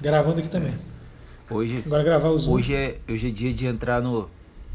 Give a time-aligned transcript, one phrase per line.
[0.00, 0.74] Gravando aqui também.
[1.50, 4.28] Hoje, Agora gravar os hoje, é, hoje é dia de entrar no,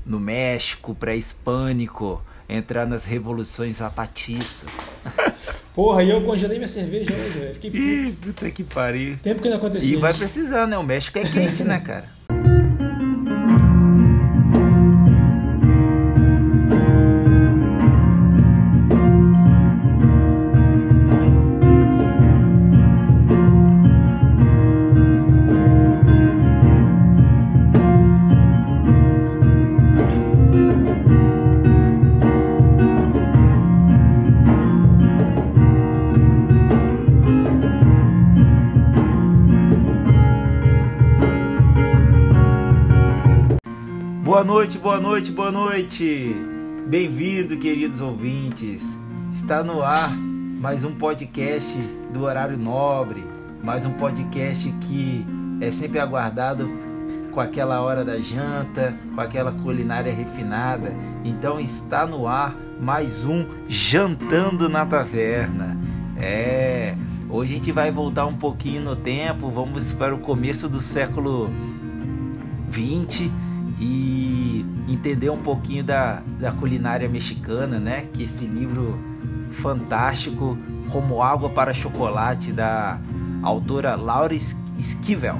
[0.05, 4.92] no México, pré-hispânico, entrar nas revoluções zapatistas.
[5.76, 7.54] Porra, e eu congelei minha cerveja hoje, velho.
[7.54, 7.82] Fiquei puto.
[7.84, 9.18] Ih, puta que pariu.
[9.21, 10.20] Tempo que não acontecia E vai isso.
[10.20, 10.78] precisar, né?
[10.78, 12.10] O México é quente, né, cara?
[45.21, 46.35] Noite, boa noite.
[46.88, 48.98] Bem-vindo, queridos ouvintes.
[49.31, 51.77] Está no ar mais um podcast
[52.11, 53.23] do Horário Nobre,
[53.63, 55.23] mais um podcast que
[55.61, 56.67] é sempre aguardado
[57.31, 60.91] com aquela hora da janta, com aquela culinária refinada.
[61.23, 65.78] Então está no ar mais um Jantando na Taverna.
[66.17, 66.95] É,
[67.30, 71.52] hoje a gente vai voltar um pouquinho no tempo, vamos para o começo do século
[72.72, 73.50] 20
[73.82, 78.06] e entender um pouquinho da, da culinária mexicana, né?
[78.14, 78.98] Que esse livro
[79.50, 80.56] fantástico,
[80.92, 83.00] Como Água para Chocolate, da
[83.42, 85.38] autora Laura Es- Esquivel.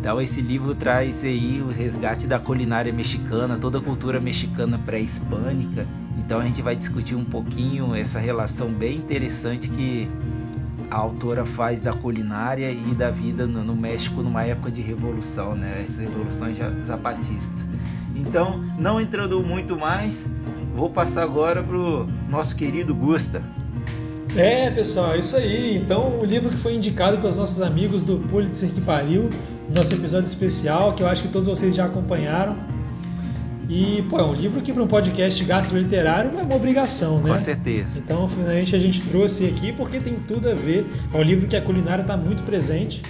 [0.00, 5.86] Então esse livro traz aí o resgate da culinária mexicana, toda a cultura mexicana pré-hispânica.
[6.18, 10.08] Então a gente vai discutir um pouquinho essa relação bem interessante que
[10.94, 15.56] a autora faz da culinária e da vida no, no México numa época de revolução,
[15.56, 15.84] né?
[15.84, 17.66] As revoluções zapatistas.
[18.14, 20.30] Então, não entrando muito mais,
[20.72, 23.42] vou passar agora pro nosso querido Gusta.
[24.36, 25.76] É, pessoal, é isso aí.
[25.76, 29.28] Então, o livro que foi indicado pelos nossos amigos do Pulitzer que pariu,
[29.74, 32.56] nosso episódio especial, que eu acho que todos vocês já acompanharam.
[33.68, 37.30] E, pô, é um livro que para um podcast gastroliterário é uma obrigação, né?
[37.30, 37.98] Com certeza.
[37.98, 40.86] Então, finalmente a gente trouxe aqui porque tem tudo a ver.
[41.12, 43.02] É um livro que a culinária está muito presente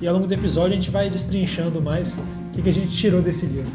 [0.00, 2.90] e ao longo do episódio a gente vai destrinchando mais o que, que a gente
[2.90, 3.70] tirou desse livro.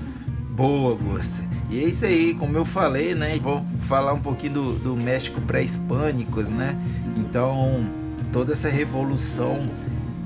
[0.51, 1.41] Boa, Gusta.
[1.69, 3.37] E é isso aí, como eu falei, né?
[3.39, 6.77] Vou falar um pouquinho do, do México pré-hispânicos, né?
[7.17, 7.85] Então,
[8.31, 9.65] toda essa revolução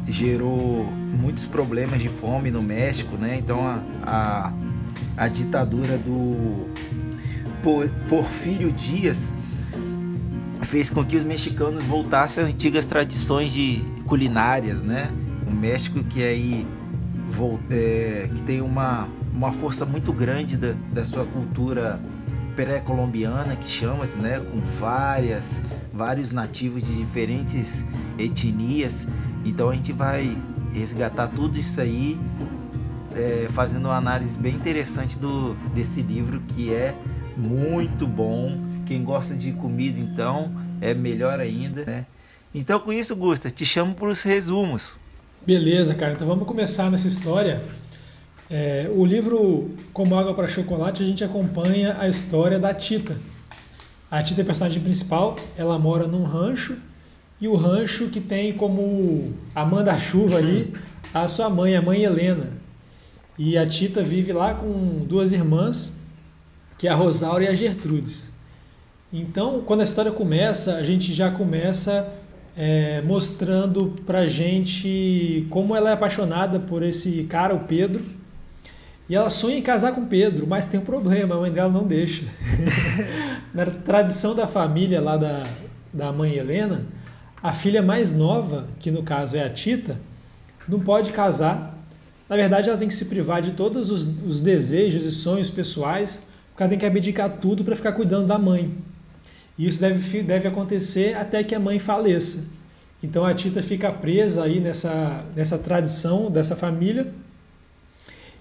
[0.07, 0.85] gerou
[1.19, 3.37] muitos problemas de fome no México, né?
[3.37, 4.53] Então, a, a,
[5.21, 6.65] a ditadura do
[7.61, 9.31] Por- Porfírio Dias
[10.63, 15.11] fez com que os mexicanos voltassem às antigas tradições de culinárias, né?
[15.47, 16.67] O México que aí
[17.29, 21.99] vol- é, que tem uma, uma força muito grande da, da sua cultura
[22.55, 24.39] pré-colombiana que chama-se, né?
[24.39, 25.61] Com várias
[25.93, 27.85] vários nativos de diferentes
[28.17, 29.07] etnias.
[29.45, 30.35] Então a gente vai
[30.73, 32.17] resgatar tudo isso aí,
[33.15, 36.95] é, fazendo uma análise bem interessante do desse livro que é
[37.37, 38.59] muito bom.
[38.85, 40.51] Quem gosta de comida, então,
[40.81, 42.05] é melhor ainda, né?
[42.53, 44.99] Então, com isso, Gusta, te chamo para os resumos.
[45.45, 46.13] Beleza, cara.
[46.13, 47.63] Então vamos começar nessa história.
[48.49, 53.17] É, o livro Como Água para Chocolate, a gente acompanha a história da Tita.
[54.09, 56.75] A Tita é a personagem principal, ela mora num rancho,
[57.39, 60.73] e o rancho que tem como a manda-chuva ali
[61.13, 62.60] a sua mãe, a mãe Helena.
[63.43, 65.91] E a Tita vive lá com duas irmãs,
[66.77, 68.31] que é a Rosaura e a Gertrudes.
[69.11, 72.13] Então, quando a história começa, a gente já começa
[72.55, 78.05] é, mostrando pra gente como ela é apaixonada por esse cara, o Pedro.
[79.09, 81.87] E ela sonha em casar com Pedro, mas tem um problema, a mãe dela não
[81.87, 82.25] deixa.
[83.55, 85.47] Na tradição da família lá da,
[85.91, 86.85] da mãe Helena,
[87.41, 89.99] a filha mais nova, que no caso é a Tita,
[90.67, 91.70] não pode casar.
[92.31, 96.25] Na verdade, ela tem que se privar de todos os, os desejos e sonhos pessoais,
[96.49, 98.73] porque ela tem que abdicar tudo para ficar cuidando da mãe.
[99.57, 102.45] E isso deve, deve acontecer até que a mãe faleça.
[103.03, 107.11] Então a Tita fica presa aí nessa, nessa tradição dessa família.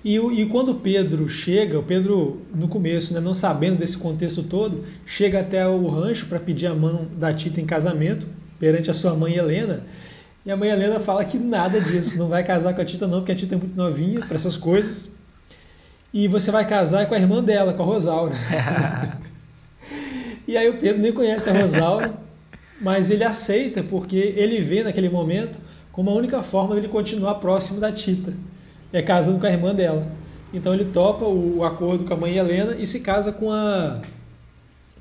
[0.04, 4.84] E, e quando Pedro chega, o Pedro, no começo, né, não sabendo desse contexto todo,
[5.04, 9.16] chega até o rancho para pedir a mão da Tita em casamento, perante a sua
[9.16, 9.82] mãe Helena.
[10.50, 13.18] E a mãe Helena fala que nada disso, não vai casar com a Tita não,
[13.18, 15.08] porque a Tita é muito novinha para essas coisas.
[16.12, 18.34] E você vai casar com a irmã dela, com a Rosaura.
[20.48, 22.14] e aí o Pedro nem conhece a Rosaura,
[22.80, 25.56] mas ele aceita porque ele vê naquele momento
[25.92, 28.34] como a única forma dele continuar próximo da Tita,
[28.92, 30.04] é casando com a irmã dela.
[30.52, 33.94] Então ele topa o, acordo com a mãe Helena e se casa com a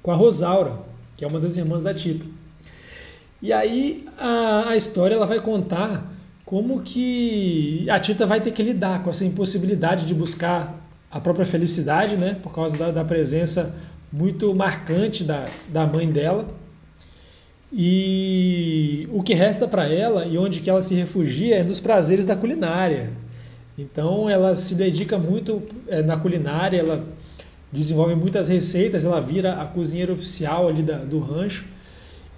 [0.04, 0.74] com a Rosaura,
[1.18, 2.24] que é uma das irmãs da Tita.
[3.42, 6.12] E aí a, a história ela vai contar
[6.46, 10.76] como que a Tita vai ter que lidar com essa impossibilidade de buscar
[11.12, 13.76] a própria felicidade, né, por causa da, da presença
[14.12, 16.48] muito marcante da, da mãe dela.
[17.72, 22.26] E o que resta para ela e onde que ela se refugia é nos prazeres
[22.26, 23.14] da culinária.
[23.78, 27.06] Então ela se dedica muito é, na culinária, ela
[27.72, 31.66] desenvolve muitas receitas, ela vira a cozinheira oficial ali da, do rancho.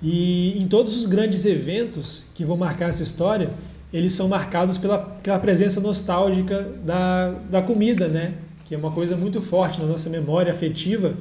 [0.01, 3.51] E em todos os grandes eventos que vão marcar essa história,
[3.93, 8.35] eles são marcados pela, pela presença nostálgica da, da comida, né?
[8.65, 11.15] Que é uma coisa muito forte na nossa memória afetiva.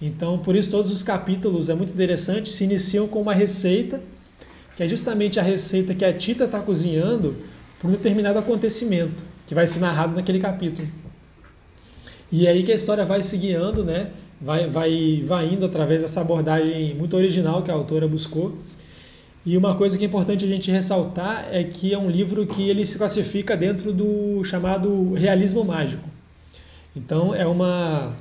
[0.00, 4.00] Então, por isso, todos os capítulos é muito interessante, se iniciam com uma receita,
[4.76, 7.36] que é justamente a receita que a Tita está cozinhando
[7.78, 10.88] para um determinado acontecimento, que vai ser narrado naquele capítulo.
[12.30, 14.10] E é aí que a história vai se guiando, né?
[14.44, 18.54] Vai, vai, vai indo através dessa abordagem muito original que a autora buscou.
[19.46, 22.68] E uma coisa que é importante a gente ressaltar é que é um livro que
[22.68, 26.08] ele se classifica dentro do chamado realismo mágico.
[26.94, 28.14] Então é uma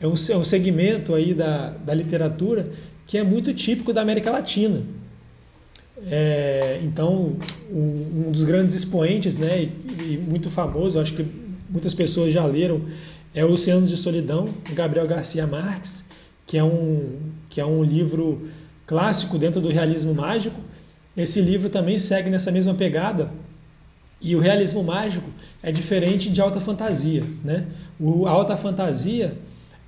[0.00, 2.70] é um, é um segmento aí da, da literatura
[3.06, 4.82] que é muito típico da América Latina.
[6.06, 7.36] É, então
[7.72, 11.26] um, um, dos grandes expoentes, né, e, e muito famoso, acho que
[11.68, 12.82] muitas pessoas já leram,
[13.34, 16.04] é Oceanos de Solidão, Gabriel Garcia Marques,
[16.46, 17.18] que é um,
[17.50, 18.48] que é um livro
[18.86, 20.58] clássico dentro do realismo mágico.
[21.16, 23.30] Esse livro também segue nessa mesma pegada.
[24.20, 25.28] E o realismo mágico
[25.62, 27.24] é diferente de alta fantasia.
[27.44, 27.66] Né?
[28.00, 29.36] O, alta fantasia,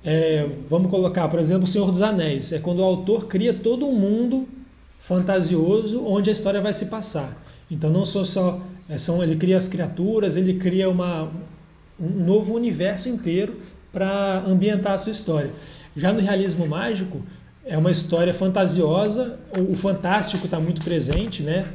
[0.03, 3.85] é, vamos colocar, por exemplo, O Senhor dos Anéis, é quando o autor cria todo
[3.85, 4.47] um mundo
[4.99, 7.43] fantasioso onde a história vai se passar.
[7.69, 11.31] Então não só, só é, são, ele cria as criaturas, ele cria uma,
[12.01, 13.61] um novo universo inteiro
[13.91, 15.51] para ambientar a sua história.
[15.95, 17.21] Já no realismo mágico,
[17.65, 19.39] é uma história fantasiosa,
[19.69, 21.67] o fantástico está muito presente, né?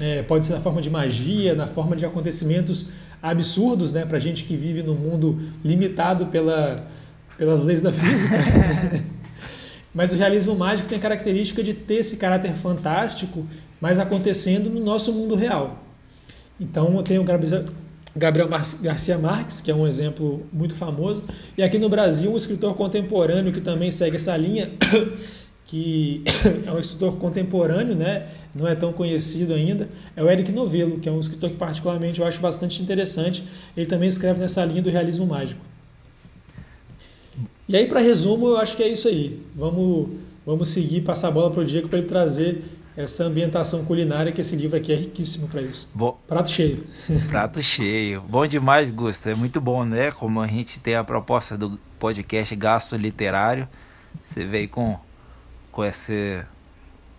[0.00, 2.88] É, pode ser na forma de magia, na forma de acontecimentos
[3.22, 4.04] absurdos, né?
[4.04, 6.86] Para gente que vive num mundo limitado pela,
[7.38, 8.36] pelas leis da física.
[9.94, 13.46] mas o realismo mágico tem a característica de ter esse caráter fantástico,
[13.80, 15.84] mas acontecendo no nosso mundo real.
[16.58, 17.22] Então eu tenho
[18.14, 21.22] Gabriel Garcia Marques, que é um exemplo muito famoso,
[21.56, 24.70] e aqui no Brasil um escritor contemporâneo que também segue essa linha,
[25.66, 26.22] que
[26.66, 28.28] é um escritor contemporâneo, né?
[28.54, 32.20] não é tão conhecido ainda, é o Eric Novello, que é um escritor que particularmente
[32.20, 33.44] eu acho bastante interessante.
[33.76, 35.60] Ele também escreve nessa linha do realismo mágico.
[37.68, 39.40] E aí, para resumo, eu acho que é isso aí.
[39.54, 40.10] Vamos,
[40.44, 42.62] vamos seguir, passar a bola para o Diego para ele trazer
[42.96, 45.88] essa ambientação culinária, que esse livro aqui é riquíssimo para isso.
[46.26, 46.86] Prato cheio.
[47.28, 48.20] Prato cheio.
[48.22, 49.28] Bom demais, Gusto.
[49.28, 50.10] É muito bom, né?
[50.10, 53.68] Como a gente tem a proposta do podcast Gasto Literário.
[54.22, 54.98] Você veio com,
[55.70, 56.46] com essa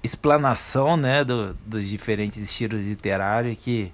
[0.04, 3.92] explanação né, do, dos diferentes estilos literários que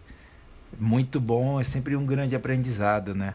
[0.77, 3.33] muito bom, é sempre um grande aprendizado, né?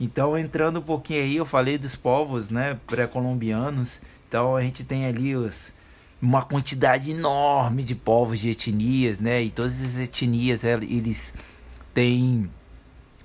[0.00, 4.00] Então, entrando um pouquinho aí, eu falei dos povos né, pré-colombianos.
[4.28, 5.72] Então, a gente tem ali os
[6.22, 9.42] uma quantidade enorme de povos, de etnias, né?
[9.42, 11.34] E todas as etnias eles
[11.92, 12.48] têm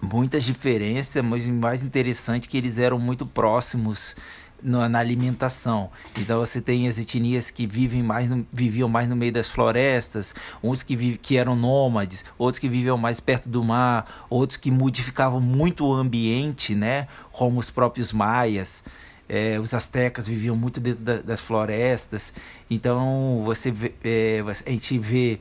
[0.02, 4.16] muitas diferenças, mas o mais interessante é que eles eram muito próximos
[4.62, 5.92] na, na, alimentação.
[6.18, 10.34] Então você tem as etnias que vivem mais no, viviam mais no meio das florestas,
[10.64, 14.72] uns que, vive, que eram nômades, outros que viviam mais perto do mar, outros que
[14.72, 17.08] modificavam muito o ambiente, né?
[17.32, 18.84] Como os próprios maias.
[19.30, 22.34] É, os astecas viviam muito dentro da, das florestas,
[22.70, 25.40] então você vê, é, a gente vê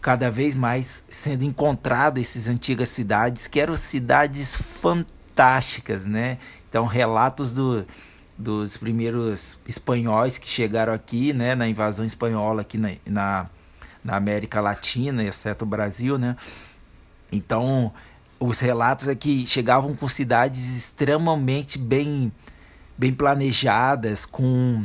[0.00, 6.38] cada vez mais sendo encontradas essas antigas cidades, que eram cidades fantásticas, né?
[6.68, 7.86] Então relatos do,
[8.36, 13.50] dos primeiros espanhóis que chegaram aqui, né, na invasão espanhola aqui na, na,
[14.04, 16.36] na América Latina, exceto o Brasil, né?
[17.32, 17.92] Então,
[18.38, 22.32] os relatos é que chegavam com cidades extremamente bem
[22.96, 24.82] bem planejadas, com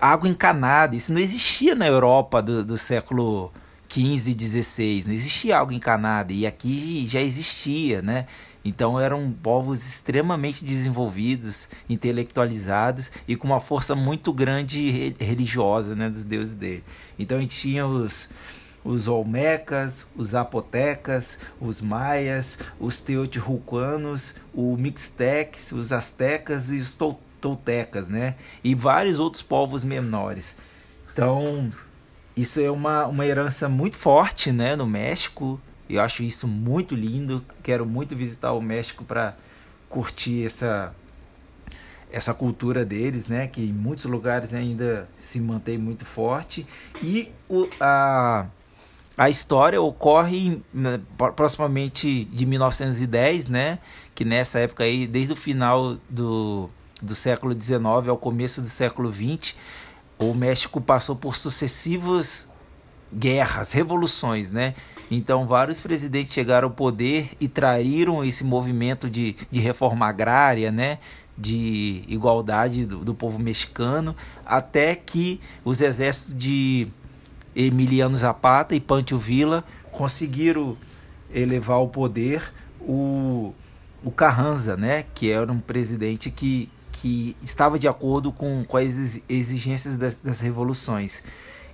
[0.00, 0.96] água encanada.
[0.96, 3.52] Isso não existia na Europa do, do século
[3.88, 8.26] XV e XVI, não existia água encanada, e aqui já existia, né?
[8.64, 16.26] Então eram povos extremamente desenvolvidos, intelectualizados e com uma força muito grande religiosa né, dos
[16.26, 16.84] deuses dele.
[17.18, 18.28] Então a gente tinha os,
[18.84, 27.29] os Olmecas, os Zapotecas, os Maias, os Teotihuacanos, os Mixtecs, os Aztecas e os Toltecas
[27.40, 28.36] toltecas, né?
[28.62, 30.56] E vários outros povos menores.
[31.12, 31.72] Então,
[32.36, 35.60] isso é uma, uma herança muito forte, né, no México.
[35.88, 37.44] Eu acho isso muito lindo.
[37.62, 39.36] Quero muito visitar o México para
[39.88, 40.94] curtir essa
[42.12, 46.66] essa cultura deles, né, que em muitos lugares ainda se mantém muito forte
[47.00, 48.46] e o, a
[49.20, 50.98] a história ocorre né,
[51.36, 53.78] proximamente de 1910, né?
[54.14, 56.70] Que nessa época aí, desde o final do,
[57.02, 59.54] do século XIX ao começo do século XX,
[60.18, 62.48] o México passou por sucessivas
[63.12, 64.74] guerras, revoluções, né?
[65.10, 70.98] Então, vários presidentes chegaram ao poder e traíram esse movimento de, de reforma agrária, né?
[71.40, 74.14] de igualdade do, do povo mexicano,
[74.44, 76.88] até que os exércitos de
[77.56, 80.76] Emiliano Zapata e Pancho Villa conseguiram
[81.32, 83.54] elevar ao poder o,
[84.04, 85.04] o Carranza, né?
[85.14, 86.68] que era um presidente que,
[87.00, 91.22] que estava de acordo com, com as exigências das, das revoluções.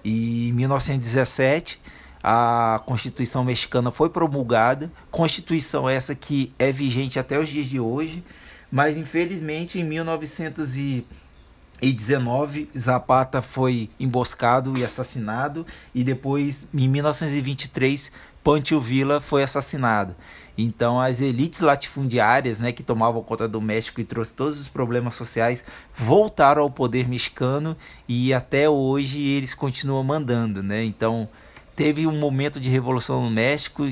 [0.04, 1.80] E em 1917
[2.22, 8.22] a Constituição mexicana foi promulgada, Constituição essa que é vigente até os dias de hoje,
[8.70, 18.12] mas infelizmente em 1919 Zapata foi emboscado e assassinado e depois em 1923
[18.44, 20.14] Pancho Villa foi assassinado.
[20.56, 25.14] Então as elites latifundiárias, né, que tomavam conta do México e trouxe todos os problemas
[25.14, 27.76] sociais, voltaram ao poder mexicano
[28.08, 30.82] e até hoje eles continuam mandando, né?
[30.82, 31.28] Então
[31.74, 33.86] teve um momento de revolução no México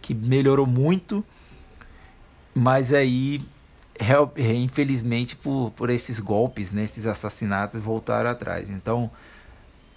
[0.00, 1.24] que melhorou muito,
[2.54, 3.40] mas aí
[4.38, 8.70] infelizmente por, por esses golpes, né, esses assassinatos voltaram atrás.
[8.70, 9.10] Então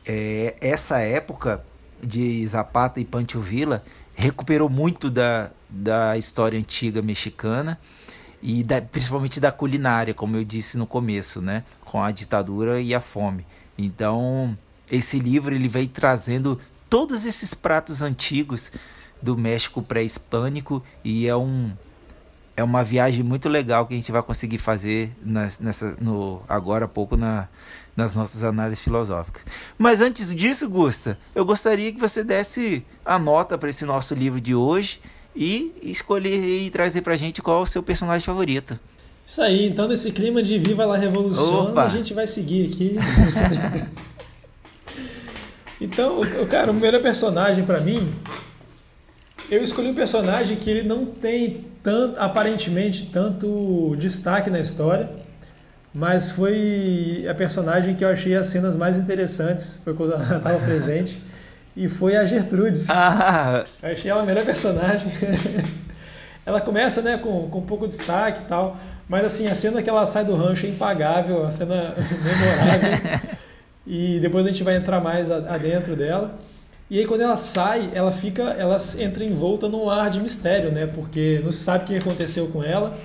[0.05, 1.63] é, essa época
[2.01, 3.83] de Zapata e Pancho Villa
[4.19, 7.79] recuperou muito da, da história antiga mexicana
[8.41, 12.93] e da, principalmente da culinária, como eu disse no começo, né, com a ditadura e
[12.93, 13.47] a fome.
[13.77, 14.57] Então
[14.91, 16.59] esse livro ele vem trazendo
[16.89, 18.73] todos esses pratos antigos
[19.21, 21.71] do México pré-hispânico e é um
[22.59, 26.85] é uma viagem muito legal que a gente vai conseguir fazer nas, nessa, no, agora
[26.85, 27.47] há pouco na,
[27.95, 29.43] nas nossas análises filosóficas.
[29.77, 34.41] Mas antes disso, Gusta, eu gostaria que você desse a nota para esse nosso livro
[34.41, 34.99] de hoje
[35.33, 38.77] e escolher e trazer para a gente qual é o seu personagem favorito.
[39.25, 41.85] Isso aí, então nesse clima de Viva la Revolução, Opa.
[41.85, 42.97] a gente vai seguir aqui.
[45.79, 48.11] então, o, cara, o primeiro personagem para mim
[49.49, 55.09] eu escolhi um personagem que ele não tem tanto, aparentemente tanto destaque na história,
[55.93, 60.59] mas foi a personagem que eu achei as cenas mais interessantes, foi quando ela estava
[60.59, 61.21] presente,
[61.75, 62.89] e foi a Gertrudes.
[62.89, 63.65] Ah.
[63.81, 65.11] Eu achei ela a melhor personagem.
[66.45, 68.77] ela começa né, com, com pouco de destaque e tal,
[69.07, 73.29] mas assim, a cena que ela sai do rancho é impagável, a cena memorável.
[73.85, 76.37] e depois a gente vai entrar mais adentro dela.
[76.89, 80.87] E aí quando ela sai, ela fica, ela entra envolta num ar de mistério, né?
[80.87, 82.97] Porque não se sabe o que aconteceu com ela.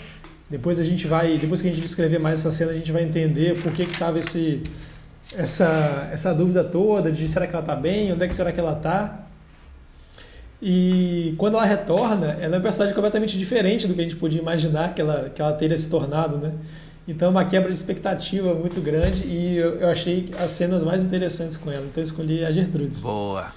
[0.49, 3.03] Depois a gente vai, depois que a gente descrever mais essa cena, a gente vai
[3.03, 4.63] entender por que que tava esse
[5.37, 8.61] essa essa dúvida toda de será que ela tá bem, onde é que será que
[8.61, 9.27] ela tá?
[10.63, 14.41] E quando ela retorna, ela é uma personagem completamente diferente do que a gente podia
[14.41, 16.53] imaginar que ela que ela teria se tornado, né?
[17.07, 21.59] Então, uma quebra de expectativa muito grande e eu, eu achei as cenas mais interessantes
[21.59, 21.85] com ela.
[21.85, 23.03] Então, eu escolhi a Gertrudes.
[23.03, 23.53] Boa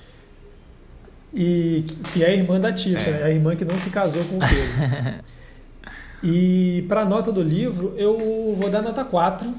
[1.34, 3.24] e que é a irmã da Tita, é.
[3.24, 5.24] a irmã que não se casou com o Pedro.
[6.24, 9.53] e para a nota do livro, eu vou dar nota 4.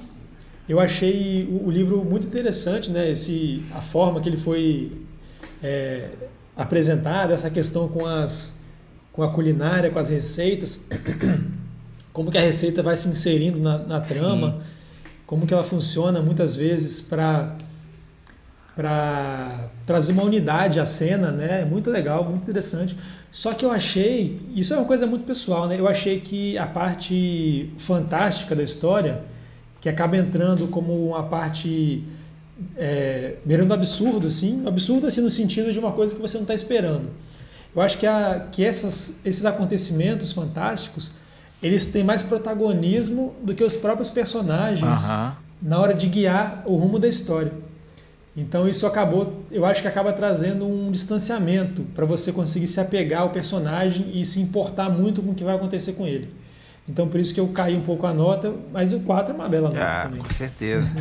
[0.69, 3.11] Eu achei o, o, livro muito interessante, né?
[3.11, 4.93] Esse, a forma que ele foi
[5.63, 6.11] é,
[6.57, 8.55] apresentado, essa questão com, as,
[9.13, 10.87] com a culinária, com as receitas,
[12.13, 14.61] como que a receita vai se inserindo na, na trama, Sim.
[15.27, 17.57] como que ela funciona muitas vezes para
[18.79, 21.65] para trazer uma unidade à cena, né?
[21.65, 22.97] Muito legal, muito interessante.
[23.33, 25.81] Só que eu achei, isso é uma coisa muito pessoal, né?
[25.81, 29.23] Eu achei que a parte fantástica da história,
[29.81, 32.05] que acaba entrando como uma parte
[32.77, 36.55] é, beirando absurdo, assim, absurdo assim no sentido de uma coisa que você não está
[36.55, 37.11] esperando.
[37.75, 41.11] Eu acho que, a, que essas, esses acontecimentos fantásticos,
[41.61, 45.03] eles têm mais protagonismo do que os próprios personagens
[45.61, 47.67] na hora de guiar o rumo da história.
[48.37, 53.23] Então isso acabou, eu acho que acaba trazendo um distanciamento para você conseguir se apegar
[53.23, 56.31] ao personagem e se importar muito com o que vai acontecer com ele.
[56.89, 59.49] Então por isso que eu caí um pouco a nota, mas o 4 é uma
[59.49, 60.23] bela nota ah, também.
[60.23, 60.89] Com certeza.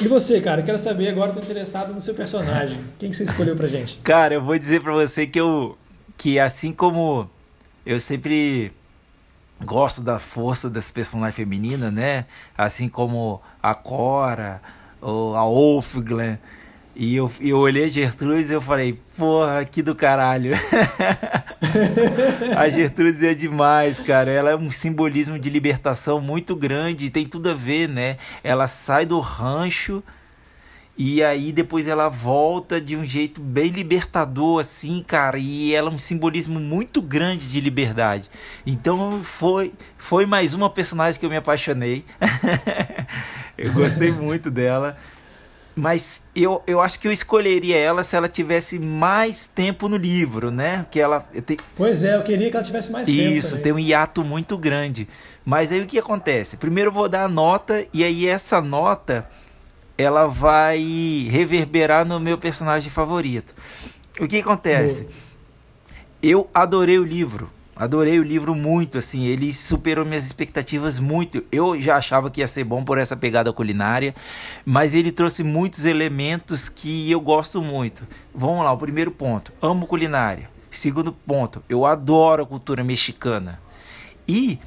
[0.00, 2.80] e você, cara, quero saber agora, estou interessado no seu personagem.
[2.98, 4.00] Quem que você escolheu pra gente?
[4.02, 5.78] Cara, eu vou dizer para você que eu
[6.16, 7.30] que assim como
[7.86, 8.72] eu sempre
[9.64, 12.26] gosto da força das personagens femininas, né?
[12.56, 14.60] Assim como a Cora,
[15.00, 16.38] ou a Wolfglen.
[17.00, 20.52] E eu, eu olhei a Gertrudes e eu falei, porra, que do caralho.
[22.56, 24.30] a Gertrudes é demais, cara.
[24.30, 28.16] Ela é um simbolismo de libertação muito grande, tem tudo a ver, né?
[28.42, 30.02] Ela sai do rancho
[31.00, 35.38] E aí depois ela volta de um jeito bem libertador, assim, cara.
[35.38, 38.28] E ela é um simbolismo muito grande de liberdade.
[38.66, 42.04] Então foi, foi mais uma personagem que eu me apaixonei.
[43.56, 44.96] eu gostei muito dela.
[45.76, 50.50] Mas eu, eu acho que eu escolheria ela se ela tivesse mais tempo no livro,
[50.50, 50.84] né?
[50.90, 51.56] Que ela tem...
[51.76, 53.20] Pois é, eu queria que ela tivesse mais tempo.
[53.20, 55.06] Isso, tem um hiato muito grande.
[55.44, 56.56] Mas aí o que acontece?
[56.56, 59.28] Primeiro eu vou dar a nota, e aí essa nota
[59.98, 63.52] ela vai reverberar no meu personagem favorito.
[64.20, 65.02] O que acontece?
[65.02, 65.14] Boa.
[66.22, 67.50] Eu adorei o livro.
[67.74, 71.44] Adorei o livro muito, assim, ele superou minhas expectativas muito.
[71.52, 74.16] Eu já achava que ia ser bom por essa pegada culinária,
[74.64, 78.02] mas ele trouxe muitos elementos que eu gosto muito.
[78.34, 80.50] Vamos lá, o primeiro ponto, amo culinária.
[80.72, 83.60] Segundo ponto, eu adoro a cultura mexicana.
[84.26, 84.58] E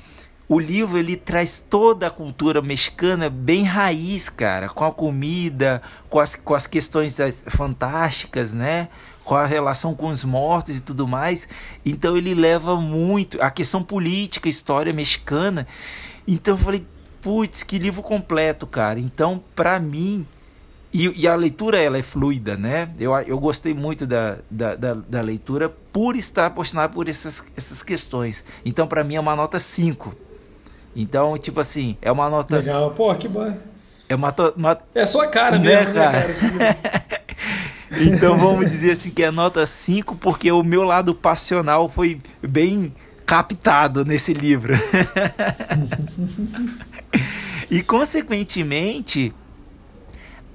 [0.52, 6.20] o livro ele traz toda a cultura mexicana bem raiz, cara, com a comida, com
[6.20, 7.18] as, com as questões
[7.48, 8.90] fantásticas, né?
[9.24, 11.48] Com a relação com os mortos e tudo mais.
[11.86, 15.66] Então ele leva muito a questão política, história mexicana.
[16.28, 16.86] Então eu falei,
[17.22, 19.00] putz, que livro completo, cara.
[19.00, 20.28] Então, para mim,
[20.94, 22.94] e, e, a leitura ela é fluida, né?
[23.00, 27.82] Eu, eu gostei muito da, da, da, da leitura por estar apaixonado por essas, essas
[27.82, 28.44] questões.
[28.66, 30.31] Então, para mim, é uma nota 5.
[30.96, 32.58] Então, tipo assim, é uma nota.
[32.58, 33.54] Legal, pô, que bom.
[34.10, 34.78] É uma, uma...
[34.94, 36.28] É a sua cara né, mesmo, cara?
[36.28, 37.24] Né, cara?
[38.04, 42.94] então vamos dizer assim que é nota 5, porque o meu lado passional foi bem
[43.26, 44.74] captado nesse livro.
[47.72, 49.34] e consequentemente,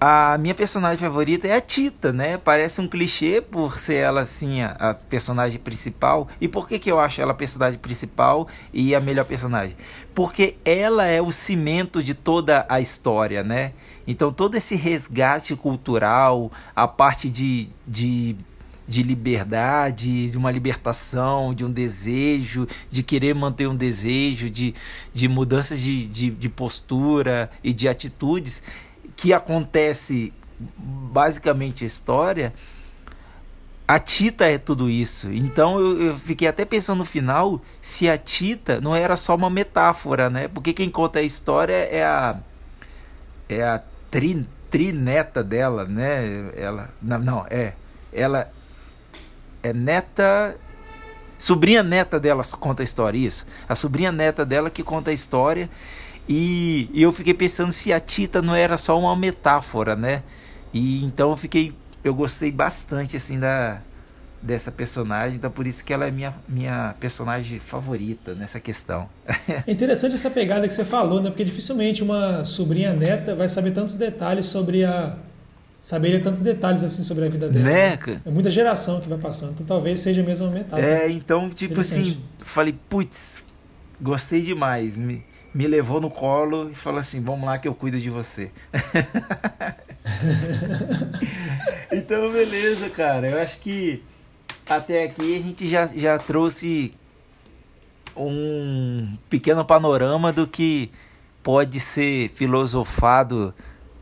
[0.01, 2.37] a minha personagem favorita é a Tita, né?
[2.37, 6.29] Parece um clichê por ser ela assim a, a, personagem principal.
[6.39, 9.75] E por que, que eu acho ela a personagem principal e a melhor personagem?
[10.15, 13.73] Porque ela é o cimento de toda a história, né?
[14.07, 18.37] Então todo esse resgate cultural, a parte de, de,
[18.87, 24.75] de liberdade, de uma libertação, de um desejo, de querer manter um desejo, de,
[25.13, 28.63] de mudanças de, de, de postura e de atitudes
[29.17, 32.53] que acontece basicamente a história,
[33.89, 35.33] a Tita é tudo isso.
[35.33, 39.49] Então eu, eu, fiquei até pensando no final se a Tita não era só uma
[39.49, 40.49] metáfora, né?
[40.49, 42.37] Porque quem conta a história é a
[43.49, 46.51] é a tri, trineta dela, né?
[46.57, 47.75] Ela não, não é
[48.13, 48.51] ela
[49.63, 50.57] é neta
[51.39, 53.47] sobrinha neta dela conta a história isso.
[53.69, 55.71] A sobrinha neta dela que conta a história
[56.29, 60.23] e, e eu fiquei pensando se a Tita não era só uma metáfora, né?
[60.73, 63.81] E então eu fiquei, eu gostei bastante assim da
[64.43, 69.09] dessa personagem, então por isso que ela é minha minha personagem favorita nessa questão.
[69.67, 71.31] É interessante essa pegada que você falou, né?
[71.31, 75.17] Porque dificilmente uma sobrinha neta vai saber tantos detalhes sobre a
[75.81, 77.65] saberia tantos detalhes assim sobre a vida dela.
[77.65, 77.99] Né?
[78.25, 80.83] É muita geração que vai passando, então talvez seja mesmo uma metáfora.
[80.83, 83.43] É, então tipo assim, falei, putz,
[84.01, 84.97] gostei demais.
[84.97, 85.25] Me
[85.57, 88.51] me levou no colo e falou assim: Vamos lá que eu cuido de você.
[91.91, 93.31] então, beleza, cara.
[93.31, 94.03] Eu acho que
[94.69, 96.93] até aqui a gente já, já trouxe
[98.15, 100.91] um pequeno panorama do que
[101.43, 103.55] pode ser filosofado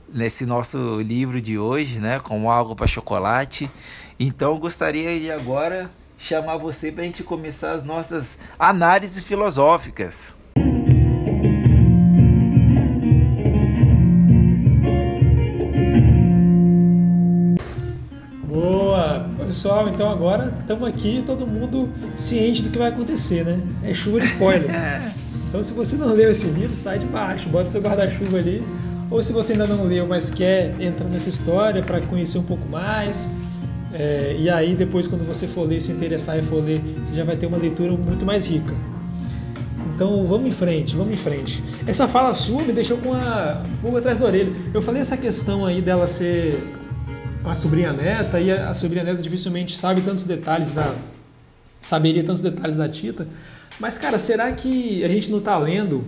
[0.08, 3.70] nesse nosso livro de hoje, né, com algo para chocolate.
[4.18, 5.88] Então, gostaria de agora
[6.18, 10.34] chamar você para a gente começar as nossas análises filosóficas.
[19.54, 23.60] Pessoal, então agora estamos aqui todo mundo ciente do que vai acontecer, né?
[23.84, 24.68] É chuva de spoiler.
[25.48, 28.60] Então se você não leu esse livro, sai de baixo, bota seu guarda-chuva ali.
[29.08, 32.68] Ou se você ainda não leu, mas quer entrar nessa história para conhecer um pouco
[32.68, 33.30] mais,
[33.92, 37.22] é, e aí depois quando você for ler, se interessar e for ler, você já
[37.22, 38.74] vai ter uma leitura muito mais rica.
[39.94, 41.62] Então vamos em frente, vamos em frente.
[41.86, 44.52] Essa fala sua me deixou com a pulga atrás da orelha.
[44.74, 46.58] Eu falei essa questão aí dela ser
[47.44, 50.94] a sobrinha neta e a, sobrinha neta dificilmente sabe tantos detalhes da
[51.80, 53.26] saberia tantos detalhes da Tita.
[53.78, 56.04] Mas cara, será que a gente não está lendo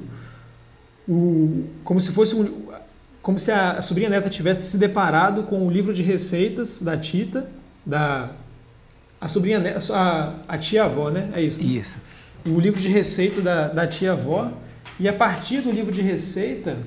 [1.09, 2.67] o como se fosse um,
[3.23, 6.97] como se a, a sobrinha neta tivesse se deparado com o livro de receitas da
[6.97, 7.49] Tita,
[7.85, 8.31] da
[9.21, 11.31] a sobrinha neta, a, a tia avó, né?
[11.35, 11.63] É isso.
[11.63, 11.69] Né?
[11.69, 11.99] Isso.
[12.47, 14.53] O livro de receita da, da tia avó
[14.99, 16.79] e a partir do livro de receita,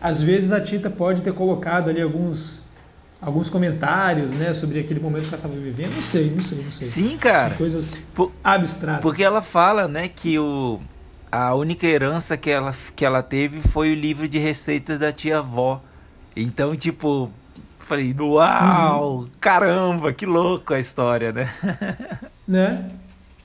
[0.00, 2.61] às vezes a Tita pode ter colocado ali alguns
[3.22, 5.94] alguns comentários, né, sobre aquele momento que ela estava vivendo.
[5.94, 6.86] Não sei, não sei, não sei.
[6.86, 7.50] Sim, cara.
[7.50, 9.00] São coisas Por, abstratas.
[9.00, 10.80] Porque ela fala, né, que o
[11.30, 15.38] a única herança que ela, que ela teve foi o livro de receitas da tia
[15.38, 15.82] avó.
[16.36, 17.32] Então, tipo,
[17.92, 19.28] Falei, uau, uhum.
[19.40, 21.52] caramba, que louco a história, né?
[22.46, 22.88] né?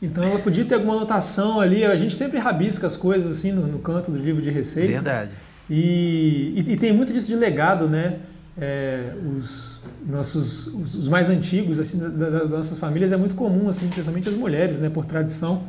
[0.02, 3.66] Então ela podia ter alguma anotação ali, a gente sempre rabisca as coisas assim no,
[3.66, 4.94] no canto do livro de receita.
[4.94, 5.32] Verdade.
[5.70, 8.20] E, e, e, tem muito disso de legado, né?
[8.60, 13.36] É, os nossos os, os, mais antigos assim da, da, das nossas famílias é muito
[13.36, 14.90] comum assim, principalmente as mulheres, né?
[14.90, 15.64] Por tradição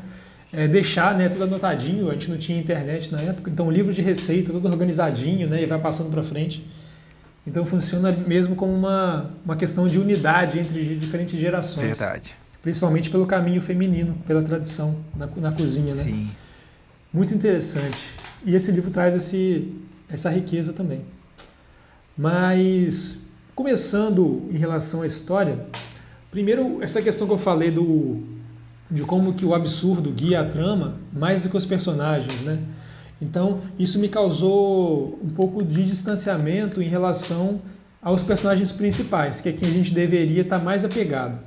[0.53, 2.09] é, deixar né, tudo anotadinho.
[2.11, 5.63] A gente não tinha internet na época, então o livro de receita tudo organizadinho, né?
[5.63, 6.67] E vai passando para frente.
[7.47, 11.99] Então funciona mesmo como uma, uma questão de unidade entre diferentes gerações.
[11.99, 12.35] Verdade.
[12.63, 16.03] Principalmente pelo caminho feminino, pela tradição na, na cozinha, né?
[16.03, 16.31] Sim.
[17.13, 18.11] Muito interessante.
[18.45, 19.73] E esse livro traz esse,
[20.11, 21.01] essa riqueza também.
[22.19, 23.21] Mas,
[23.55, 25.65] começando em relação à história,
[26.33, 28.17] primeiro essa questão que eu falei do,
[28.91, 32.59] de como que o absurdo guia a trama mais do que os personagens, né?
[33.23, 37.61] Então, isso me causou um pouco de distanciamento em relação
[38.03, 41.39] aos personagens principais, que é quem a gente deveria estar mais apegado.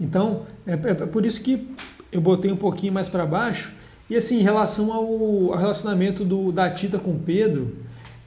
[0.00, 1.68] Então, é, é por isso que
[2.10, 3.72] eu botei um pouquinho mais para baixo.
[4.08, 7.76] E assim, em relação ao, ao relacionamento do, da Tita com Pedro,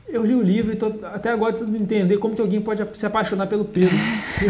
[0.07, 3.05] eu li o livro e tô, até agora tentando entender como que alguém pode se
[3.05, 3.95] apaixonar pelo Pedro.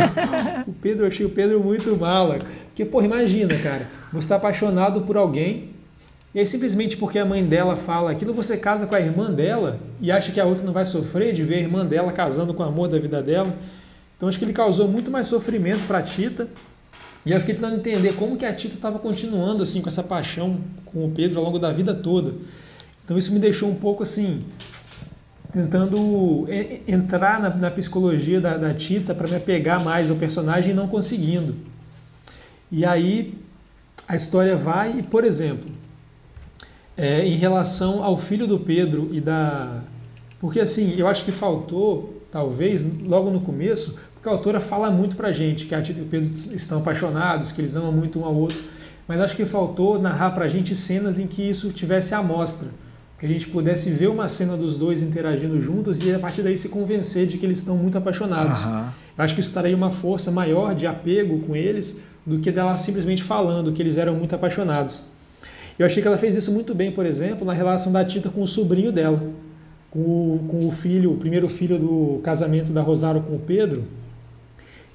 [0.68, 2.39] o Pedro, eu achei o Pedro muito mala.
[2.68, 5.74] Porque, porra, imagina, cara, você está apaixonado por alguém
[6.34, 9.80] e aí, simplesmente porque a mãe dela fala aquilo, você casa com a irmã dela
[10.02, 12.63] e acha que a outra não vai sofrer de ver a irmã dela casando com
[12.63, 13.56] o amor da vida dela.
[14.18, 16.48] Então, acho que ele causou muito mais sofrimento para a Tita.
[17.24, 20.60] E eu fiquei tentando entender como que a Tita estava continuando assim com essa paixão
[20.86, 22.34] com o Pedro ao longo da vida toda.
[23.06, 24.39] Então, isso me deixou um pouco assim,
[25.54, 26.48] tentando
[26.88, 30.88] entrar na, na psicologia da, da Tita para me apegar mais ao personagem e não
[30.88, 31.56] conseguindo.
[32.72, 33.38] E aí
[34.08, 35.70] a história vai e, por exemplo,
[36.98, 39.82] é, em relação ao filho do Pedro e da.
[40.39, 45.16] Porque assim, eu acho que faltou, talvez, logo no começo, porque a autora fala muito
[45.16, 48.26] pra gente que a Tita e o Pedro estão apaixonados, que eles amam muito um
[48.26, 48.58] ao outro,
[49.08, 52.70] mas acho que faltou narrar pra gente cenas em que isso tivesse amostra.
[53.17, 56.58] Que a gente pudesse ver uma cena dos dois interagindo juntos e a partir daí
[56.58, 58.63] se convencer de que eles estão muito apaixonados.
[58.63, 58.88] Uhum.
[59.17, 62.76] Eu acho que isso traria uma força maior de apego com eles do que dela
[62.78, 65.02] simplesmente falando que eles eram muito apaixonados.
[65.78, 68.41] Eu achei que ela fez isso muito bem, por exemplo, na relação da Tita com
[68.41, 69.21] o sobrinho dela,
[69.89, 73.84] com o, com o filho, o primeiro filho do casamento da Rosário com o Pedro.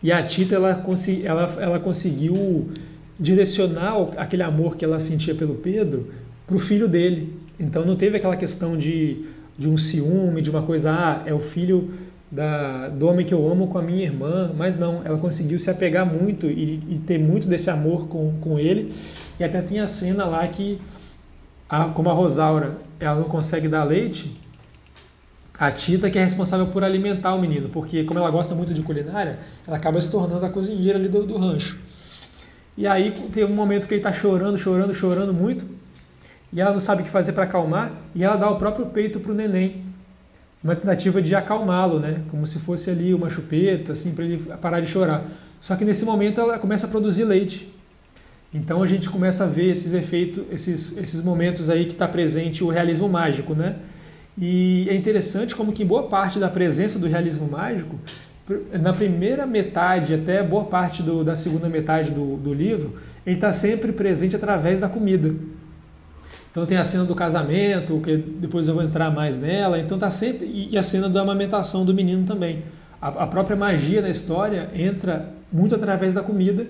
[0.03, 0.85] E a Tita ela,
[1.25, 2.69] ela, ela conseguiu
[3.19, 6.09] direcionar aquele amor que ela sentia pelo Pedro
[6.47, 7.35] para o filho dele.
[7.59, 9.25] Então não teve aquela questão de,
[9.57, 11.91] de um ciúme, de uma coisa, ah, é o filho
[12.31, 15.71] da, do homem que eu amo com a minha irmã, mas não, ela conseguiu se
[15.71, 18.95] apegar muito e, e ter muito desse amor com, com ele
[19.39, 20.81] e até tinha a cena lá que,
[21.69, 24.33] a, como a Rosaura ela não consegue dar leite,
[25.59, 28.83] a Tita que é responsável por alimentar o menino, porque como ela gosta muito de
[28.83, 31.79] culinária, ela acaba se tornando a cozinheira ali do, do rancho.
[32.77, 35.67] E aí tem um momento que ele está chorando, chorando, chorando muito,
[36.53, 39.21] e ela não sabe o que fazer para acalmar, e ela dá o próprio peito
[39.21, 39.85] para o neném,
[40.63, 42.23] uma tentativa de acalmá-lo, né?
[42.31, 45.25] Como se fosse ali uma chupeta, assim, para ele parar de chorar.
[45.61, 47.73] Só que nesse momento ela começa a produzir leite.
[48.53, 52.65] Então a gente começa a ver esses efeitos, esses, esses momentos aí que está presente
[52.65, 53.77] o realismo mágico, né?
[54.37, 57.97] E é interessante como que boa parte da presença do realismo mágico,
[58.81, 63.53] na primeira metade até boa parte do, da segunda metade do, do livro, ele está
[63.53, 65.35] sempre presente através da comida.
[66.59, 69.79] Então tem a cena do casamento, que depois eu vou entrar mais nela.
[69.79, 72.65] Então tá sempre e a cena da amamentação do menino também.
[73.01, 76.67] A, a própria magia da história entra muito através da comida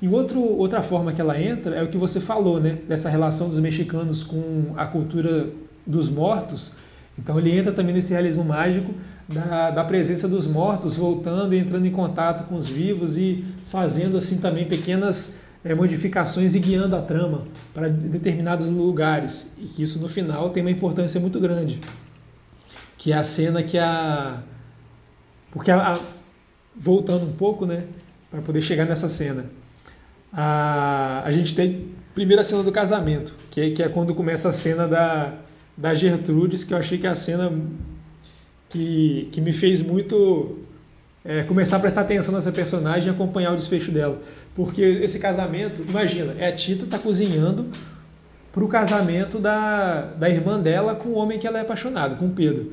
[0.00, 2.78] e outro, outra forma que ela entra é o que você falou, né?
[2.88, 5.48] Dessa relação dos mexicanos com a cultura
[5.84, 6.70] dos mortos.
[7.18, 8.94] Então ele entra também nesse realismo mágico
[9.28, 14.16] da, da presença dos mortos voltando e entrando em contato com os vivos e fazendo
[14.16, 19.52] assim também pequenas é, modificações e guiando a trama para determinados lugares.
[19.58, 21.80] E que isso no final tem uma importância muito grande.
[22.96, 24.42] Que é a cena que a.
[25.50, 26.00] Porque a, a...
[26.76, 27.84] voltando um pouco, né?
[28.30, 29.46] Para poder chegar nessa cena
[30.32, 34.52] a, a gente tem primeira cena do casamento, que é, que é quando começa a
[34.52, 35.34] cena da,
[35.76, 37.52] da Gertrudes, que eu achei que é a cena
[38.70, 40.58] que, que me fez muito
[41.24, 44.20] é, começar a prestar atenção nessa personagem e acompanhar o desfecho dela.
[44.54, 47.66] Porque esse casamento, imagina, é a Tita tá cozinhando
[48.52, 52.26] para o casamento da, da irmã dela com o homem que ela é apaixonado, com
[52.26, 52.72] o Pedro.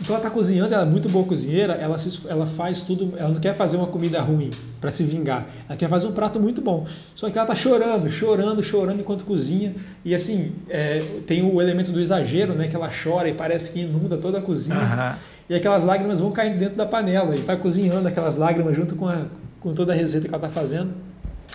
[0.00, 3.28] Então ela está cozinhando, ela é muito boa cozinheira, ela, se, ela faz tudo, ela
[3.28, 6.60] não quer fazer uma comida ruim para se vingar, ela quer fazer um prato muito
[6.60, 6.86] bom.
[7.14, 9.74] Só que ela está chorando, chorando, chorando enquanto cozinha.
[10.04, 12.66] E assim, é, tem o elemento do exagero, né?
[12.66, 14.76] Que ela chora e parece que inunda toda a cozinha.
[14.76, 15.18] Uhum.
[15.50, 19.06] e aquelas lágrimas vão caindo dentro da panela e vai cozinhando aquelas lágrimas junto com,
[19.06, 19.26] a,
[19.60, 21.11] com toda a receita que ela está fazendo.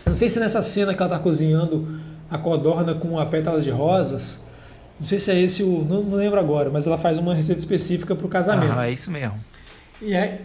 [0.08, 2.00] Eu não sei se nessa cena que ela está cozinhando
[2.32, 4.39] a codorna com a pétala de rosas,
[4.98, 5.84] não sei se é esse o.
[5.84, 8.72] Não, não lembro agora, mas ela faz uma receita específica para o casamento.
[8.72, 9.38] Ah, é isso mesmo.
[10.02, 10.43] E é,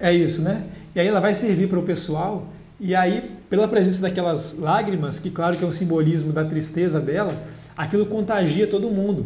[0.00, 0.64] é isso, né?
[0.92, 2.48] E aí ela vai servir para o pessoal,
[2.80, 7.44] e aí, pela presença daquelas lágrimas, que claro que é um simbolismo da tristeza dela,
[7.76, 9.24] aquilo contagia todo mundo.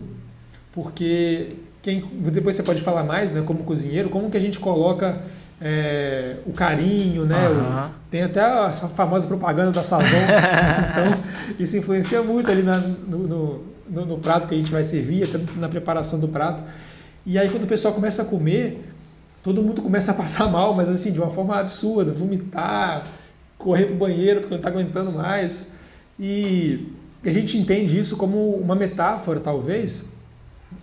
[0.73, 1.49] Porque
[1.81, 5.23] quem, depois você pode falar mais, né, como cozinheiro, como que a gente coloca
[5.61, 7.47] é, o carinho, né?
[7.47, 7.87] Aham.
[7.89, 10.07] O- tem até essa famosa propaganda da Sazon.
[10.09, 11.21] então,
[11.59, 15.39] isso influencia muito ali na- no, no- no- prato que a gente vai servir, até
[15.57, 16.63] na preparação do prato.
[17.27, 18.85] E aí, quando o pessoal começa a comer,
[19.43, 23.05] todo mundo começa a passar mal, mas assim, de uma forma absurda, vomitar,
[23.59, 25.71] correr pro banheiro porque não está aguentando mais.
[26.19, 26.89] E
[27.25, 30.03] a gente entende isso como uma metáfora, talvez,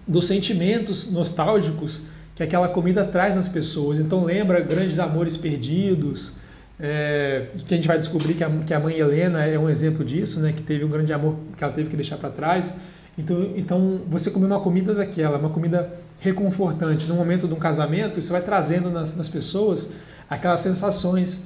[0.07, 2.01] dos sentimentos nostálgicos
[2.37, 3.97] que aquela comida traz nas pessoas.
[3.97, 6.33] Então lembra grandes amores perdidos,
[6.79, 10.05] é, que a gente vai descobrir que a, que a mãe Helena é um exemplo
[10.05, 12.75] disso, né, que teve um grande amor que ela teve que deixar para trás.
[13.17, 18.19] Então, então você comer uma comida daquela, uma comida reconfortante no momento de um casamento,
[18.19, 19.93] isso vai trazendo nas, nas pessoas
[20.29, 21.43] aquelas sensações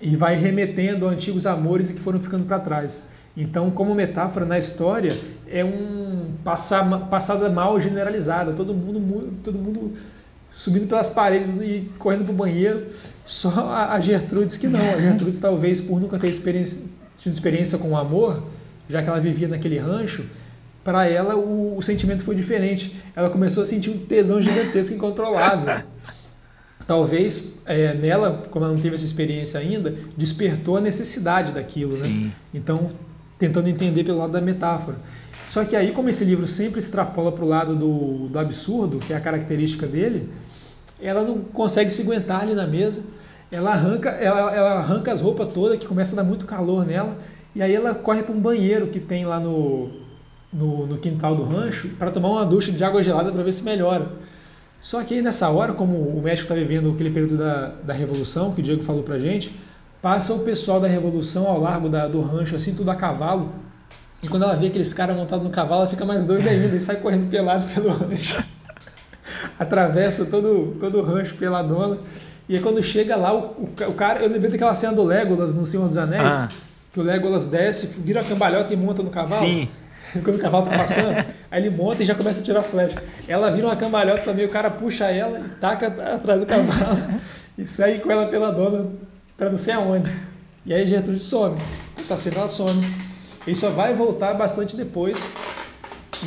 [0.00, 3.04] e vai remetendo a antigos amores que foram ficando para trás.
[3.36, 5.18] Então, como metáfora na história,
[5.50, 9.92] é um passar, passada mal generalizada, todo mundo, mu- todo mundo
[10.52, 12.86] subindo pelas paredes e correndo para o banheiro.
[13.24, 14.80] Só a a Gertrudes que não.
[14.80, 16.82] A Gertrudes, talvez por nunca ter experiência,
[17.16, 18.42] tido experiência com o amor,
[18.88, 20.24] já que ela vivia naquele rancho,
[20.82, 22.96] para ela o, o sentimento foi diferente.
[23.14, 25.82] Ela começou a sentir um tesão gigantesco incontrolável
[26.86, 32.08] talvez é, nela, como ela não teve essa experiência ainda, despertou a necessidade daquilo, né?
[32.08, 32.32] Sim.
[32.52, 32.90] Então,
[33.38, 34.96] tentando entender pelo lado da metáfora.
[35.50, 39.12] Só que aí, como esse livro sempre extrapola para o lado do, do absurdo, que
[39.12, 40.28] é a característica dele,
[41.02, 43.02] ela não consegue se aguentar ali na mesa.
[43.50, 47.18] Ela arranca, ela, ela arranca as roupas todas, que começa a dar muito calor nela,
[47.52, 49.90] e aí ela corre para um banheiro que tem lá no,
[50.52, 53.64] no, no quintal do rancho para tomar uma ducha de água gelada para ver se
[53.64, 54.08] melhora.
[54.78, 58.52] Só que aí nessa hora, como o México está vivendo aquele período da, da Revolução,
[58.52, 59.52] que o Diego falou pra gente,
[60.00, 63.50] passa o pessoal da Revolução ao largo da- do rancho, assim, tudo a cavalo.
[64.22, 66.80] E quando ela vê aqueles caras montados no cavalo, ela fica mais doida ainda e
[66.80, 68.42] sai correndo pelado pelo rancho.
[69.58, 71.98] Atravessa todo, todo o rancho peladona.
[72.48, 74.20] E aí quando chega lá, o, o o cara.
[74.22, 76.48] Eu lembrei daquela cena do Legolas no Senhor dos Anéis, Ah.
[76.92, 79.40] que o Legolas desce, vira a cambalhota e monta no cavalo.
[79.46, 79.68] Sim.
[80.24, 83.00] Quando o cavalo tá passando, aí ele monta e já começa a tirar flecha.
[83.28, 86.98] Ela vira uma cambalhota também, o cara puxa ela e taca atrás do cavalo
[87.56, 88.86] e segue com ela pela dona
[89.36, 90.10] pra não sei aonde.
[90.66, 91.56] E aí Gertrude some.
[91.98, 92.84] Essa cena ela some.
[93.46, 95.24] E só vai voltar bastante depois,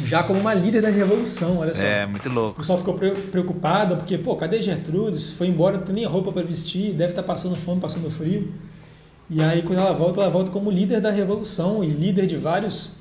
[0.05, 1.83] já como uma líder da revolução, olha só.
[1.83, 2.57] É, muito O louco.
[2.59, 5.31] pessoal ficou pre- preocupado, porque, pô, cadê Gertrudes?
[5.31, 8.51] Foi embora, não tem nem roupa para vestir, deve estar passando fome, passando frio.
[9.29, 12.95] E aí, quando ela volta, ela volta como líder da revolução e líder de vários.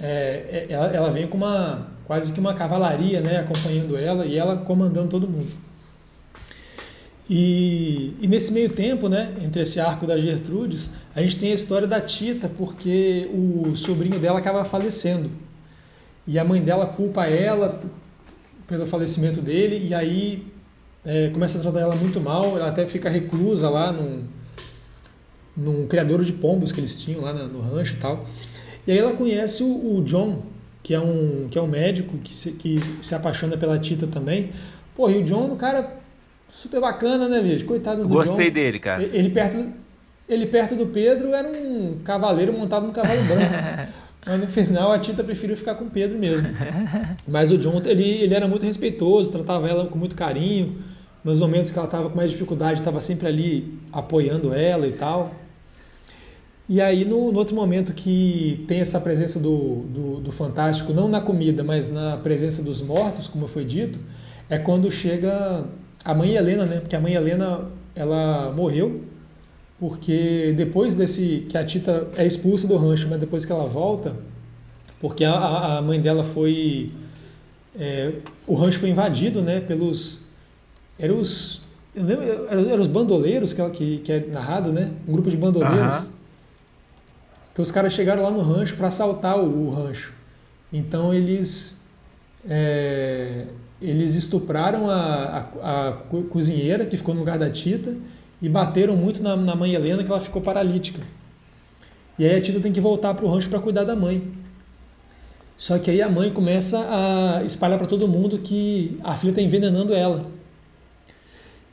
[0.00, 4.36] é, é, ela, ela vem com uma quase que uma cavalaria, né, acompanhando ela e
[4.38, 5.48] ela comandando todo mundo.
[7.28, 11.54] E, e nesse meio tempo, né, entre esse arco da Gertrudes, a gente tem a
[11.54, 15.30] história da Tita, porque o sobrinho dela acaba falecendo.
[16.24, 17.80] E a mãe dela culpa ela
[18.68, 20.46] pelo falecimento dele, e aí
[21.04, 24.24] é, começa a tratar ela muito mal, ela até fica reclusa lá num,
[25.56, 28.24] num criador de pombos que eles tinham lá no rancho e tal.
[28.86, 30.42] E aí ela conhece o, o John,
[30.84, 34.52] que é um, que é um médico que se, que se apaixona pela Tita também.
[34.94, 35.98] Pô, e o John é um cara
[36.48, 37.64] super bacana, né, bicho?
[37.64, 38.54] Coitado do Gostei John.
[38.54, 39.02] dele, cara.
[39.02, 39.66] Ele perto,
[40.28, 43.92] ele perto do Pedro era um cavaleiro montado no cavalo branco.
[44.26, 46.48] Mas no final a Tita preferiu ficar com o Pedro mesmo.
[47.26, 50.82] Mas o John, ele, ele era muito respeitoso, tratava ela com muito carinho.
[51.24, 55.34] Nos momentos que ela estava com mais dificuldade, estava sempre ali apoiando ela e tal.
[56.68, 61.08] E aí, no, no outro momento que tem essa presença do, do, do Fantástico, não
[61.08, 63.98] na comida, mas na presença dos mortos, como foi dito,
[64.50, 65.64] é quando chega
[66.04, 66.80] a mãe Helena, né?
[66.80, 69.02] Porque a mãe Helena, ela morreu,
[69.78, 74.14] porque depois desse que a Tita é expulsa do rancho, mas depois que ela volta,
[75.00, 76.90] porque a- a, mãe dela foi
[77.78, 78.12] é,
[78.46, 79.60] o rancho foi invadido, né?
[79.60, 80.20] Pelos
[80.98, 81.60] eram os
[81.94, 84.90] eu lembro, eram, os bandoleiros que, que, que é narrado, né?
[85.06, 85.78] Um grupo de bandoleiros.
[85.78, 86.06] Aham.
[87.52, 90.12] Então os caras chegaram lá no rancho para assaltar o, o rancho.
[90.72, 91.76] Então eles
[92.48, 93.46] é,
[93.80, 97.94] eles estupraram a, a, a co- cozinheira que ficou no lugar da Tita
[98.40, 101.00] e bateram muito na, na mãe Helena que ela ficou paralítica.
[102.18, 104.22] E aí a Tita tem que voltar para o rancho para cuidar da mãe.
[105.56, 109.42] Só que aí a mãe começa a espalhar para todo mundo que a filha está
[109.42, 110.26] envenenando ela.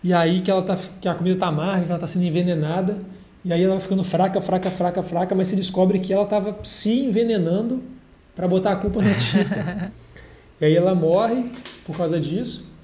[0.03, 2.97] e aí que, ela tá, que a comida tá amarga, que ela está sendo envenenada,
[3.43, 6.57] e aí ela vai ficando fraca, fraca, fraca, fraca, mas se descobre que ela estava
[6.63, 7.83] se envenenando
[8.35, 9.91] para botar a culpa na Tita.
[10.61, 11.45] e aí ela morre
[11.85, 12.74] por causa disso.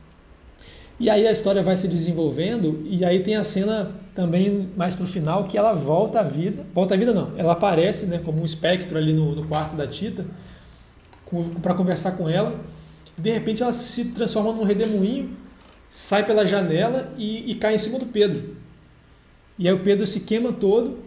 [1.01, 5.07] E aí a história vai se desenvolvendo e aí tem a cena também mais pro
[5.07, 6.63] final que ela volta à vida.
[6.75, 9.87] Volta à vida não, ela aparece né, como um espectro ali no, no quarto da
[9.87, 10.27] Tita
[11.59, 12.53] para conversar com ela.
[13.17, 15.35] De repente ela se transforma num redemoinho,
[15.89, 18.55] sai pela janela e, e cai em cima do Pedro.
[19.57, 20.99] E aí o Pedro se queima todo,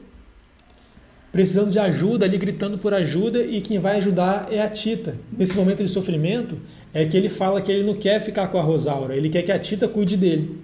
[1.30, 5.14] precisando de ajuda, ali gritando por ajuda, e quem vai ajudar é a Tita.
[5.30, 6.60] Nesse momento de sofrimento,
[6.94, 9.50] é que ele fala que ele não quer ficar com a Rosaura, ele quer que
[9.50, 10.60] a Tita cuide dele.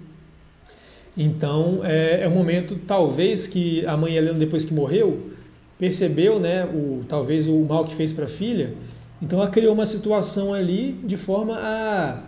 [1.15, 5.31] Então é, é um momento, talvez, que a mãe Helena, depois que morreu,
[5.77, 8.73] percebeu, né, o, talvez o mal que fez para a filha.
[9.21, 12.23] Então ela criou uma situação ali de forma a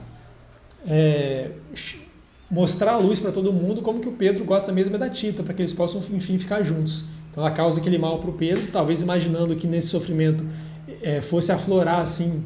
[0.85, 1.51] é,
[2.51, 5.43] mostrar a luz para todo mundo como que o Pedro gosta mesmo é da Tita,
[5.43, 7.05] para que eles possam, enfim, ficar juntos.
[7.31, 10.45] Então ela causa aquele mal para o Pedro, talvez imaginando que nesse sofrimento
[11.01, 12.43] é, fosse aflorar assim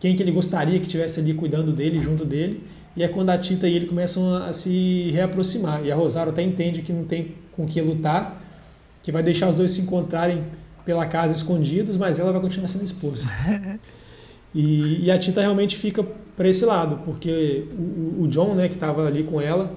[0.00, 2.62] quem que ele gostaria que tivesse ali cuidando dele, junto dele.
[2.96, 5.84] E é quando a Tita e ele começam a, a se reaproximar.
[5.84, 8.42] E a Rosário até entende que não tem com que lutar,
[9.02, 10.44] que vai deixar os dois se encontrarem
[10.84, 13.26] pela casa escondidos, mas ela vai continuar sendo esposa.
[14.54, 16.02] E, e a Tita realmente fica
[16.34, 19.70] para esse lado, porque o, o John, né, que estava ali com ela,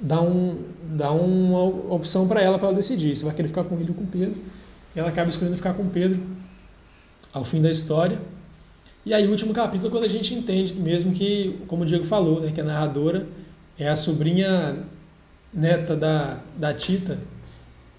[0.00, 3.76] dá, um, dá uma opção para ela para ela decidir se vai querer ficar com
[3.76, 4.36] ele ou com Pedro.
[4.94, 6.20] E ela acaba escolhendo ficar com Pedro
[7.32, 8.18] ao fim da história.
[9.06, 12.40] E aí, o último capítulo, quando a gente entende mesmo que, como o Diego falou,
[12.40, 13.26] né, que a narradora
[13.78, 14.84] é a sobrinha
[15.52, 17.18] neta da, da Tita.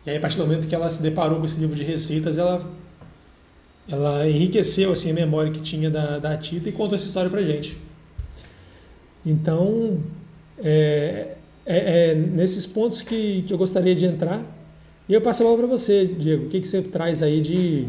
[0.05, 2.38] E aí, a partir do momento que ela se deparou com esse livro de receitas,
[2.38, 2.69] ela,
[3.88, 7.41] ela enriqueceu assim, a memória que tinha da, da Tita e contou essa história pra
[7.41, 7.77] gente.
[9.25, 10.01] Então,
[10.57, 11.35] é,
[11.65, 14.43] é, é nesses pontos que, que eu gostaria de entrar.
[15.07, 16.45] E eu passo a bola para você, Diego.
[16.45, 17.88] O que, que você traz aí de,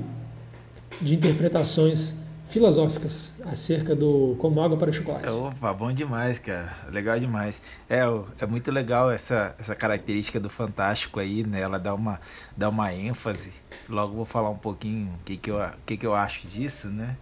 [1.03, 2.15] de interpretações
[2.51, 5.29] filosóficas acerca do como água para o chocolate.
[5.29, 6.75] Opa, bom demais, cara.
[6.91, 7.63] Legal demais.
[7.89, 8.01] É,
[8.39, 11.61] é muito legal essa, essa característica do fantástico aí, né?
[11.61, 12.21] Ela dá uma,
[12.57, 13.53] dá uma ênfase.
[13.89, 17.17] Logo vou falar um pouquinho o que, que, eu, que, que eu acho disso, né?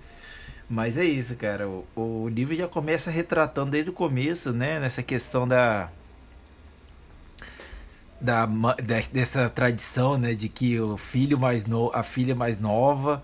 [0.69, 1.69] Mas é isso, cara.
[1.69, 4.81] O, o livro já começa retratando desde o começo, né?
[4.81, 5.91] Nessa questão da,
[8.21, 8.47] da,
[9.13, 13.23] dessa tradição, né, de que o filho mais no, a filha mais nova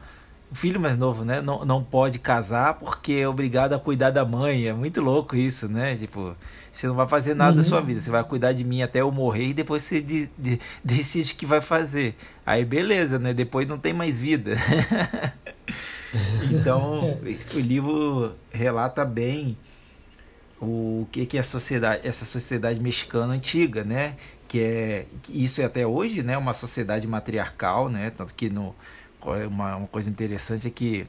[0.55, 1.43] o filho mais novo, né?
[1.43, 4.69] Não, não pode casar porque é obrigado a cuidar da mãe.
[4.69, 5.97] É muito louco isso, né?
[5.97, 6.37] Tipo,
[6.71, 7.57] você não vai fazer nada uhum.
[7.57, 8.01] da sua vida.
[8.01, 11.35] Você vai cuidar de mim até eu morrer e depois você de, de, decide o
[11.35, 12.15] que vai fazer.
[12.47, 13.35] Aí beleza, né?
[13.35, 14.57] Depois não tem mais vida.
[16.49, 17.19] então,
[17.53, 19.59] o livro relata bem
[20.61, 24.15] o que que é a sociedade, essa sociedade mexicana antiga, né?
[24.47, 26.39] Que é isso é até hoje, né?
[26.39, 28.11] Uma sociedade matriarcal, né?
[28.11, 28.73] Tanto que no
[29.25, 31.07] uma, uma coisa interessante é que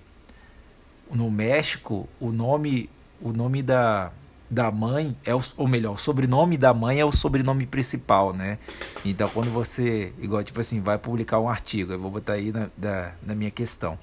[1.12, 2.90] no México o nome
[3.22, 4.12] o nome da,
[4.50, 8.60] da mãe é o, ou melhor, o sobrenome da mãe é o sobrenome principal, né?
[9.04, 12.70] Então quando você, igual tipo assim, vai publicar um artigo, eu vou botar aí na,
[12.78, 13.98] da, na minha questão.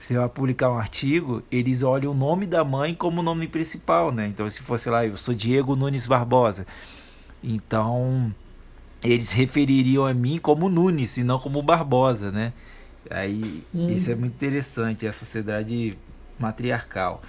[0.00, 4.26] Você vai publicar um artigo, eles olham o nome da mãe como nome principal, né?
[4.26, 6.66] Então se fosse lá, eu sou Diego Nunes Barbosa.
[7.42, 8.34] Então
[9.04, 12.52] eles refeririam a mim como Nunes e não como Barbosa, né?
[13.08, 13.86] Aí hum.
[13.86, 15.96] isso é muito interessante, a sociedade
[16.38, 17.22] matriarcal.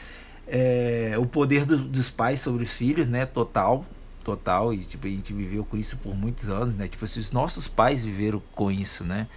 [0.48, 3.26] É, o poder do, dos pais sobre os filhos, né?
[3.26, 3.86] Total,
[4.24, 4.74] total.
[4.74, 6.88] E tipo, a gente viveu com isso por muitos anos, né?
[6.88, 9.28] Tipo, assim, os nossos pais viveram com isso, né?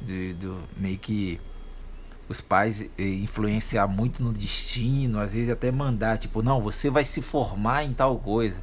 [0.00, 1.40] Do, do, meio que
[2.28, 7.04] os pais eh, influenciar muito no destino, às vezes até mandar, tipo, não, você vai
[7.04, 8.56] se formar em tal coisa.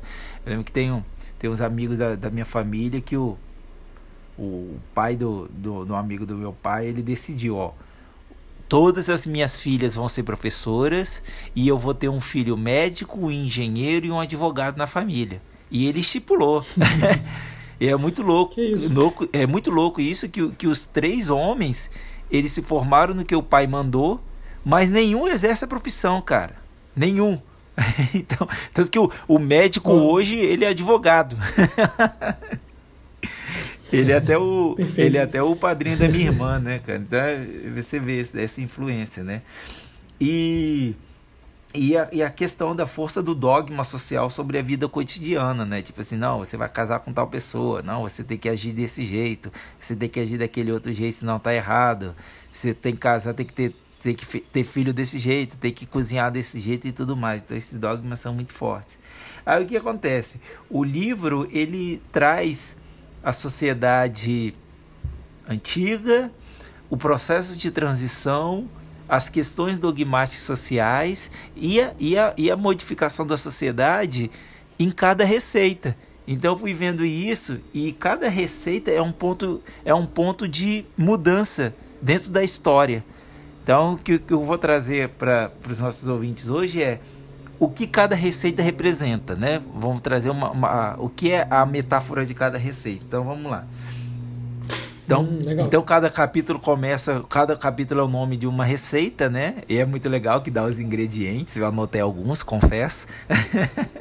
[0.46, 1.04] Eu lembro que tem, um,
[1.40, 3.38] tem uns amigos da, da minha família que o,
[4.38, 7.72] o pai do, do, do amigo do meu pai, ele decidiu, ó,
[8.68, 11.22] todas as minhas filhas vão ser professoras
[11.56, 15.42] e eu vou ter um filho médico, um engenheiro e um advogado na família.
[15.72, 16.66] E ele estipulou.
[17.80, 18.56] é muito louco,
[18.92, 21.90] louco, é muito louco isso que, que os três homens
[22.30, 24.22] eles se formaram no que o pai mandou,
[24.64, 26.56] mas nenhum exerce a profissão, cara.
[26.96, 27.40] Nenhum.
[28.14, 31.38] então, tanto que o, o médico hoje ele é advogado.
[33.96, 37.00] Ele é até o, ele é até o padrinho da minha irmã, né, cara?
[37.00, 37.20] Então
[37.76, 39.42] você vê essa influência, né?
[40.20, 40.96] E,
[41.74, 45.82] e, a, e a questão da força do dogma social sobre a vida cotidiana, né?
[45.82, 49.06] Tipo assim, não, você vai casar com tal pessoa, não, você tem que agir desse
[49.06, 52.16] jeito, você tem que agir daquele outro jeito, senão tá errado.
[52.52, 53.76] Você tem que casar, tem que ter
[54.06, 57.42] tem que ter filho desse jeito, tem que cozinhar desse jeito e tudo mais.
[57.42, 59.00] Então esses dogmas são muito fortes.
[59.44, 60.40] Aí o que acontece?
[60.70, 62.78] O livro ele traz
[63.26, 64.54] a sociedade
[65.50, 66.32] antiga,
[66.92, 68.70] o processo de transição,
[69.10, 74.30] as questões dogmáticas sociais e a, e a, e a modificação da sociedade
[74.78, 75.98] em cada receita.
[76.28, 80.86] Então eu fui vendo isso e cada receita é um ponto, é um ponto de
[80.96, 83.04] mudança dentro da história.
[83.64, 87.00] Então o que, que eu vou trazer para os nossos ouvintes hoje é
[87.60, 89.62] o que cada receita representa, né?
[89.74, 93.04] Vamos trazer uma, uma, o que é a metáfora de cada receita.
[93.08, 93.66] Então vamos lá.
[95.06, 99.58] Então, hum, então cada capítulo começa, cada capítulo é o nome de uma receita, né?
[99.70, 101.56] E é muito legal que dá os ingredientes.
[101.56, 103.06] Eu anotei alguns, confesso.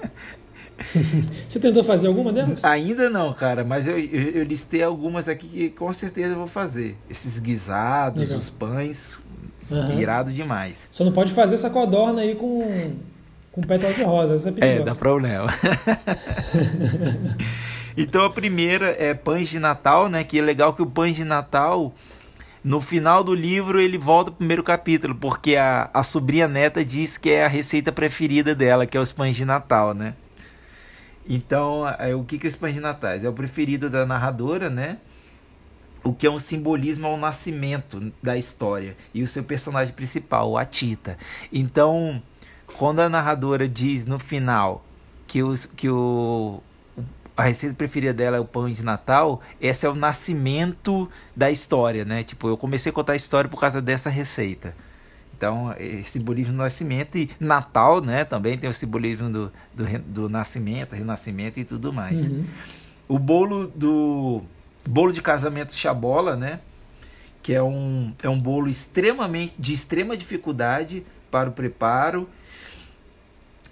[1.48, 2.64] Você tentou fazer alguma delas?
[2.64, 6.46] Ainda não, cara, mas eu, eu, eu, listei algumas aqui que com certeza eu vou
[6.46, 6.96] fazer.
[7.08, 8.38] Esses guisados, legal.
[8.38, 9.20] os pães,
[9.70, 10.00] uhum.
[10.00, 10.88] irado demais.
[10.90, 12.96] Só não pode fazer essa codorna aí com,
[13.54, 15.46] com pétalas de rosa, essa é É, dá problema.
[17.96, 20.24] então a primeira é pães de Natal, né?
[20.24, 21.94] Que é legal que o pães de Natal
[22.64, 27.16] no final do livro ele volta ao primeiro capítulo, porque a, a sobrinha neta diz
[27.16, 30.14] que é a receita preferida dela, que é os pães de Natal, né?
[31.28, 33.24] Então, é, o que, que é os pães de natais?
[33.24, 34.98] É o preferido da narradora, né?
[36.02, 38.94] O que é um simbolismo ao nascimento da história.
[39.14, 41.16] E o seu personagem principal, a Tita.
[41.50, 42.22] Então,
[42.76, 44.84] quando a narradora diz no final
[45.26, 46.62] que, os, que o,
[47.36, 52.04] a receita preferida dela é o pão de Natal, esse é o nascimento da história,
[52.04, 52.22] né?
[52.22, 54.74] Tipo, eu comecei a contar a história por causa dessa receita.
[55.36, 58.24] Então, simbolismo do nascimento e Natal, né?
[58.24, 62.28] Também tem o simbolismo do, do, do nascimento, renascimento e tudo mais.
[62.28, 62.44] Uhum.
[63.08, 64.42] O bolo do
[64.86, 66.60] bolo de casamento chabola, né?
[67.42, 72.28] Que é um, é um bolo extremamente de extrema dificuldade para o preparo.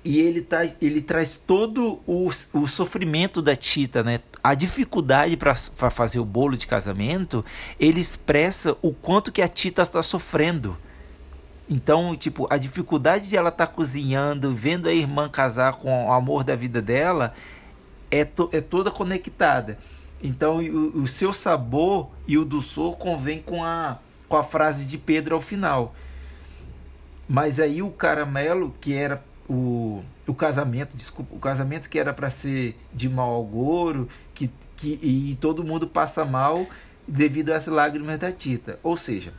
[0.05, 4.20] E ele, tá, ele traz todo o, o sofrimento da Tita, né?
[4.42, 7.44] A dificuldade para fazer o bolo de casamento,
[7.78, 10.76] ele expressa o quanto que a Tita está sofrendo
[11.72, 16.12] então, tipo, a dificuldade de ela estar tá cozinhando, vendo a irmã casar com o
[16.12, 17.32] amor da vida dela,
[18.11, 19.78] é, to, é toda conectada.
[20.22, 23.98] Então, o, o seu sabor e o do sor convém com a,
[24.28, 25.94] com a frase de Pedro ao final.
[27.26, 32.30] Mas aí o caramelo, que era o, o casamento, desculpa, o casamento que era para
[32.30, 36.66] ser de mau agouro, que, que, e todo mundo passa mal
[37.07, 38.78] devido às lágrimas da Tita.
[38.82, 39.34] Ou seja,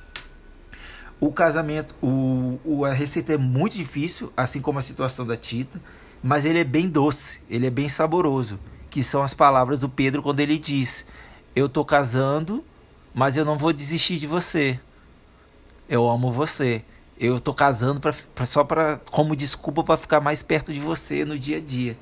[1.19, 5.81] o casamento, o, o, a receita é muito difícil, assim como a situação da Tita,
[6.21, 8.59] mas ele é bem doce, ele é bem saboroso,
[8.91, 11.07] que são as palavras do Pedro quando ele diz:
[11.55, 12.63] Eu tô casando,
[13.15, 14.79] mas eu não vou desistir de você.
[15.89, 16.85] Eu amo você.
[17.23, 21.23] Eu tô casando pra, pra só para como desculpa para ficar mais perto de você
[21.23, 21.97] no dia a dia.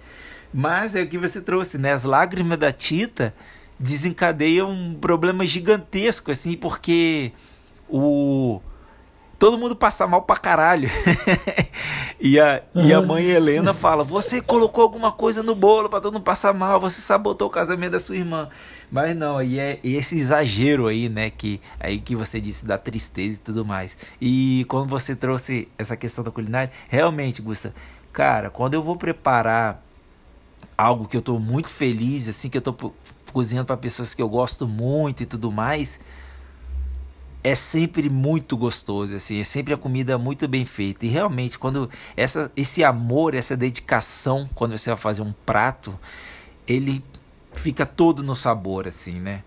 [0.51, 1.93] Mas é o que você trouxe, né?
[1.93, 3.31] As lágrimas da Tita
[3.79, 7.31] desencadeiam um problema gigantesco, assim, porque
[7.87, 8.59] o
[9.41, 10.87] todo mundo passa mal pra caralho.
[12.21, 12.85] e, a, uhum.
[12.85, 16.53] e a mãe Helena fala: Você colocou alguma coisa no bolo pra todo mundo passar
[16.53, 18.49] mal, você sabotou o casamento da sua irmã.
[18.91, 21.31] Mas não, aí é esse exagero aí, né?
[21.31, 23.97] Que aí que você disse da tristeza e tudo mais.
[24.21, 27.73] E quando você trouxe essa questão da culinária, realmente, Gusta,
[28.13, 29.83] cara, quando eu vou preparar
[30.77, 32.93] algo que eu tô muito feliz, assim, que eu tô
[33.33, 35.99] cozinhando para pessoas que eu gosto muito e tudo mais
[37.43, 41.05] é sempre muito gostoso, assim, é sempre a comida muito bem feita.
[41.05, 45.97] E realmente, quando essa, esse amor, essa dedicação, quando você vai fazer um prato,
[46.67, 47.03] ele
[47.53, 49.43] fica todo no sabor, assim, né?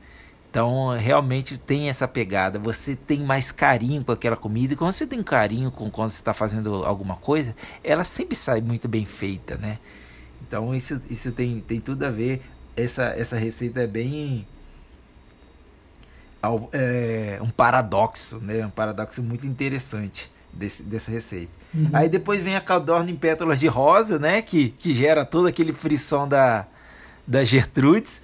[0.51, 2.61] Então, realmente tem essa pegada.
[2.61, 4.75] Você tem mais carinho com aquela comida.
[4.75, 8.61] E quando você tem carinho com quando você está fazendo alguma coisa, ela sempre sai
[8.61, 9.79] muito bem feita, né?
[10.47, 12.41] Então, isso, isso tem, tem tudo a ver.
[12.77, 14.47] Essa, essa receita é bem
[16.73, 18.65] é, um paradoxo, né?
[18.65, 21.53] Um paradoxo muito interessante desse, dessa receita.
[21.75, 21.91] Uhum.
[21.93, 24.41] Aí depois vem a caldorna em pétalas de rosa, né?
[24.43, 26.67] Que, que gera todo aquele frição da,
[27.27, 28.23] da Gertrudes.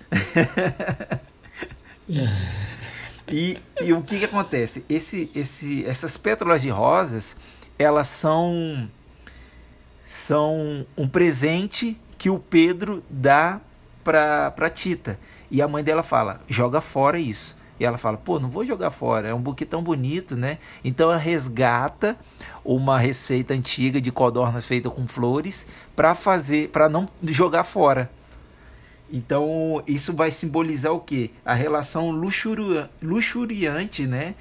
[3.28, 4.84] e, e o que, que acontece?
[4.88, 7.36] Esse, esse, essas pétalas de rosas,
[7.78, 8.88] elas são,
[10.04, 13.60] são um presente que o Pedro dá
[14.04, 15.18] para Tita.
[15.50, 17.58] E a mãe dela fala: joga fora isso.
[17.80, 20.58] E ela fala: pô, não vou jogar fora, é um buquê tão bonito, né?
[20.84, 22.16] Então ela resgata
[22.62, 25.66] uma receita antiga de codornas feita com flores
[25.96, 28.10] para fazer, para não jogar fora.
[29.10, 31.32] Então isso vai simbolizar o que?
[31.44, 34.34] A relação luxuria, luxuriante, né?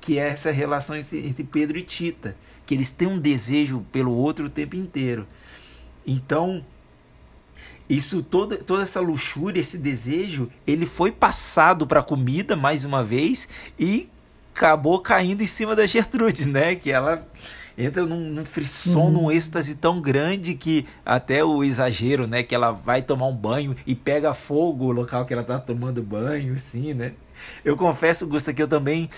[0.00, 4.46] que é essa relação entre Pedro e Tita, que eles têm um desejo pelo outro
[4.46, 5.26] o tempo inteiro.
[6.06, 6.64] Então,
[7.90, 13.02] isso toda, toda essa luxúria, esse desejo, ele foi passado para a comida mais uma
[13.02, 14.08] vez e
[14.54, 16.76] acabou caindo em cima da Gertrude, né?
[16.76, 17.26] Que ela
[17.84, 19.10] entra num, num frisson, uhum.
[19.10, 22.42] num êxtase tão grande que até o exagero, né?
[22.42, 26.02] Que ela vai tomar um banho e pega fogo o local que ela tá tomando
[26.02, 27.12] banho, assim, né?
[27.64, 29.08] Eu confesso, Gusta, que eu também.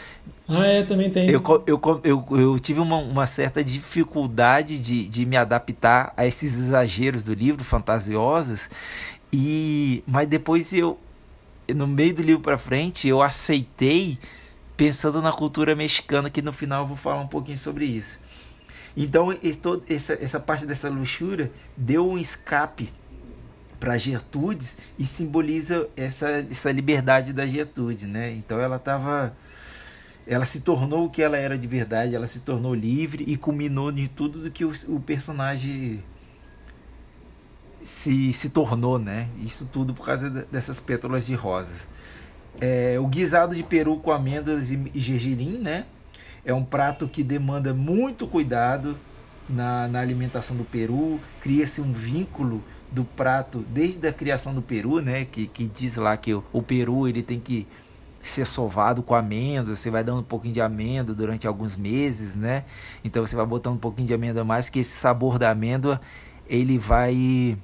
[0.48, 1.28] Ah, é, também tem.
[1.28, 6.56] Eu, eu, eu, eu tive uma, uma certa dificuldade de, de me adaptar a esses
[6.56, 8.70] exageros do livro, fantasiosos.
[9.32, 10.98] E, mas depois eu,
[11.74, 14.18] no meio do livro para frente, eu aceitei
[14.76, 18.18] pensando na cultura mexicana, que no final eu vou falar um pouquinho sobre isso.
[18.96, 19.36] Então,
[19.88, 22.92] essa, essa parte dessa luxúria deu um escape
[23.82, 28.30] para Gertrudes e simboliza essa, essa liberdade da Gertrude, né?
[28.32, 29.34] Então ela estava
[30.24, 33.90] ela se tornou o que ela era de verdade, ela se tornou livre e culminou
[33.90, 36.00] de tudo do que o, o personagem
[37.80, 39.28] se, se tornou, né?
[39.38, 41.88] Isso tudo por causa dessas pétalas de rosas.
[42.60, 45.86] É, o guisado de peru com amêndoas e, e gergelim, né?
[46.44, 48.98] É um prato que demanda muito cuidado
[49.48, 55.00] na, na alimentação do peru, cria-se um vínculo do prato desde a criação do peru,
[55.00, 55.24] né?
[55.24, 57.66] Que, que diz lá que o, o peru ele tem que
[58.22, 62.64] ser sovado com amêndoas, você vai dando um pouquinho de amêndoa durante alguns meses, né?
[63.04, 66.00] Então você vai botando um pouquinho de amêndoa mais, que esse sabor da amêndoa
[66.46, 67.56] ele vai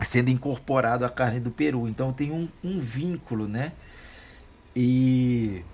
[0.00, 1.88] sendo incorporado à carne do peru.
[1.88, 3.72] Então tem um, um vínculo, né?
[4.76, 5.64] E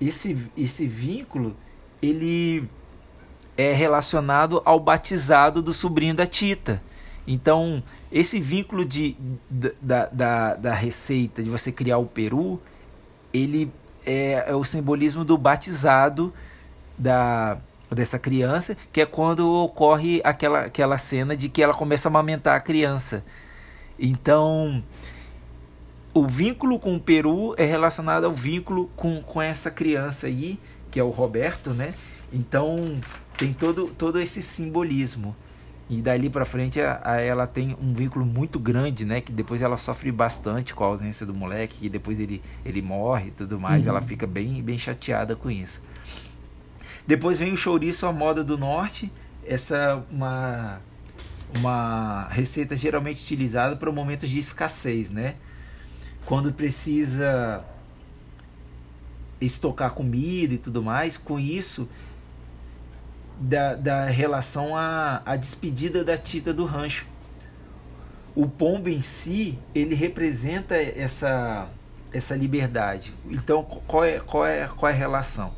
[0.00, 1.56] esse, esse vínculo
[2.00, 2.68] ele
[3.56, 6.82] é relacionado ao batizado do sobrinho da Tita.
[7.26, 9.16] Então, esse vínculo de,
[9.82, 12.60] da, da, da receita de você criar o peru,
[13.34, 13.70] ele
[14.06, 16.32] é, é o simbolismo do batizado
[16.96, 17.58] da,
[17.90, 22.56] dessa criança, que é quando ocorre aquela, aquela cena de que ela começa a amamentar
[22.56, 23.24] a criança.
[23.98, 24.82] Então,
[26.14, 30.58] o vínculo com o Peru é relacionado ao vínculo com, com essa criança aí,
[30.90, 31.94] que é o Roberto, né?
[32.32, 33.00] Então
[33.36, 35.34] tem todo, todo esse simbolismo.
[35.90, 39.20] E dali para frente a, a, ela tem um vínculo muito grande, né?
[39.20, 43.28] Que depois ela sofre bastante com a ausência do moleque, e depois ele, ele morre
[43.28, 43.84] e tudo mais.
[43.84, 43.90] Uhum.
[43.90, 45.82] Ela fica bem, bem chateada com isso.
[47.06, 49.10] Depois vem o chouriço à moda do norte.
[49.46, 50.80] Essa uma
[51.58, 55.36] uma receita geralmente utilizada para momentos de escassez, né?
[56.28, 57.64] Quando precisa
[59.40, 61.88] estocar comida e tudo mais, com isso
[63.40, 67.06] da, da relação à, à despedida da Tita do rancho.
[68.34, 71.66] O pombo em si, ele representa essa,
[72.12, 73.14] essa liberdade.
[73.30, 75.54] Então, qual é, qual, é, qual é a relação?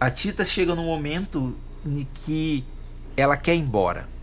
[0.00, 2.64] A Tita chega num momento em que
[3.16, 4.15] ela quer ir embora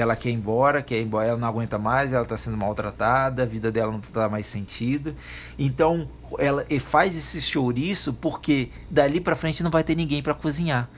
[0.00, 3.42] ela quer ir embora, quer ir embora, ela não aguenta mais, ela está sendo maltratada,
[3.42, 5.14] a vida dela não dá mais sentido.
[5.58, 10.88] Então, ela faz esse chouriço porque dali para frente não vai ter ninguém para cozinhar.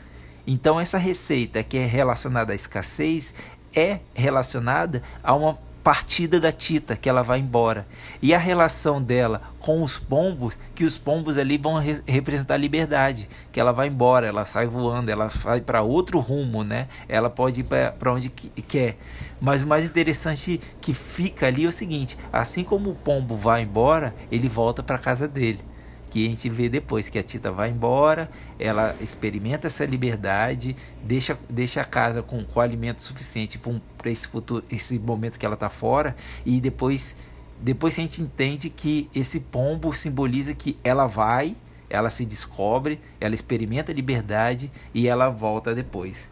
[0.46, 3.34] Então, essa receita que é relacionada à escassez
[3.74, 7.87] é relacionada a uma partida da Tita, que ela vai embora.
[8.20, 12.59] E a relação dela com os pombos, que os pombos ali vão re representar a
[12.59, 16.89] liberdade, que ela vai embora, ela sai voando, ela vai para outro rumo, né?
[17.09, 17.66] Ela pode ir
[17.99, 18.97] para onde quer.
[19.41, 23.62] Mas o mais interessante que fica ali é o seguinte: assim como o pombo vai
[23.62, 25.72] embora, ele volta para casa dele
[26.13, 31.39] que a gente vê depois que a Tita vai embora, ela experimenta essa liberdade, deixa,
[31.49, 33.59] deixa a casa com, com alimento suficiente
[33.97, 37.17] para esse futuro, esse momento que ela está fora e depois
[37.59, 41.57] depois a gente entende que esse pombo simboliza que ela vai,
[41.89, 46.29] ela se descobre, ela experimenta a liberdade e ela volta depois.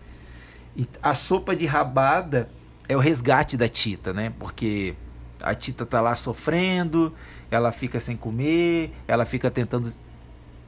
[0.77, 2.51] E a sopa de rabada
[2.87, 4.31] é o resgate da Tita, né?
[4.39, 4.95] Porque
[5.43, 7.15] a Tita tá lá sofrendo,
[7.51, 9.91] ela fica sem comer, ela fica tentando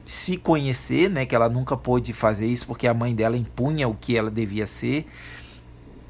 [0.05, 1.25] se conhecer, né?
[1.25, 4.67] Que ela nunca pôde fazer isso porque a mãe dela impunha o que ela devia
[4.67, 5.07] ser.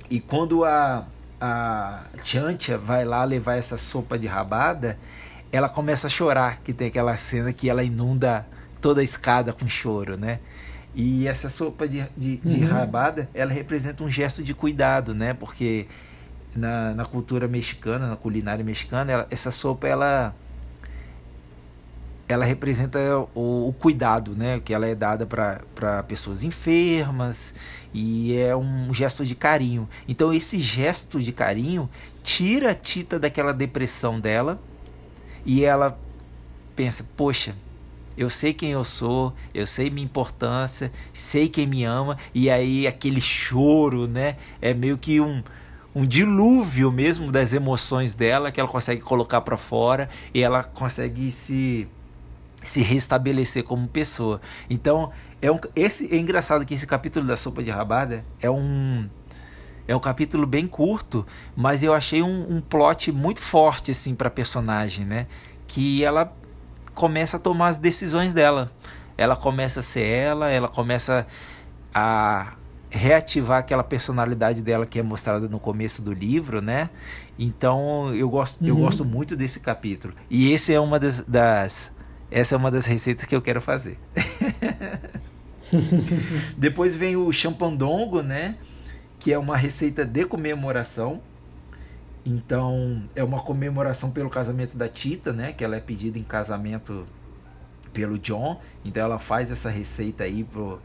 [0.10, 1.06] E quando a,
[1.40, 4.98] a Chantia vai lá levar essa sopa de rabada,
[5.52, 8.46] ela começa a chorar, que tem aquela cena que ela inunda
[8.82, 10.40] toda a escada com choro, né?
[10.96, 12.72] E essa sopa de, de, de uhum.
[12.72, 15.34] rabada, ela representa um gesto de cuidado, né?
[15.34, 15.88] Porque
[16.56, 20.36] na, na cultura mexicana, na culinária mexicana, ela, essa sopa ela
[22.34, 23.00] ela representa
[23.36, 24.60] o, o, cuidado, né?
[24.60, 27.54] Que ela é dada para pessoas enfermas
[27.94, 29.88] e é um gesto de carinho.
[30.08, 31.90] Então esse gesto de carinho
[32.22, 34.60] tira a Tita daquela depressão dela
[35.46, 35.98] e ela
[36.76, 37.56] pensa, poxa,
[38.18, 42.88] eu sei quem eu sou, eu sei minha importância, sei quem me ama, e aí
[42.88, 44.38] aquele choro, né?
[44.62, 45.44] É meio que um,
[45.96, 51.32] um dilúvio mesmo das emoções dela que ela consegue colocar para fora e ela consegue
[51.32, 51.88] se
[52.64, 54.42] se restabelecer como pessoa.
[54.70, 55.12] Então,
[55.42, 59.10] é um, esse é engraçado que esse capítulo da sopa de rabada é um
[59.86, 64.30] é um capítulo bem curto, mas eu achei um, um plot muito forte assim para
[64.30, 65.28] personagem, né?
[65.68, 66.34] Que ela
[66.94, 68.72] começa a tomar as decisões dela.
[69.18, 71.28] Ela começa a ser ela, ela começa
[71.94, 72.54] a
[72.90, 76.90] reativar aquela personalidade dela que é mostrada no começo do livro, né?
[77.38, 78.68] Então eu gosto, uhum.
[78.68, 80.14] eu gosto muito desse capítulo.
[80.30, 81.92] E esse é uma das, das
[82.34, 84.00] essa é uma das receitas que eu quero fazer.
[86.58, 88.58] Depois vem o champandongo, né?
[89.20, 91.22] Que é uma receita de comemoração.
[92.26, 95.54] Então, é uma comemoração pelo casamento da Tita, né?
[95.54, 97.06] Que ela é pedida em casamento
[97.94, 98.60] pelo John.
[98.84, 100.82] Então, ela faz essa receita aí pro,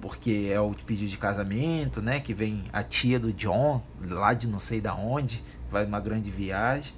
[0.00, 2.20] porque é o pedido de casamento, né?
[2.20, 6.30] Que vem a tia do John, lá de não sei da onde, vai uma grande
[6.30, 6.92] viagem.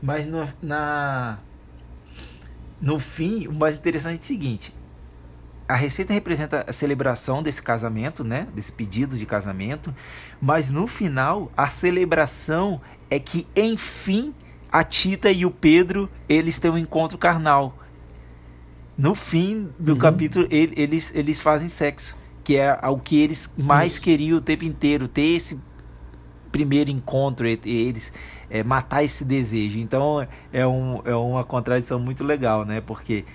[0.00, 1.38] Mas no, na,
[2.80, 4.74] no fim, o mais interessante é o seguinte:
[5.68, 8.46] a receita representa a celebração desse casamento, né?
[8.54, 9.94] Desse pedido de casamento,
[10.40, 14.34] mas no final a celebração é que enfim
[14.70, 17.76] a Tita e o Pedro eles têm um encontro carnal.
[18.96, 19.98] No fim do uhum.
[19.98, 25.08] capítulo eles eles fazem sexo, que é o que eles mais queriam o tempo inteiro,
[25.08, 25.60] ter esse
[26.56, 28.10] primeiro encontro entre eles,
[28.48, 29.78] é, matar esse desejo.
[29.78, 32.80] Então é, um, é uma contradição muito legal, né?
[32.80, 33.26] Porque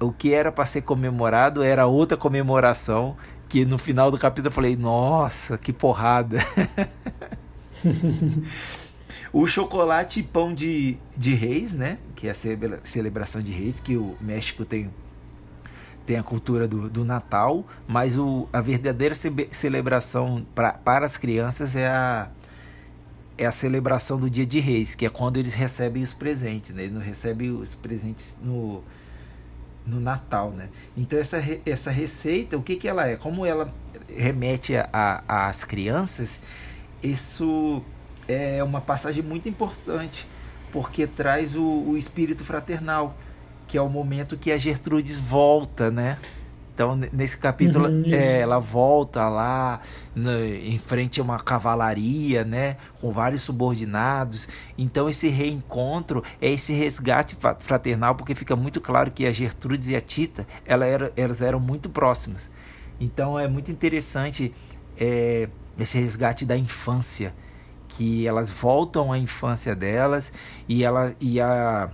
[0.00, 3.16] o que era para ser comemorado era outra comemoração
[3.50, 6.38] que no final do capítulo eu falei, nossa, que porrada.
[9.30, 11.98] o chocolate e pão de, de reis, né?
[12.16, 14.88] Que é a celebração de reis, que o México tem,
[16.06, 21.74] tem a cultura do, do Natal, mas o, a verdadeira celebração pra, para as crianças
[21.76, 22.30] é a,
[23.40, 26.82] é a celebração do dia de reis, que é quando eles recebem os presentes, né?
[26.82, 28.84] Eles não recebem os presentes no
[29.86, 30.68] no Natal, né?
[30.94, 33.16] Então essa, essa receita, o que, que ela é?
[33.16, 33.72] Como ela
[34.14, 34.74] remete
[35.26, 36.42] às crianças,
[37.02, 37.82] isso
[38.28, 40.26] é uma passagem muito importante,
[40.70, 43.16] porque traz o, o espírito fraternal,
[43.66, 46.18] que é o momento que a Gertrudes volta, né?
[46.72, 49.80] Então, nesse capítulo, uhum, é, ela volta lá
[50.14, 52.76] né, em frente a uma cavalaria, né?
[53.00, 54.48] Com vários subordinados.
[54.78, 59.96] Então, esse reencontro é esse resgate fraternal, porque fica muito claro que a Gertrudes e
[59.96, 62.48] a Tita, ela era, elas eram muito próximas.
[62.98, 64.52] Então, é muito interessante
[64.98, 65.48] é,
[65.78, 67.34] esse resgate da infância,
[67.88, 70.32] que elas voltam à infância delas
[70.68, 71.90] e, ela, e a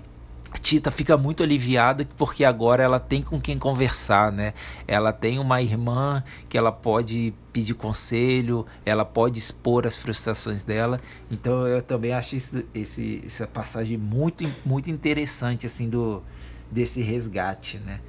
[0.61, 4.53] Tita fica muito aliviada porque agora ela tem com quem conversar, né?
[4.87, 11.01] Ela tem uma irmã que ela pode pedir conselho, ela pode expor as frustrações dela.
[11.31, 16.23] Então eu também acho esse, essa passagem muito, muito interessante assim do
[16.71, 18.01] desse resgate, né?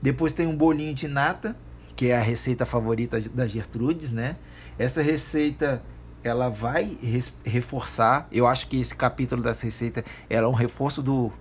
[0.00, 1.56] Depois tem um bolinho de nata,
[1.94, 4.36] que é a receita favorita da Gertrudes, né?
[4.78, 5.82] Essa receita
[6.24, 6.96] ela vai
[7.44, 8.28] reforçar.
[8.30, 11.32] Eu acho que esse capítulo das receitas era um reforço do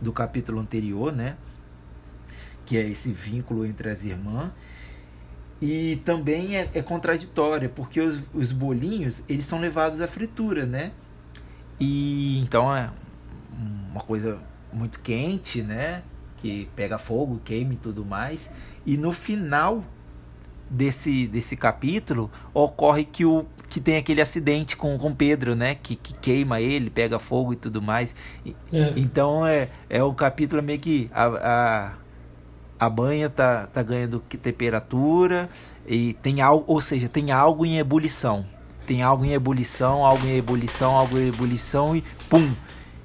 [0.00, 1.36] do capítulo anterior, né?
[2.64, 4.50] Que é esse vínculo entre as irmãs.
[5.60, 10.92] E também é, é contraditória, porque os, os bolinhos, eles são levados à fritura, né?
[11.78, 12.90] E então é
[13.90, 14.38] uma coisa
[14.72, 16.02] muito quente, né?
[16.38, 18.50] Que pega fogo, queima e tudo mais.
[18.86, 19.84] E no final
[20.70, 25.74] desse, desse capítulo ocorre que, o, que tem aquele acidente com, com Pedro, né?
[25.74, 28.14] Que, que queima ele, pega fogo e tudo mais.
[28.72, 28.92] É.
[28.96, 31.92] Então é, é um capítulo meio que a, a,
[32.78, 35.50] a banha tá, tá ganhando temperatura
[35.86, 38.46] e tem algo, ou seja, tem algo em ebulição.
[38.86, 42.52] Tem algo em ebulição, algo em ebulição, algo em ebulição e pum!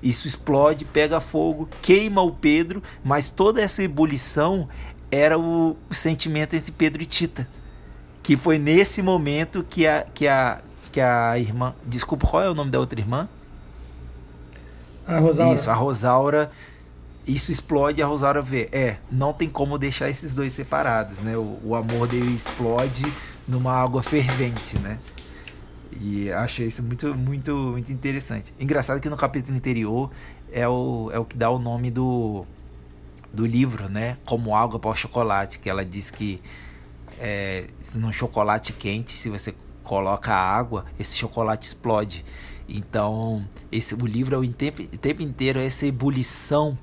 [0.01, 4.69] Isso explode, pega fogo, queima o Pedro, mas toda essa ebulição
[5.15, 7.47] era o, sentimento entre Pedro e Tita.
[8.21, 10.61] Que foi nesse momento que a, que a,
[10.91, 11.73] que a irmã.
[11.85, 13.29] Desculpa, qual é o nome da outra irmã?
[15.05, 15.55] A Rosaura.
[15.55, 16.51] Isso, a Rosaura.
[17.27, 18.69] Isso explode a Rosaura vê.
[18.71, 21.37] É, não tem como deixar esses dois separados, né?
[21.37, 23.03] O, o amor dele explode
[23.47, 24.97] numa água fervente, né?
[26.01, 28.53] E achei isso muito, muito, muito interessante.
[28.59, 30.11] Engraçado que no capítulo anterior
[30.51, 32.45] é o, é o que dá o nome do,
[33.35, 34.17] do livro, né?
[34.25, 36.41] Como água para o chocolate, que ela diz que
[37.19, 42.25] é, num chocolate quente, se você coloca água, esse chocolate explode.
[42.67, 46.77] Então, esse, o livro é o tempo, tempo inteiro essa ebulição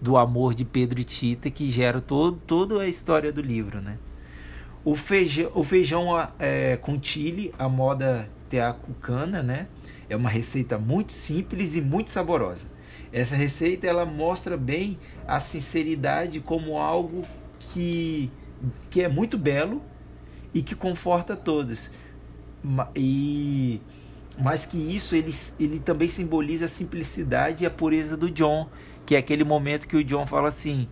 [0.00, 3.98] do amor de Pedro e Tita que gera todo, toda a história do livro, né?
[4.84, 9.66] O feijão, o feijão é, com chile, a moda teacucana, né?
[10.10, 12.66] É uma receita muito simples e muito saborosa.
[13.14, 17.22] Essa receita ela mostra bem a sinceridade como algo
[17.60, 18.28] que,
[18.90, 19.80] que é muito belo
[20.52, 21.92] e que conforta todos.
[22.96, 23.80] E
[24.36, 28.68] mas que isso ele, ele também simboliza a simplicidade e a pureza do John,
[29.06, 30.88] que é aquele momento que o John fala assim: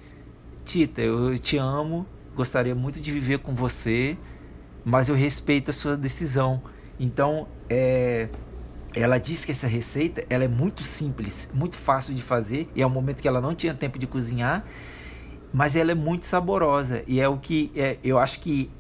[0.65, 2.07] Tita, eu te amo,
[2.37, 4.17] gostaria muito de viver com você,
[4.85, 6.63] mas eu respeito a sua decisão.
[7.01, 8.29] Então, é,
[8.95, 12.87] ela diz que essa receita ela é muito simples, muito fácil de fazer, e é
[12.87, 14.65] um momento que ela não tinha tempo de cozinhar,
[15.53, 18.71] mas ela é muito saborosa e é o que é, eu acho que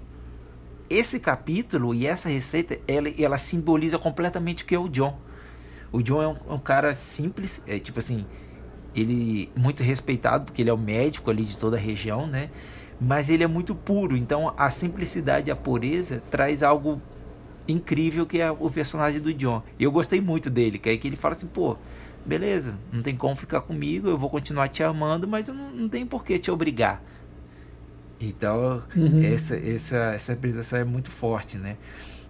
[0.88, 5.18] esse capítulo e essa receita, ela, ela simboliza completamente o que é o John.
[5.90, 8.26] O John é um, um cara simples, é tipo assim,
[8.94, 12.50] ele muito respeitado porque ele é o médico ali de toda a região, né?
[13.00, 17.00] Mas ele é muito puro, então a simplicidade, a pureza traz algo
[17.66, 19.62] incrível que é o personagem do John.
[19.78, 21.76] E eu gostei muito dele, que é que ele fala assim, pô,
[22.24, 25.88] beleza, não tem como ficar comigo, eu vou continuar te amando, mas eu não, não
[25.88, 27.02] tenho por que te obrigar.
[28.20, 29.20] Então, uhum.
[29.22, 31.76] essa, essa, essa apresentação é muito forte, né?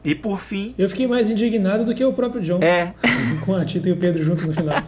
[0.05, 0.74] E por fim.
[0.76, 2.59] Eu fiquei mais indignado do que o próprio John.
[2.62, 2.95] É.
[3.45, 4.74] Com a Tita e o Pedro juntos no final.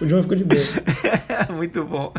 [0.00, 0.60] o John ficou de boa.
[1.56, 2.12] muito bom.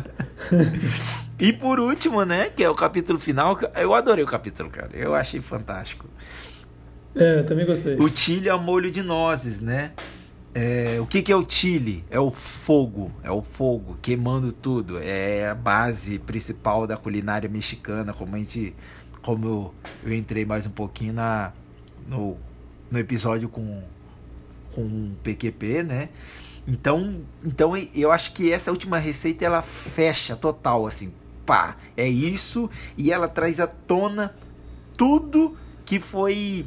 [1.39, 4.89] E por último, né, que é o capítulo final, eu adorei o capítulo, cara.
[4.93, 6.07] Eu achei fantástico.
[7.15, 7.95] É, também gostei.
[7.95, 9.91] O Chile ao molho de nozes, né?
[10.53, 12.03] É, o que, que é o Chile?
[12.09, 14.97] É o fogo, é o fogo queimando tudo.
[14.99, 18.75] É a base principal da culinária mexicana, como a gente,
[19.21, 19.73] como eu,
[20.03, 21.53] eu entrei mais um pouquinho na
[22.07, 22.37] no,
[22.89, 23.83] no episódio com
[24.73, 26.09] com o PQP, né?
[26.67, 31.11] Então, então eu acho que essa última receita ela fecha total assim,
[31.47, 34.35] pá, é isso e ela traz à tona
[34.97, 36.65] tudo que foi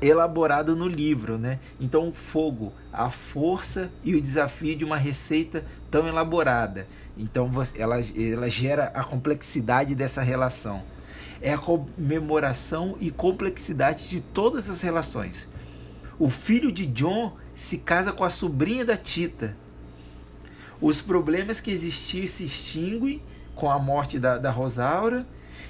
[0.00, 1.58] elaborado no livro, né?
[1.78, 6.86] Então o fogo, a força e o desafio de uma receita tão elaborada.
[7.18, 10.82] Então ela, ela gera a complexidade dessa relação.
[11.42, 15.48] É a comemoração e complexidade de todas as relações.
[16.18, 19.56] O filho de John se casa com a sobrinha da Tita.
[20.80, 23.20] Os problemas que existiam se extinguem
[23.60, 25.26] com a morte da, da Rosaura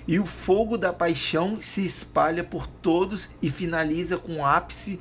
[0.06, 5.00] e o fogo da paixão se espalha por todos e finaliza com o ápice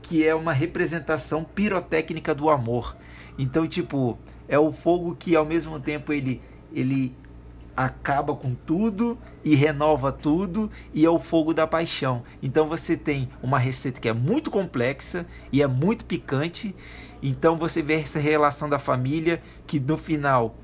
[0.00, 2.96] que é uma representação pirotécnica do amor.
[3.38, 4.18] Então, tipo,
[4.48, 6.40] é o fogo que ao mesmo tempo ele
[6.74, 7.14] ele
[7.76, 12.22] acaba com tudo e renova tudo e é o fogo da paixão.
[12.42, 16.74] Então você tem uma receita que é muito complexa e é muito picante.
[17.22, 20.56] Então você vê essa relação da família que no final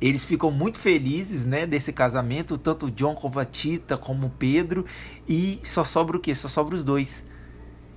[0.00, 4.84] eles ficam muito felizes, né, desse casamento, tanto John como a Tita, como Pedro,
[5.28, 6.34] e só sobra o quê?
[6.34, 7.24] Só sobra os dois.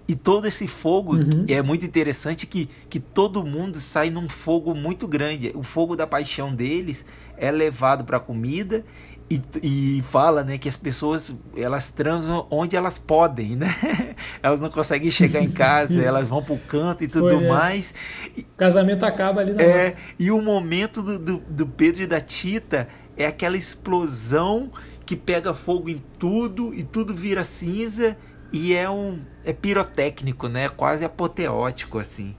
[0.08, 1.45] E todo esse fogo uhum.
[1.47, 5.52] é muito interessante que, que todo mundo sai num fogo muito grande.
[5.54, 7.06] O fogo da paixão deles
[7.38, 8.84] é levado para a comida
[9.30, 13.67] e, e fala né, que as pessoas elas transam onde elas podem, né?
[14.41, 17.47] elas não conseguem chegar em casa, elas vão para o canto e tudo Foi, é.
[17.47, 17.93] mais.
[18.38, 22.19] O casamento acaba ali na É, e o momento do, do, do Pedro e da
[22.19, 24.71] Tita é aquela explosão
[25.05, 28.17] que pega fogo em tudo e tudo vira cinza
[28.51, 30.69] e é um é pirotécnico, né?
[30.69, 32.36] Quase apoteótico assim.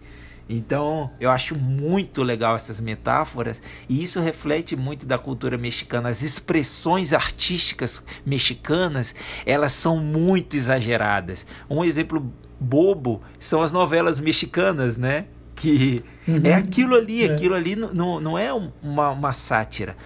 [0.53, 6.09] Então, eu acho muito legal essas metáforas e isso reflete muito da cultura mexicana.
[6.09, 9.14] As expressões artísticas mexicanas,
[9.46, 11.46] elas são muito exageradas.
[11.70, 15.26] Um exemplo bobo são as novelas mexicanas, né?
[15.55, 16.40] Que uhum.
[16.42, 17.32] é aquilo ali, é.
[17.32, 19.96] aquilo ali não, não é uma, uma sátira.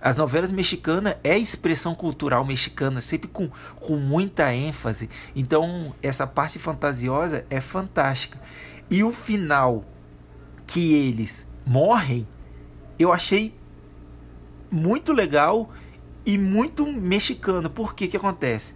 [0.00, 5.08] As novelas mexicanas é expressão cultural mexicana, sempre com, com muita ênfase.
[5.34, 8.38] Então, essa parte fantasiosa é fantástica.
[8.90, 9.84] E o final
[10.66, 12.26] que eles morrem,
[12.98, 13.54] eu achei
[14.70, 15.70] muito legal
[16.24, 17.68] e muito mexicano.
[17.70, 18.74] Por que que acontece?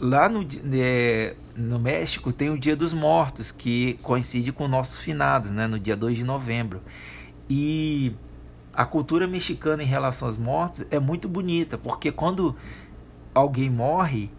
[0.00, 5.50] Lá no, é, no México tem o Dia dos Mortos, que coincide com nossos finados,
[5.50, 6.80] né, no dia 2 de novembro.
[7.50, 8.12] E
[8.72, 12.54] a cultura mexicana em relação aos mortos é muito bonita, porque quando
[13.34, 14.30] alguém morre,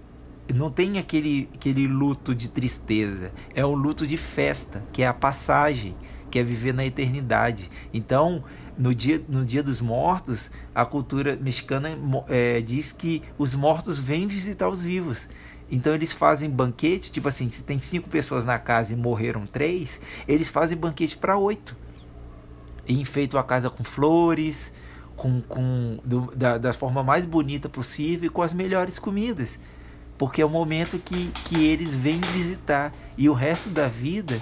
[0.54, 5.14] não tem aquele, aquele luto de tristeza, é um luto de festa, que é a
[5.14, 5.95] passagem,
[6.30, 7.70] que é viver na eternidade.
[7.93, 8.43] Então,
[8.78, 11.89] no dia, no dia dos mortos, a cultura mexicana
[12.28, 15.28] é, diz que os mortos vêm visitar os vivos.
[15.72, 20.00] Então eles fazem banquete, tipo assim, se tem cinco pessoas na casa e morreram três,
[20.28, 21.76] eles fazem banquete para oito.
[22.88, 24.74] enfeitam a casa com flores,
[25.16, 29.60] com, com do, da, da forma mais bonita possível e com as melhores comidas.
[30.20, 32.93] Porque é o momento que, que eles vêm visitar.
[33.17, 34.39] E o resto da vida,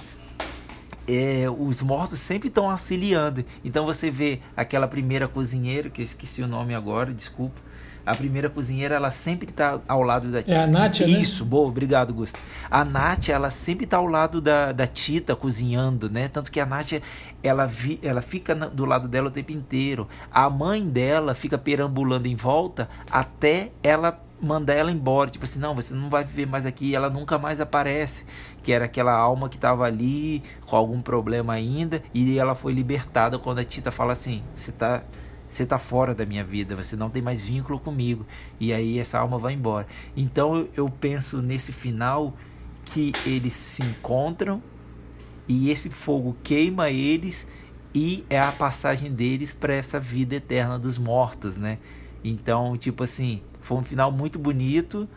[1.08, 3.42] é, os mortos sempre estão auxiliando.
[3.64, 7.67] Então você vê aquela primeira cozinheira, que eu esqueci o nome agora, desculpa
[8.08, 11.08] a primeira cozinheira, ela sempre está ao lado da É a Nath, né?
[11.08, 12.38] Isso, boa, obrigado, Gusto.
[12.70, 16.26] A Nath, ela sempre está ao lado da, da Tita cozinhando, né?
[16.26, 17.02] Tanto que a Nath,
[17.42, 20.08] ela, vi, ela fica do lado dela o tempo inteiro.
[20.30, 25.74] A mãe dela fica perambulando em volta até ela mandar ela embora, tipo assim, não,
[25.74, 28.24] você não vai viver mais aqui, ela nunca mais aparece,
[28.62, 33.36] que era aquela alma que estava ali com algum problema ainda, e ela foi libertada
[33.36, 35.02] quando a Tita fala assim, você tá
[35.50, 38.26] você está fora da minha vida, você não tem mais vínculo comigo.
[38.60, 39.86] E aí essa alma vai embora.
[40.16, 42.34] Então eu penso nesse final
[42.84, 44.62] que eles se encontram
[45.46, 47.46] e esse fogo queima eles
[47.94, 51.78] e é a passagem deles para essa vida eterna dos mortos, né?
[52.22, 55.08] Então, tipo assim, foi um final muito bonito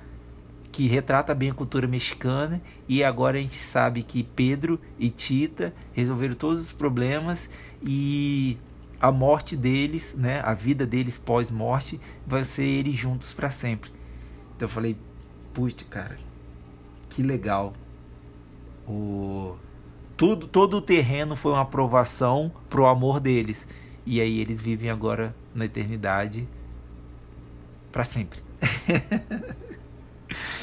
[0.72, 5.74] que retrata bem a cultura mexicana e agora a gente sabe que Pedro e Tita
[5.92, 7.50] resolveram todos os problemas
[7.84, 8.58] e
[9.02, 13.92] a morte deles, né, a vida deles pós-morte, vai ser eles juntos para sempre.
[14.56, 14.96] Então eu falei,
[15.54, 16.20] puxa, cara,
[17.10, 17.74] que legal.
[18.88, 19.56] O
[20.16, 23.68] tudo, todo o terreno foi uma aprovação pro amor deles.
[24.06, 26.48] E aí eles vivem agora na eternidade
[27.92, 28.40] para sempre.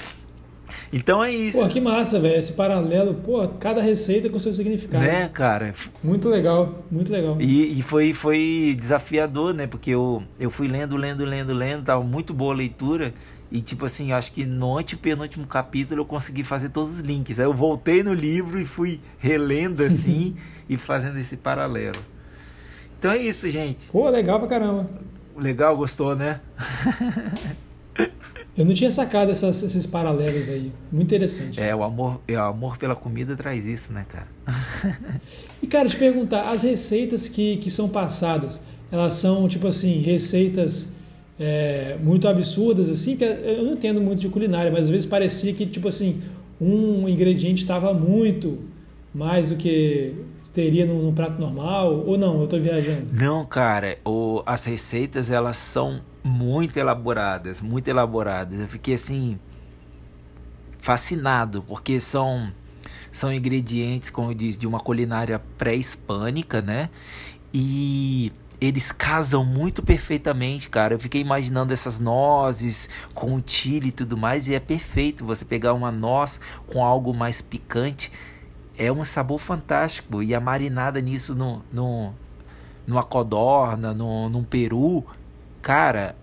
[0.92, 1.58] Então é isso.
[1.58, 2.38] Pô, que massa, velho.
[2.38, 5.04] Esse paralelo, pô, cada receita com seu significado.
[5.04, 5.74] Né, cara?
[6.02, 7.36] Muito legal, muito legal.
[7.40, 9.66] E, e, foi, foi desafiador, né?
[9.66, 13.12] Porque eu, eu fui lendo, lendo, lendo, lendo, tava muito boa a leitura.
[13.50, 17.38] E tipo assim, acho que no antepenúltimo capítulo eu consegui fazer todos os links.
[17.38, 20.36] Aí eu voltei no livro e fui relendo assim
[20.68, 21.98] e fazendo esse paralelo.
[22.98, 23.88] Então é isso, gente.
[23.90, 24.90] Pô, legal pra caramba.
[25.36, 26.40] Legal, gostou, né?
[28.58, 30.72] Eu não tinha sacado essas, esses paralelos aí.
[30.90, 31.60] Muito interessante.
[31.60, 34.26] É, o amor, é, o amor pela comida traz isso, né, cara?
[35.62, 40.88] e, cara, te perguntar, as receitas que, que são passadas, elas são, tipo assim, receitas
[41.38, 45.54] é, muito absurdas, assim, que eu não entendo muito de culinária, mas às vezes parecia
[45.54, 46.20] que, tipo assim,
[46.60, 48.58] um ingrediente estava muito
[49.14, 50.16] mais do que
[50.58, 53.06] teria no, no, prato normal, ou não, eu estou viajando?
[53.12, 58.58] Não, cara, o, as receitas, elas são muito elaboradas, muito elaboradas.
[58.58, 59.38] Eu fiquei assim
[60.80, 62.52] fascinado, porque são
[63.12, 66.90] são ingredientes, como disse, de uma culinária pré-hispânica, né?
[67.54, 70.94] E eles casam muito perfeitamente, cara.
[70.94, 75.44] Eu fiquei imaginando essas nozes com o chile e tudo mais, e é perfeito você
[75.44, 78.10] pegar uma noz com algo mais picante.
[78.78, 80.22] É um sabor fantástico.
[80.22, 82.14] E a marinada nisso no, no,
[82.86, 85.04] numa codorna, no, num peru,
[85.60, 86.16] cara,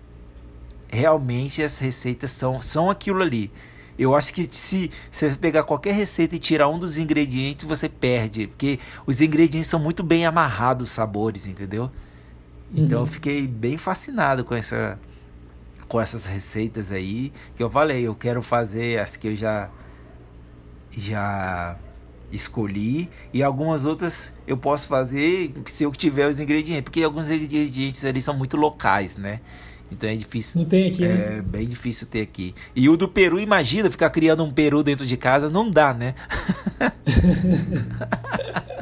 [0.88, 3.52] realmente as receitas são, são aquilo ali.
[3.98, 8.46] Eu acho que se, você pegar qualquer receita e tirar um dos ingredientes, você perde.
[8.46, 11.90] Porque os ingredientes são muito bem amarrados, os sabores, entendeu?
[12.74, 13.04] Então uhum.
[13.04, 14.98] eu fiquei bem fascinado com essa
[15.88, 17.32] com essas receitas aí.
[17.56, 19.70] Que eu falei, eu quero fazer as que eu já
[20.90, 21.78] já
[22.36, 28.04] escolhi e algumas outras eu posso fazer se eu tiver os ingredientes, porque alguns ingredientes
[28.04, 29.40] ali são muito locais, né?
[29.90, 30.62] Então é difícil.
[30.62, 31.42] Não tem aqui, É né?
[31.42, 32.54] bem difícil ter aqui.
[32.74, 36.14] E o do Peru, imagina ficar criando um Peru dentro de casa, não dá, né?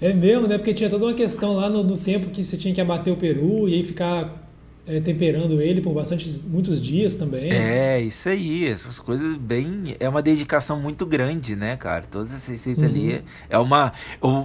[0.00, 0.58] é mesmo, né?
[0.58, 3.16] Porque tinha toda uma questão lá no, no tempo que você tinha que abater o
[3.16, 4.45] peru e aí ficar
[4.86, 7.50] é, temperando ele por bastante muitos dias também.
[7.50, 9.96] É, isso aí, essas coisas bem.
[9.98, 12.04] É uma dedicação muito grande, né, cara?
[12.04, 12.90] Todas essas receitas uhum.
[12.90, 13.92] ali é uma.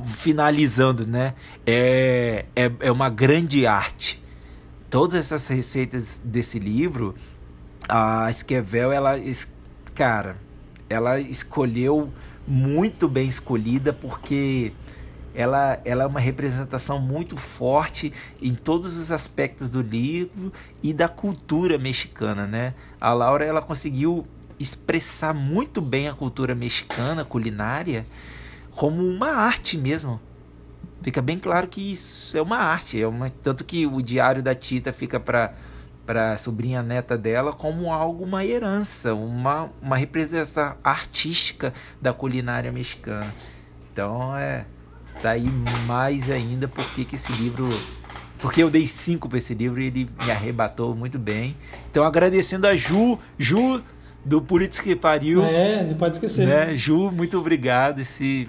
[0.05, 1.35] Finalizando, né?
[1.65, 4.21] É, é, é uma grande arte.
[4.89, 7.13] Todas essas receitas desse livro,
[7.87, 9.15] a Esquivel, ela.
[9.93, 10.37] Cara,
[10.89, 12.11] ela escolheu
[12.47, 14.73] muito bem escolhida porque
[15.33, 18.11] ela, ela é uma representação muito forte
[18.41, 20.51] em todos os aspectos do livro
[20.83, 22.73] e da cultura mexicana, né?
[22.99, 24.27] A Laura ela conseguiu
[24.59, 28.05] expressar muito bem a cultura mexicana culinária
[28.71, 30.19] como uma arte mesmo.
[31.01, 34.53] Fica bem claro que isso é uma arte, é uma tanto que o diário da
[34.53, 35.53] Tita fica para
[36.05, 42.71] para a sobrinha neta dela como algo uma herança, uma uma representação artística da culinária
[42.71, 43.33] mexicana.
[43.91, 44.65] Então é
[45.21, 45.47] Daí
[45.85, 47.69] mais ainda porque que esse livro.
[48.39, 51.55] Porque eu dei cinco para esse livro e ele me arrebatou muito bem.
[51.89, 53.83] Então agradecendo a Ju, Ju
[54.25, 55.43] do Políticos que Pariu.
[55.43, 56.47] É, não pode esquecer.
[56.47, 56.75] Né?
[56.75, 57.99] Ju, muito obrigado.
[57.99, 58.47] Esse,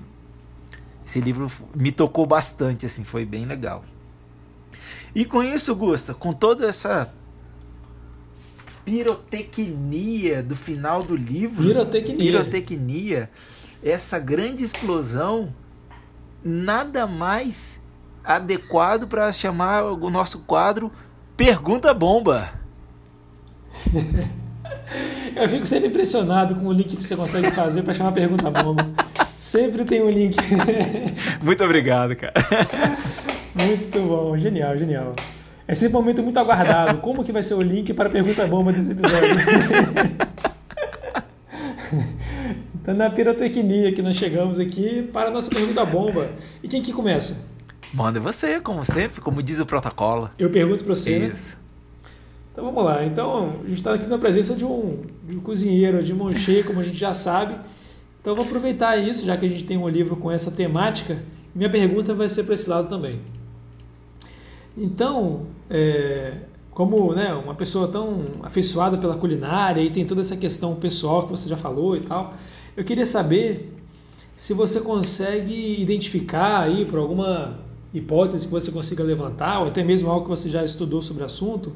[1.07, 3.85] Esse livro me tocou bastante, assim, foi bem legal.
[5.15, 7.13] E com isso, Gusta, com toda essa
[8.85, 13.31] pirotecnia do final do livro, pirotecnia, pirotecnia
[13.83, 15.55] essa grande explosão,
[16.45, 17.81] nada mais
[18.25, 20.93] adequado para chamar o nosso quadro
[21.37, 22.51] Pergunta Bomba.
[25.35, 28.87] Eu fico sempre impressionado com o link que você consegue fazer para chamar Pergunta Bomba.
[29.37, 30.37] Sempre tem um link.
[31.43, 32.35] Muito obrigado, cara.
[33.55, 35.13] Muito bom, genial, genial.
[35.67, 36.99] Esse momento muito aguardado.
[36.99, 39.37] Como que vai ser o link para a pergunta bomba desse episódio?
[42.83, 46.33] Então, na pirotecnia que nós chegamos aqui para a nossa pergunta bomba.
[46.61, 47.47] E quem que começa?
[47.95, 50.29] Manda você, como sempre, como diz o protocolo.
[50.37, 51.17] Eu pergunto para você.
[51.21, 51.27] Né?
[51.29, 51.57] Isso.
[51.57, 51.63] Né?
[52.51, 53.07] Então vamos lá.
[53.07, 56.81] Então, a gente está aqui na presença de um, de um cozinheiro, de monchê, como
[56.81, 57.55] a gente já sabe.
[58.21, 61.23] Então, eu vou aproveitar isso, já que a gente tem um livro com essa temática.
[61.55, 63.21] Minha pergunta vai ser para esse lado também.
[64.77, 66.33] Então, é,
[66.73, 71.31] como né, uma pessoa tão afeiçoada pela culinária e tem toda essa questão pessoal que
[71.31, 72.35] você já falou e tal,
[72.77, 73.73] eu queria saber
[74.37, 77.61] se você consegue identificar aí por alguma
[77.93, 81.27] hipótese que você consiga levantar, ou até mesmo algo que você já estudou sobre o
[81.27, 81.73] assunto,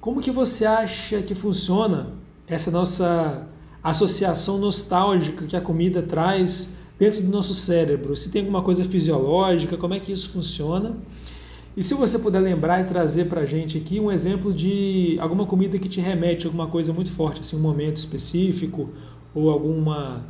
[0.00, 2.14] como que você acha que funciona
[2.46, 3.46] essa nossa
[3.82, 8.16] associação nostálgica que a comida traz dentro do nosso cérebro?
[8.16, 10.96] Se tem alguma coisa fisiológica, como é que isso funciona?
[11.76, 15.46] E se você puder lembrar e trazer para a gente aqui um exemplo de alguma
[15.46, 18.90] comida que te remete a alguma coisa muito forte, assim, um momento específico
[19.38, 20.22] ou alguma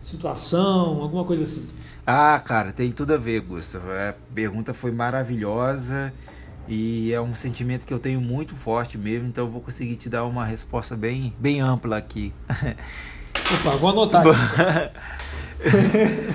[0.00, 1.66] situação, alguma coisa assim.
[2.06, 3.86] Ah, cara, tem tudo a ver, Gustavo.
[3.90, 6.12] A pergunta foi maravilhosa
[6.68, 10.08] e é um sentimento que eu tenho muito forte mesmo, então eu vou conseguir te
[10.08, 12.32] dar uma resposta bem, bem ampla aqui.
[13.60, 14.24] Opa, vou anotar.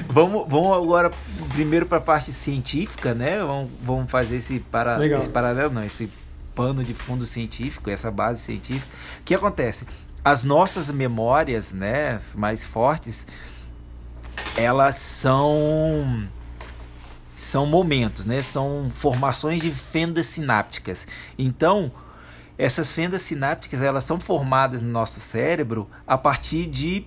[0.08, 1.12] vamos, vamos agora
[1.54, 3.40] primeiro para a parte científica, né?
[3.40, 6.10] Vamos, vamos fazer esse, para, esse paralelo, não, esse
[6.56, 8.88] pano de fundo científico, essa base científica.
[9.20, 9.86] O que acontece?
[10.24, 13.26] As nossas memórias, né, mais fortes,
[14.56, 16.28] elas são
[17.36, 18.42] são momentos, né?
[18.42, 21.08] São formações de fendas sinápticas.
[21.38, 21.92] Então,
[22.58, 27.06] essas fendas sinápticas elas são formadas no nosso cérebro a partir de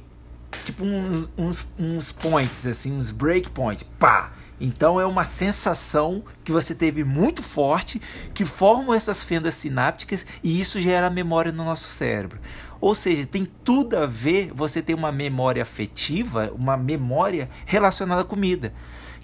[0.64, 4.32] tipo uns, uns, uns points, assim, uns breakpoints, pá!
[4.60, 8.00] Então é uma sensação que você teve muito forte
[8.34, 12.38] que formam essas fendas sinápticas e isso gera memória no nosso cérebro.
[12.80, 18.24] Ou seja, tem tudo a ver você ter uma memória afetiva, uma memória relacionada à
[18.24, 18.72] comida.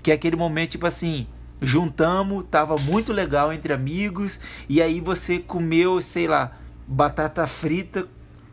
[0.02, 1.26] Que é aquele momento tipo assim,
[1.60, 4.38] juntamos, tava muito legal entre amigos
[4.68, 8.06] e aí você comeu, sei lá, batata frita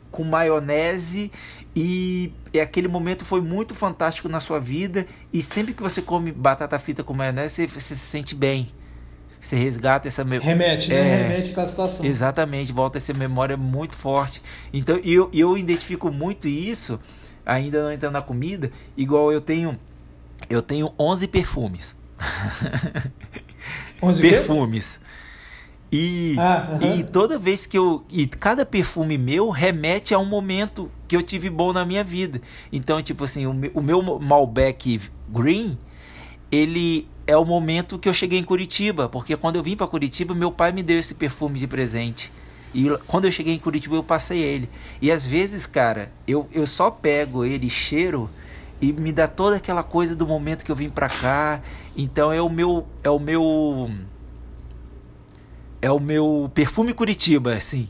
[0.09, 1.31] com maionese
[1.75, 2.31] e
[2.61, 7.03] aquele momento foi muito fantástico na sua vida e sempre que você come batata frita
[7.03, 8.69] com maionese, você, você se sente bem.
[9.43, 10.55] Você resgata essa memória.
[10.55, 10.95] Remete, né?
[10.95, 12.05] É, Remete com a situação.
[12.05, 14.41] Exatamente, volta essa memória muito forte.
[14.71, 16.97] Então eu, eu identifico muito isso,
[17.45, 19.77] ainda não entrando na comida, igual eu tenho
[20.49, 21.97] eu tenho 11 perfumes.
[24.01, 25.01] 11 perfumes.
[25.91, 28.05] E, ah, e toda vez que eu.
[28.09, 32.41] E cada perfume meu remete a um momento que eu tive bom na minha vida.
[32.71, 35.77] Então, tipo assim, o meu, o meu Malbec Green,
[36.49, 39.09] ele é o momento que eu cheguei em Curitiba.
[39.09, 42.31] Porque quando eu vim para Curitiba, meu pai me deu esse perfume de presente.
[42.73, 44.69] E quando eu cheguei em Curitiba, eu passei ele.
[45.01, 48.29] E às vezes, cara, eu, eu só pego ele cheiro
[48.81, 51.61] e me dá toda aquela coisa do momento que eu vim pra cá.
[51.95, 52.87] Então é o meu.
[53.03, 53.89] É o meu
[55.81, 57.89] é o meu perfume Curitiba, assim.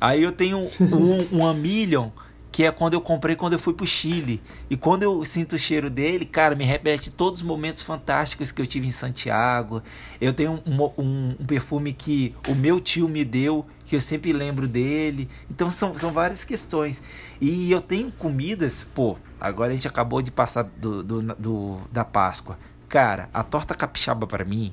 [0.00, 2.08] Aí eu tenho um, um Amilion,
[2.54, 4.40] que é quando eu comprei quando eu fui pro Chile.
[4.70, 8.62] E quando eu sinto o cheiro dele, cara, me repete todos os momentos fantásticos que
[8.62, 9.82] eu tive em Santiago.
[10.20, 14.32] Eu tenho um, um, um, perfume que o meu tio me deu, que eu sempre
[14.32, 15.28] lembro dele.
[15.50, 17.02] Então são, são várias questões.
[17.40, 22.04] E eu tenho comidas, pô, agora a gente acabou de passar do, do, do da
[22.04, 22.56] Páscoa.
[22.88, 24.72] Cara, a torta capixaba para mim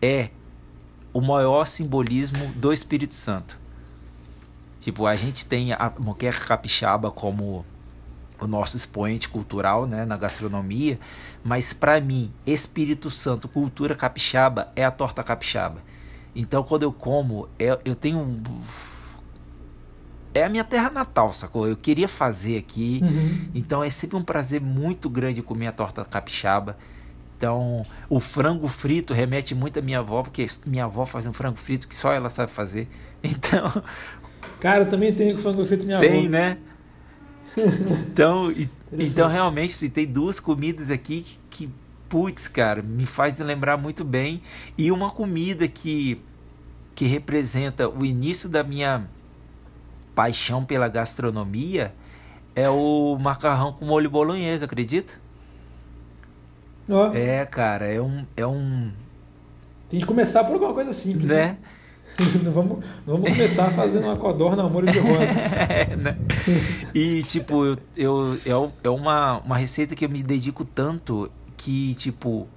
[0.00, 0.30] é
[1.12, 3.63] o maior simbolismo do Espírito Santo.
[4.84, 7.64] Tipo, a gente tem a moqueca capixaba como
[8.38, 11.00] o nosso expoente cultural, né, na gastronomia,
[11.42, 15.82] mas para mim, Espírito Santo, cultura capixaba é a torta capixaba.
[16.36, 18.42] Então, quando eu como, é, eu tenho um
[20.34, 21.66] é a minha terra natal, sacou?
[21.66, 23.00] Eu queria fazer aqui.
[23.02, 23.48] Uhum.
[23.54, 26.76] Então é sempre um prazer muito grande comer a torta capixaba.
[27.38, 31.56] Então, o frango frito remete muito à minha avó, porque minha avó faz um frango
[31.56, 32.86] frito que só ela sabe fazer.
[33.24, 33.82] Então.
[34.64, 36.20] Cara, eu também tenho frango frito minha tem, avó.
[36.20, 36.56] Tem, né?
[38.10, 41.72] Então, e, então realmente, se tem duas comidas aqui que, que
[42.08, 44.40] putz, cara, me faz lembrar muito bem.
[44.78, 46.18] E uma comida que,
[46.94, 49.06] que representa o início da minha
[50.14, 51.94] paixão pela gastronomia
[52.56, 55.20] é o macarrão com molho bolonhesa, acredita?
[56.88, 57.14] Oh.
[57.14, 58.90] É, cara, é um, é um.
[59.90, 61.48] Tem que começar por alguma coisa simples, né?
[61.48, 61.58] né?
[62.42, 65.52] Não, vamos, não vamos começar fazendo uma codorna molho de rosas.
[65.68, 66.16] é, né?
[66.94, 71.94] E, tipo, eu, eu, eu, é uma, uma receita que eu me dedico tanto que,
[71.94, 72.48] tipo,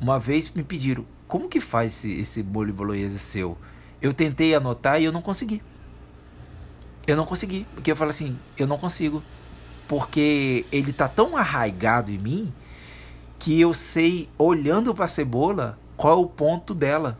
[0.00, 3.56] uma vez me pediram, como que faz esse, esse molho bolonhesa seu?
[4.00, 5.62] Eu tentei anotar e eu não consegui.
[7.06, 9.22] Eu não consegui, porque eu falo assim, eu não consigo.
[9.86, 12.52] Porque ele tá tão arraigado em mim
[13.38, 17.18] que eu sei, olhando para a cebola, qual é o ponto dela.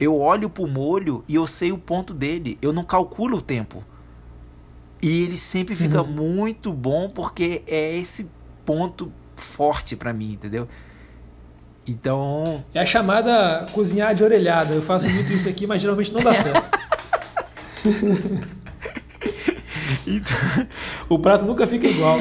[0.00, 2.58] Eu olho para o molho e eu sei o ponto dele.
[2.62, 3.84] Eu não calculo o tempo.
[5.02, 6.08] E ele sempre fica uhum.
[6.08, 8.30] muito bom porque é esse
[8.64, 10.66] ponto forte para mim, entendeu?
[11.86, 12.64] Então.
[12.72, 14.74] É a chamada cozinhar de orelhada.
[14.74, 16.78] Eu faço muito isso aqui, mas geralmente não dá certo.
[20.06, 20.36] então...
[21.08, 22.18] O prato nunca fica igual.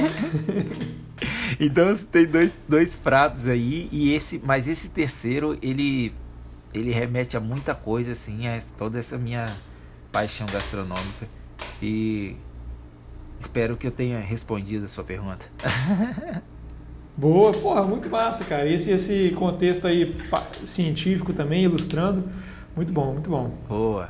[1.59, 6.13] então tem dois, dois pratos aí e esse, mas esse terceiro ele
[6.73, 9.55] ele remete a muita coisa assim, a toda essa minha
[10.11, 11.27] paixão gastronômica
[11.81, 12.35] e
[13.39, 15.45] espero que eu tenha respondido a sua pergunta.
[17.15, 18.65] Boa, porra, muito massa, cara.
[18.65, 20.15] E esse, esse contexto aí
[20.65, 22.29] científico também, ilustrando,
[22.73, 23.49] muito bom, muito bom.
[23.67, 24.09] Boa.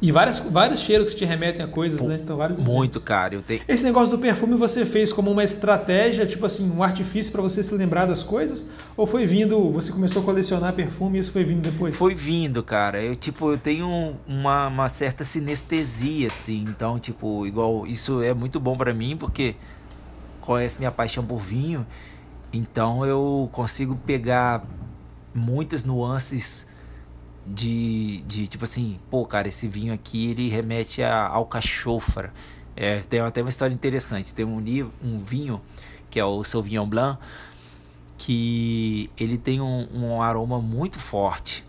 [0.00, 2.18] E várias, vários cheiros que te remetem a coisas, Pô, né?
[2.22, 3.34] Então, vários Muito, cara.
[3.34, 3.62] Eu tenho...
[3.66, 7.62] Esse negócio do perfume você fez como uma estratégia, tipo assim, um artifício para você
[7.62, 8.68] se lembrar das coisas?
[8.94, 11.96] Ou foi vindo, você começou a colecionar perfume e isso foi vindo depois?
[11.96, 13.02] Foi vindo, cara.
[13.02, 16.66] Eu, tipo, eu tenho uma, uma certa sinestesia, assim.
[16.68, 19.56] Então, tipo, igual, isso é muito bom para mim porque
[20.42, 21.86] conhece minha paixão por vinho.
[22.52, 24.62] Então, eu consigo pegar
[25.34, 26.66] muitas nuances
[27.46, 32.32] de, de tipo assim, pô, cara, esse vinho aqui ele remete a alcachofra.
[32.74, 34.34] É, tem até uma história interessante.
[34.34, 34.62] Tem um,
[35.02, 35.60] um vinho
[36.10, 37.18] que é o Sauvignon Blanc
[38.18, 41.64] que ele tem um, um aroma muito forte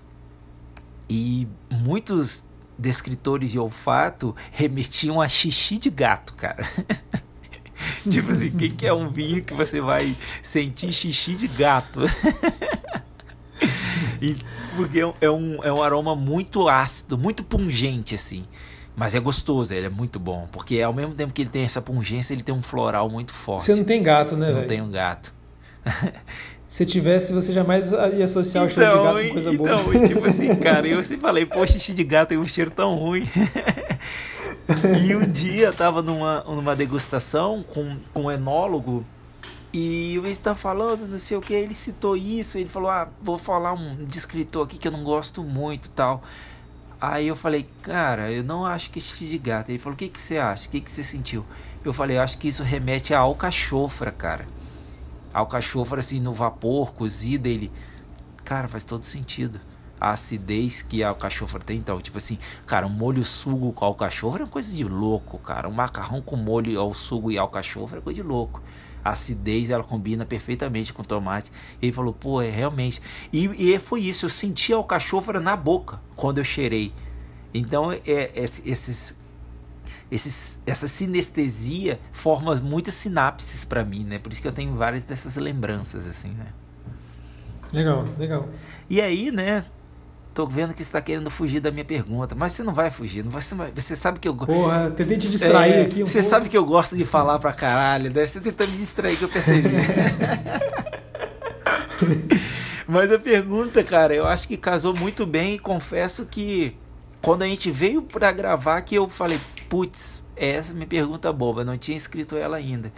[1.09, 2.45] e muitos
[2.77, 6.63] descritores de olfato remetiam a xixi de gato, cara.
[8.09, 12.01] tipo assim, quem que é um vinho que você vai sentir xixi de gato?
[14.21, 14.37] e
[14.77, 18.45] porque é, é um, é um aroma muito ácido, muito pungente, assim.
[18.95, 20.47] Mas é gostoso, ele é muito bom.
[20.51, 23.65] Porque ao mesmo tempo que ele tem essa pungência, ele tem um floral muito forte.
[23.65, 25.33] Você não tem gato, né, Não tem um gato.
[26.67, 29.95] Se tivesse, você jamais ia associar o cheiro de gato com coisa então, boa.
[29.95, 32.95] Então, tipo assim, cara, eu sempre falei, pô, xixi de gato tem um cheiro tão
[32.95, 33.25] ruim.
[35.07, 39.05] e um dia eu tava numa, numa degustação com, com um enólogo
[39.73, 43.37] e o está falando, não sei o que, ele citou isso, ele falou, ah, vou
[43.37, 46.23] falar um descritor aqui que eu não gosto muito tal.
[46.99, 49.69] Aí eu falei, cara, eu não acho que é xixi de gato.
[49.69, 50.67] Ele falou, o que, que você acha?
[50.67, 51.45] O que, que você sentiu?
[51.85, 54.47] Eu falei, acho que isso remete a alcachofra, cara.
[55.31, 57.71] Alcachofra, assim, no vapor, cozida, ele...
[58.43, 59.59] Cara, faz todo sentido.
[59.99, 64.41] A acidez que a alcachofra tem, então, tipo assim, cara, um molho sugo com alcachofra
[64.41, 65.67] é uma coisa de louco, cara.
[65.67, 68.61] Um macarrão com molho ao sugo e alcachofra é coisa de louco
[69.07, 71.51] a acidez ela combina perfeitamente com tomate.
[71.81, 73.01] Ele falou, pô, é realmente.
[73.31, 76.91] E, e foi isso, eu senti a alcachofra na boca quando eu cheirei.
[77.53, 79.17] Então, é, é, esses,
[80.11, 84.19] esses, essa sinestesia forma muitas sinapses para mim, né?
[84.19, 86.47] Por isso que eu tenho várias dessas lembranças, assim, né?
[87.71, 88.49] Legal, legal.
[88.89, 89.65] E aí, né?
[90.37, 93.23] Tô vendo que você está querendo fugir da minha pergunta, mas você não vai fugir,
[93.23, 96.05] não vai, você, vai, você sabe que eu Porra, tentei te distrair é, aqui um
[96.05, 96.29] Você pouco.
[96.29, 99.29] sabe que eu gosto de falar pra caralho, deve ser tentando me distrair que eu
[99.29, 99.67] percebi.
[102.87, 106.77] mas a pergunta, cara, eu acho que casou muito bem e confesso que
[107.19, 111.65] quando a gente veio para gravar que eu falei, putz, essa é minha pergunta boba,
[111.65, 112.93] não tinha escrito ela ainda.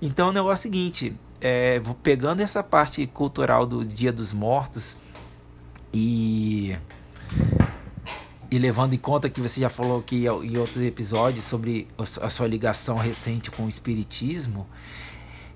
[0.00, 4.96] Então o negócio é o seguinte, é, pegando essa parte cultural do Dia dos Mortos,
[5.92, 6.76] e
[8.50, 12.46] e levando em conta que você já falou aqui em outros episódios sobre a sua
[12.46, 14.66] ligação recente com o espiritismo,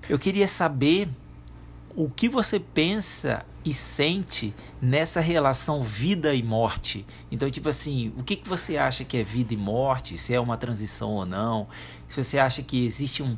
[0.07, 1.09] eu queria saber
[1.95, 7.05] o que você pensa e sente nessa relação vida e morte.
[7.31, 10.17] Então, tipo assim, o que, que você acha que é vida e morte?
[10.17, 11.67] Se é uma transição ou não?
[12.07, 13.37] Se você acha que existe um,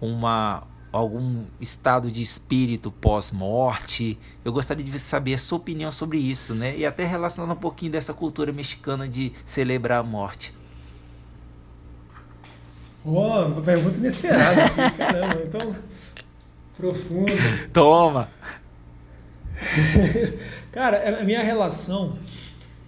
[0.00, 0.62] uma,
[0.94, 4.16] algum estado de espírito pós-morte.
[4.44, 6.76] Eu gostaria de saber a sua opinião sobre isso, né?
[6.76, 10.54] E até relacionando um pouquinho dessa cultura mexicana de celebrar a morte.
[13.04, 15.76] Oh, pergunta inesperada, caramba, então
[16.76, 17.32] profundo.
[17.72, 18.30] Toma.
[20.70, 22.18] Cara, a minha relação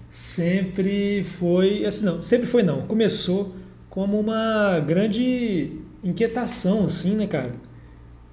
[0.08, 3.54] sempre foi, assim, não, sempre foi não, começou
[3.90, 7.65] como uma grande inquietação, assim, né, cara?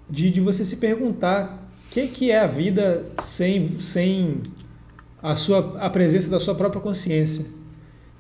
[0.09, 4.41] De, de você se perguntar o que, que é a vida sem, sem
[5.21, 7.45] a, sua, a presença da sua própria consciência.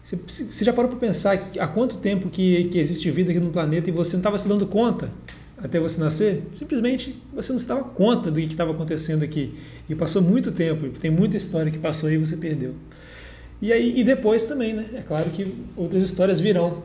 [0.03, 3.51] Você, você já parou para pensar há quanto tempo que, que existe vida aqui no
[3.51, 5.11] planeta e você não estava se dando conta
[5.57, 6.43] até você nascer?
[6.53, 9.53] Simplesmente você não estava conta do que estava acontecendo aqui.
[9.87, 12.73] E passou muito tempo, tem muita história que passou e você perdeu.
[13.61, 14.87] E aí e depois também, né?
[14.93, 16.83] É claro que outras histórias virão.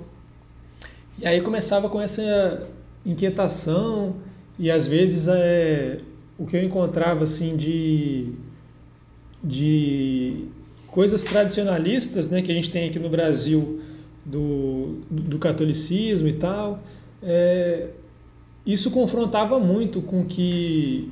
[1.19, 2.69] E aí começava com essa
[3.05, 4.15] inquietação
[4.59, 5.99] e às vezes é,
[6.39, 8.33] o que eu encontrava assim de
[9.43, 10.47] de
[10.89, 13.81] coisas tradicionalistas, né, que a gente tem aqui no Brasil
[14.25, 16.83] do, do catolicismo e tal,
[17.23, 17.89] é,
[18.67, 21.11] isso confrontava muito com que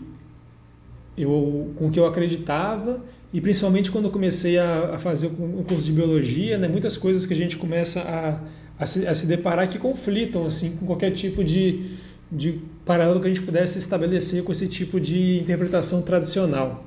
[1.16, 3.02] eu com que eu acreditava
[3.32, 7.24] e principalmente quando eu comecei a, a fazer o curso de biologia, né, muitas coisas
[7.24, 8.40] que a gente começa a,
[8.78, 11.96] a, se, a se deparar que conflitam assim com qualquer tipo de,
[12.30, 16.84] de paralelo que a gente pudesse estabelecer com esse tipo de interpretação tradicional.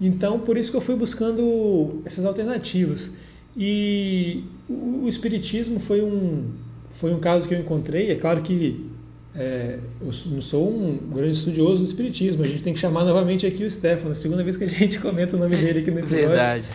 [0.00, 3.10] Então, por isso que eu fui buscando essas alternativas.
[3.56, 6.44] E o, Espiritismo foi um,
[6.90, 8.10] foi um caso que eu encontrei.
[8.10, 8.86] É claro que
[9.34, 12.44] é, eu não sou um grande estudioso do Espiritismo.
[12.44, 14.14] A gente tem que chamar novamente aqui o Stefano.
[14.14, 16.28] Segunda vez que a gente comenta o nome dele aqui no episódio.
[16.28, 16.70] Verdade.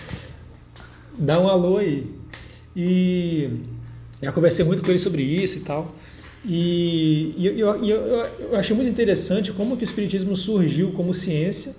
[1.17, 2.05] Dá um alô aí.
[2.75, 3.49] E
[4.21, 5.93] já conversei muito com ele sobre isso e tal.
[6.45, 11.13] E, e eu, eu, eu, eu achei muito interessante como que o Espiritismo surgiu como
[11.13, 11.75] ciência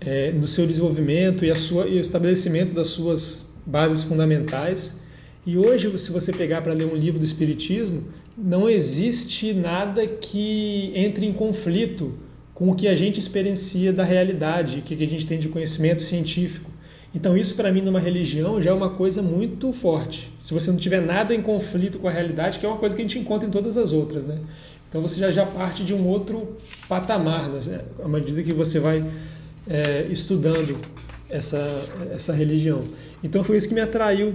[0.00, 4.98] é, no seu desenvolvimento e, a sua, e o estabelecimento das suas bases fundamentais.
[5.46, 8.04] E hoje, se você pegar para ler um livro do Espiritismo,
[8.36, 12.14] não existe nada que entre em conflito
[12.54, 16.02] com o que a gente experiencia da realidade, o que a gente tem de conhecimento
[16.02, 16.69] científico.
[17.14, 20.32] Então, isso para mim, numa religião, já é uma coisa muito forte.
[20.40, 23.02] Se você não tiver nada em conflito com a realidade, que é uma coisa que
[23.02, 24.38] a gente encontra em todas as outras, né?
[24.88, 26.56] Então, você já, já parte de um outro
[26.88, 27.80] patamar, né?
[28.02, 29.04] à medida que você vai
[29.68, 30.76] é, estudando
[31.30, 31.82] essa,
[32.12, 32.84] essa religião.
[33.22, 34.34] Então foi isso que me atraiu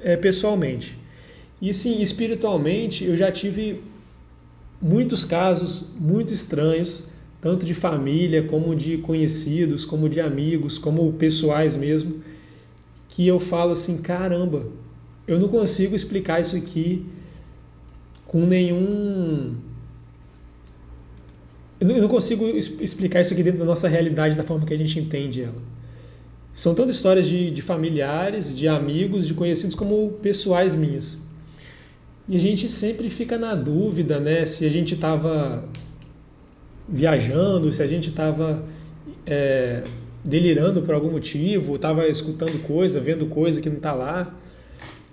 [0.00, 0.96] é, pessoalmente.
[1.60, 3.82] E sim, espiritualmente eu já tive
[4.80, 7.08] muitos casos muito estranhos,
[7.40, 12.22] tanto de família, como de conhecidos, como de amigos, como pessoais mesmo,
[13.08, 14.66] que eu falo assim, caramba,
[15.26, 17.04] eu não consigo explicar isso aqui
[18.26, 19.54] com nenhum
[21.80, 24.98] eu não consigo explicar isso aqui dentro da nossa realidade, da forma que a gente
[24.98, 25.62] entende ela.
[26.52, 31.16] São tanto histórias de, de familiares, de amigos, de conhecidos, como pessoais minhas.
[32.28, 35.64] E a gente sempre fica na dúvida, né, se a gente estava
[36.90, 38.64] viajando, se a gente estava
[39.26, 39.84] é,
[40.24, 44.34] delirando por algum motivo, estava escutando coisa, vendo coisa que não está lá.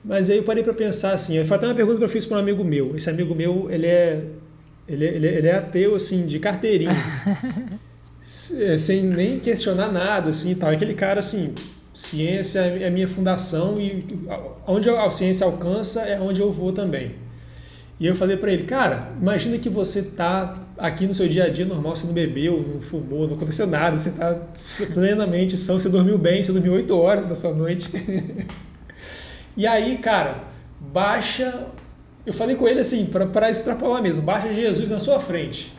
[0.03, 2.37] Mas aí eu parei para pensar assim, foi até uma pergunta que eu fiz para
[2.37, 2.95] um amigo meu.
[2.95, 4.23] Esse amigo meu, ele é
[4.87, 6.95] ele, ele, ele é ateu, assim, de carteirinha.
[8.59, 10.69] É, sem nem questionar nada, assim, tal.
[10.69, 11.55] Aquele cara, assim,
[11.93, 14.05] ciência é minha fundação e
[14.67, 17.15] onde a ciência alcança é onde eu vou também.
[17.97, 21.49] E eu falei para ele, cara, imagina que você tá aqui no seu dia a
[21.49, 24.37] dia normal, você não bebeu, não fumou, não aconteceu nada, você tá
[24.93, 27.89] plenamente são, você dormiu bem, você dormiu oito horas na sua noite.
[29.55, 30.43] e aí, cara,
[30.79, 31.67] baixa
[32.27, 35.73] eu falei com ele assim, para extrapolar mesmo, baixa Jesus na sua frente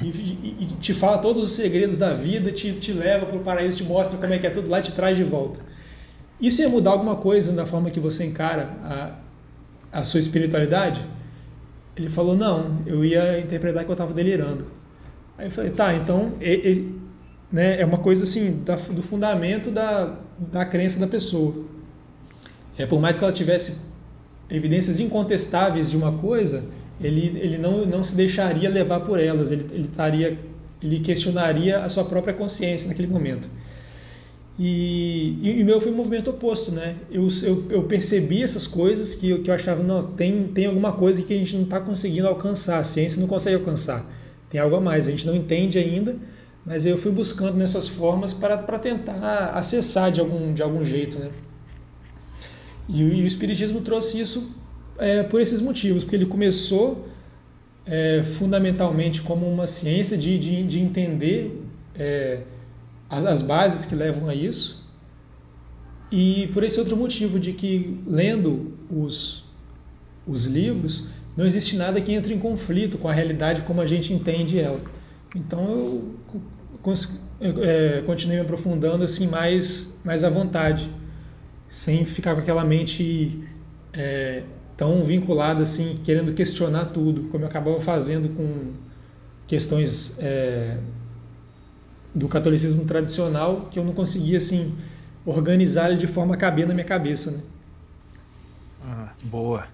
[0.00, 3.40] e, e, e, te fala todos os segredos da vida, te, te leva para o
[3.40, 5.60] paraíso, te mostra como é que é tudo lá te traz de volta.
[6.40, 11.04] Isso ia mudar alguma coisa na forma que você encara a, a sua espiritualidade?
[11.96, 14.66] Ele falou, não, eu ia interpretar que eu estava delirando.
[15.36, 16.82] Aí eu falei, tá, então é, é,
[17.50, 21.54] né, é uma coisa assim, da, do fundamento da, da crença da pessoa.
[22.78, 23.76] É, por mais que ela tivesse
[24.48, 26.64] evidências incontestáveis de uma coisa,
[27.00, 30.38] ele, ele não, não se deixaria levar por elas, ele, ele, taria,
[30.82, 33.48] ele questionaria a sua própria consciência naquele momento.
[34.58, 36.96] E, e, o meu foi um movimento oposto, né?
[37.10, 40.92] Eu, eu, eu percebi essas coisas que eu, que eu achava, não, tem, tem alguma
[40.92, 44.04] coisa que a gente não está conseguindo alcançar, a ciência não consegue alcançar,
[44.50, 46.16] tem algo a mais, a gente não entende ainda,
[46.66, 51.18] mas eu fui buscando nessas formas para, para tentar acessar de algum, de algum jeito,
[51.18, 51.30] né?
[52.88, 54.54] E, e o Espiritismo trouxe isso
[54.98, 57.08] é, por esses motivos, porque ele começou
[57.86, 61.58] é, fundamentalmente como uma ciência de, de, de entender
[61.94, 62.40] é,
[63.12, 64.82] as, as, bases que levam a isso,
[66.10, 69.44] e por esse outro motivo de que, lendo os,
[70.26, 74.14] os livros, não existe nada que entre em conflito com a realidade como a gente
[74.14, 74.80] entende ela.
[75.36, 76.14] Então eu
[77.62, 80.90] é, continuei me aprofundando assim mais, mais à vontade,
[81.68, 83.42] sem ficar com aquela mente
[83.92, 84.42] é,
[84.74, 88.72] tão vinculada assim, querendo questionar tudo, como eu acabava fazendo com
[89.46, 90.78] questões é,
[92.14, 94.74] do catolicismo tradicional, que eu não conseguia assim
[95.24, 97.40] organizar ele de forma a caber na minha cabeça, né?
[98.84, 99.66] Ah, boa.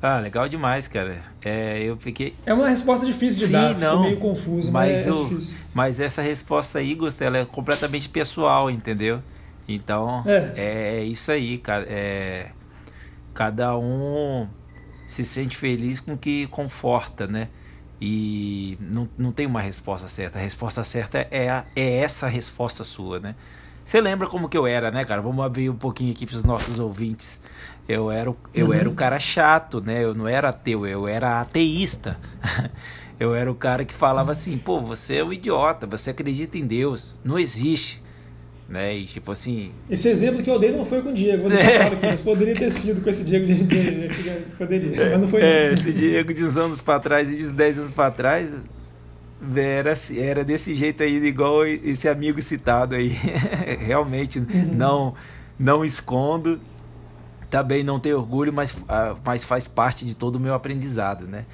[0.00, 1.22] Ah, legal demais, cara.
[1.44, 2.34] É, eu fiquei.
[2.46, 5.54] É uma resposta difícil de Sim, dar, não, meio confuso, mas, mas é, eu, é.
[5.74, 9.20] Mas essa resposta aí, Gustavo, ela é completamente pessoal, entendeu?
[9.68, 11.84] Então, é, é isso aí, cara.
[11.88, 12.50] É,
[13.34, 14.48] cada um
[15.06, 17.48] se sente feliz com o que conforta, né?
[18.00, 20.38] E não, não tem uma resposta certa.
[20.38, 23.34] A resposta certa é, a, é essa resposta sua, né?
[23.84, 25.22] Você lembra como que eu era, né, cara?
[25.22, 27.40] Vamos abrir um pouquinho aqui para os nossos ouvintes.
[27.88, 28.72] Eu era, o, eu uhum.
[28.74, 30.04] era o cara chato, né?
[30.04, 32.20] Eu não era ateu, eu era ateísta.
[33.18, 36.66] eu era o cara que falava assim, pô, você é um idiota, você acredita em
[36.66, 38.02] Deus, não existe.
[38.68, 38.96] Né?
[38.98, 39.72] E tipo assim.
[39.88, 42.20] Esse exemplo que eu dei não foi com o Diego, vou deixar claro aqui, mas
[42.20, 45.40] poderia ter sido com esse Diego de, de, de, poderia, mas não foi.
[45.40, 48.50] É, esse Diego de uns anos para trás e de uns 10 anos para trás,
[49.56, 53.08] era, era desse jeito aí, igual esse amigo citado aí.
[53.80, 54.74] Realmente, uhum.
[54.74, 55.14] não,
[55.58, 56.60] não escondo
[57.48, 61.46] também não tenho orgulho, mas, uh, mas faz parte de todo o meu aprendizado, né?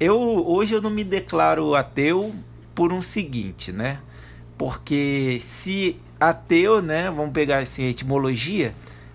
[0.00, 2.34] Eu, hoje eu não me declaro ateu
[2.74, 4.00] por um seguinte, né?
[4.58, 5.96] Porque se
[6.28, 8.74] ateu, né, vamos pegar assim a etimologia,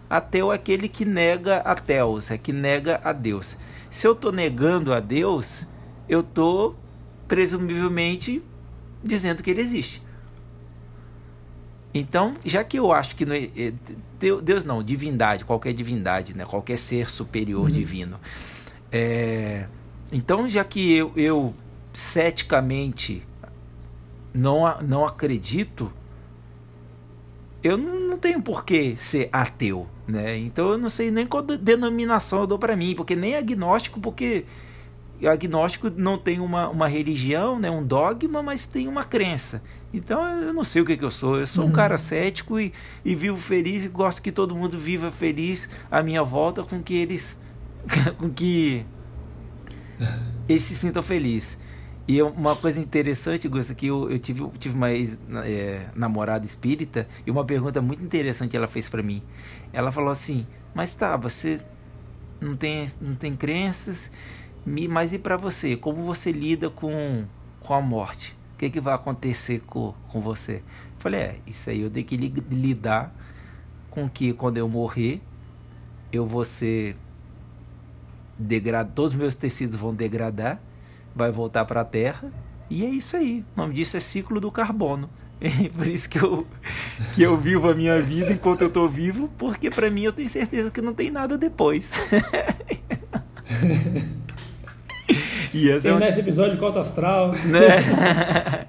[0.09, 3.55] ateu é aquele que nega a Deus, é que nega a Deus.
[3.89, 5.65] Se eu estou negando a Deus,
[6.07, 6.75] eu estou
[7.27, 8.43] presumivelmente
[9.03, 10.03] dizendo que ele existe.
[11.93, 13.73] Então, já que eu acho que não é, é
[14.43, 16.45] Deus não, divindade, qualquer divindade, né?
[16.45, 17.71] qualquer ser superior uhum.
[17.71, 18.19] divino.
[18.91, 19.65] É,
[20.11, 21.53] então, já que eu, eu
[21.93, 23.23] ceticamente
[24.33, 25.91] não, não acredito,
[27.63, 30.37] eu não, tenho por que ser ateu, né?
[30.37, 34.45] Então eu não sei nem qual denominação eu dou para mim, porque nem agnóstico, porque
[35.27, 39.61] agnóstico não tem uma, uma religião, né, um dogma, mas tem uma crença.
[39.93, 41.37] Então eu não sei o que, que eu sou.
[41.37, 41.69] Eu sou uhum.
[41.69, 42.71] um cara cético e,
[43.03, 46.95] e vivo feliz e gosto que todo mundo viva feliz à minha volta com que
[46.95, 47.41] eles
[48.17, 48.85] com que
[50.47, 51.57] eles se sintam felizes.
[52.09, 57.07] E uma coisa interessante, Gusta, que eu, eu tive, tive uma ex, é, namorada espírita
[57.23, 59.21] e uma pergunta muito interessante ela fez para mim.
[59.71, 61.61] Ela falou assim: Mas tá, você
[62.41, 64.09] não tem, não tem crenças
[64.65, 65.75] mas e para você?
[65.75, 67.25] Como você lida com,
[67.59, 68.35] com a morte?
[68.55, 70.55] O que, que vai acontecer com, com você?
[70.55, 73.15] Eu falei, é, isso aí eu tenho que lidar
[73.89, 75.21] com que quando eu morrer,
[76.11, 76.97] eu vou ser
[78.37, 80.61] degradado, todos os meus tecidos vão degradar,
[81.19, 82.31] vai voltar para a terra,
[82.69, 83.45] e é isso aí.
[83.55, 85.09] O nome disso é ciclo do carbono.
[85.75, 86.47] Por isso que eu,
[87.13, 90.27] que eu vivo a minha vida enquanto eu estou vivo, porque para mim eu tenho
[90.27, 91.91] certeza que não tem nada depois.
[95.51, 95.99] E essa Tem é uma...
[96.01, 97.31] nesse episódio de Cota Astral.
[97.31, 98.67] Né?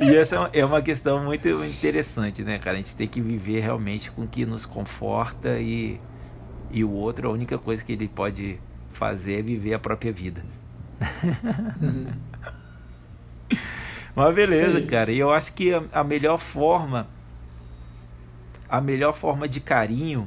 [0.00, 2.76] e essa é uma questão muito interessante, né, cara?
[2.76, 6.00] A gente tem que viver realmente com o que nos conforta e,
[6.70, 8.58] e o outro, a única coisa que ele pode
[8.90, 10.42] fazer é viver a própria vida.
[11.80, 12.20] Uhum.
[14.14, 14.86] Mas beleza, Sim.
[14.86, 15.12] cara.
[15.12, 17.06] E eu acho que a, a melhor forma,
[18.68, 20.26] a melhor forma de carinho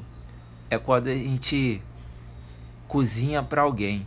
[0.70, 1.82] é quando a gente
[2.88, 4.06] cozinha para alguém.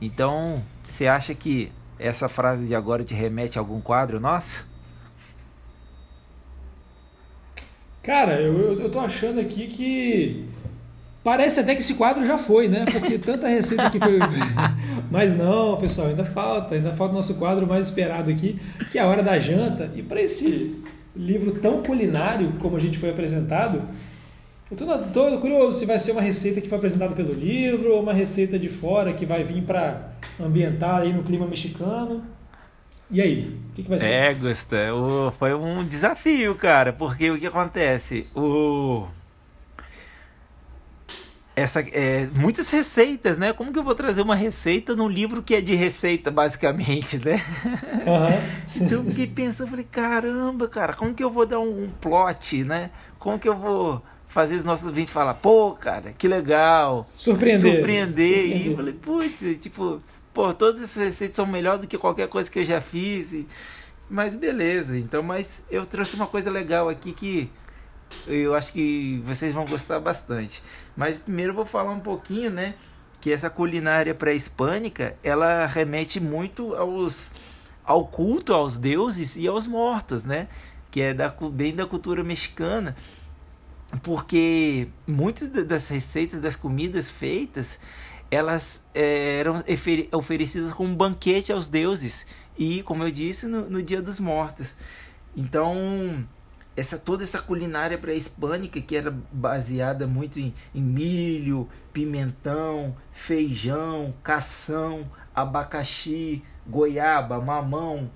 [0.00, 4.66] Então, você acha que essa frase de agora te remete a algum quadro nosso?
[8.02, 10.48] Cara, eu, eu, eu tô achando aqui que
[11.26, 12.84] parece até que esse quadro já foi, né?
[12.84, 14.20] Porque tanta receita que foi.
[15.10, 18.60] Mas não, pessoal, ainda falta, ainda falta o nosso quadro mais esperado aqui,
[18.92, 19.90] que é a hora da janta.
[19.96, 20.80] E para esse
[21.16, 23.82] livro tão culinário como a gente foi apresentado,
[24.70, 24.76] eu
[25.12, 28.56] tô, curioso se vai ser uma receita que foi apresentada pelo livro ou uma receita
[28.56, 32.22] de fora que vai vir para ambientar aí no clima mexicano.
[33.10, 34.06] E aí, o que, que, vai ser?
[34.06, 38.28] É, Gusta, o, foi um desafio, cara, porque o que acontece?
[38.32, 39.08] O
[41.56, 43.54] essa é, muitas receitas, né?
[43.54, 47.42] Como que eu vou trazer uma receita num livro que é de receita, basicamente, né?
[47.64, 48.76] Uhum.
[48.84, 52.62] então eu fiquei pensando, falei, caramba, cara, como que eu vou dar um, um plot,
[52.62, 52.90] né?
[53.18, 57.08] Como que eu vou fazer os nossos ouvintes falar, pô, cara, que legal.
[57.16, 57.58] Surpreender.
[57.58, 58.44] Surpreender.
[58.44, 58.72] Surpreender.
[58.72, 60.02] E falei, putz, tipo,
[60.34, 63.32] pô, todas essas receitas são melhores do que qualquer coisa que eu já fiz.
[63.32, 63.46] E...
[64.10, 67.50] Mas beleza, então, mas eu trouxe uma coisa legal aqui que
[68.26, 70.62] eu acho que vocês vão gostar bastante.
[70.96, 72.74] Mas primeiro vou falar um pouquinho, né?
[73.20, 77.30] Que essa culinária pré-hispânica, ela remete muito aos,
[77.84, 80.48] ao culto aos deuses e aos mortos, né?
[80.96, 82.96] que é da, bem da cultura mexicana,
[84.02, 87.78] porque muitas das receitas das comidas feitas
[88.30, 89.62] elas é, eram
[90.10, 92.26] oferecidas como banquete aos deuses
[92.56, 94.74] e, como eu disse, no, no Dia dos Mortos.
[95.36, 96.26] Então,
[96.76, 105.10] essa toda essa culinária pré-hispânica que era baseada muito em, em, milho, pimentão, feijão, cação,
[105.34, 108.10] abacaxi, goiaba, mamão,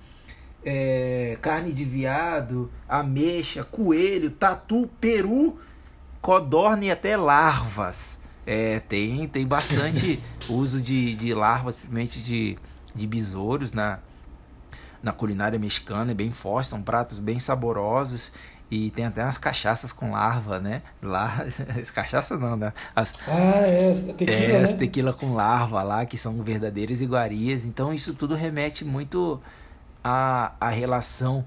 [0.63, 5.59] é, carne de viado, ameixa, coelho, tatu, peru,
[6.21, 8.19] codorna e até larvas.
[8.45, 12.57] É, tem, tem bastante uso de, de larvas, principalmente de,
[12.93, 13.99] de besouros na,
[15.01, 18.31] na culinária mexicana, é bem forte, são pratos bem saborosos
[18.71, 20.81] e tem até umas cachaças com larva, né?
[21.01, 21.45] Lá,
[21.77, 22.71] as cachaça não, né?
[22.95, 24.67] As, ah, é, tequila, é, né?
[24.67, 27.65] tequila com larva lá, que são verdadeiras iguarias.
[27.65, 29.41] Então isso tudo remete muito
[30.01, 31.43] à, à relação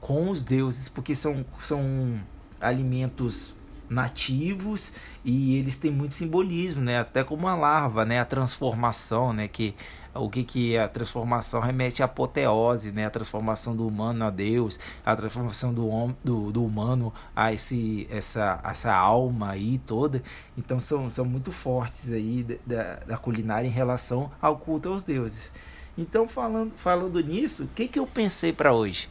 [0.00, 2.20] com os deuses, porque são, são
[2.60, 3.54] alimentos
[3.88, 4.92] nativos
[5.24, 7.00] e eles têm muito simbolismo, né?
[7.00, 8.20] Até como a larva, né?
[8.20, 9.48] A transformação, né?
[9.48, 9.74] Que
[10.14, 13.06] o que que a transformação remete à apoteose, né?
[13.06, 15.88] A transformação do humano a Deus, a transformação do,
[16.22, 20.22] do, do humano a esse essa essa alma aí toda.
[20.56, 25.52] Então são, são muito fortes aí da, da culinária em relação ao culto aos deuses.
[25.96, 29.08] Então falando falando nisso, o que que eu pensei para hoje?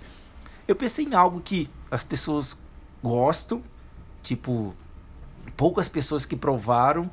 [0.68, 2.58] Eu pensei em algo que as pessoas
[3.04, 3.62] gostam
[4.24, 4.74] Tipo,
[5.56, 7.12] poucas pessoas que provaram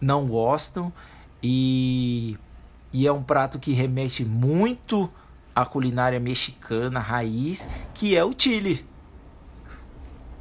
[0.00, 0.92] não gostam
[1.42, 2.36] e,
[2.92, 5.10] e é um prato que remete muito
[5.54, 8.86] à culinária mexicana raiz, que é o chile.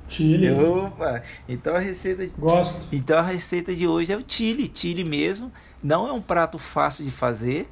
[0.07, 0.51] Chile.
[0.51, 1.23] Opa!
[1.47, 2.93] Então a receita Gosto.
[2.93, 5.51] Então a receita de hoje é o chile, chile mesmo.
[5.81, 7.69] Não é um prato fácil de fazer,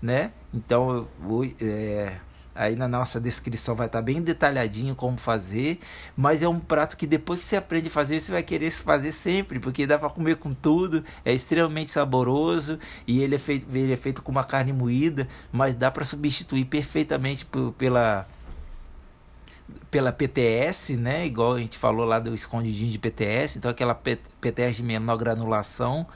[0.00, 0.32] né?
[0.54, 1.08] Então
[1.60, 2.12] é,
[2.60, 5.78] Aí na nossa descrição vai estar bem detalhadinho como fazer,
[6.14, 9.12] mas é um prato que depois que você aprende a fazer, você vai querer fazer
[9.12, 13.94] sempre, porque dá para comer com tudo, é extremamente saboroso e ele é feito, ele
[13.94, 17.46] é feito com uma carne moída, mas dá para substituir perfeitamente
[17.78, 18.28] pela
[19.90, 21.24] pela PTS, né?
[21.24, 26.06] Igual a gente falou lá do escondidinho de PTS, então aquela PTS de menor granulação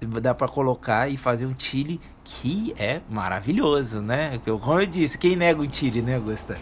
[0.00, 4.40] dá para colocar e fazer um chile que é maravilhoso, né?
[4.44, 6.58] Como eu disse, quem nega um chile, né, Augusta?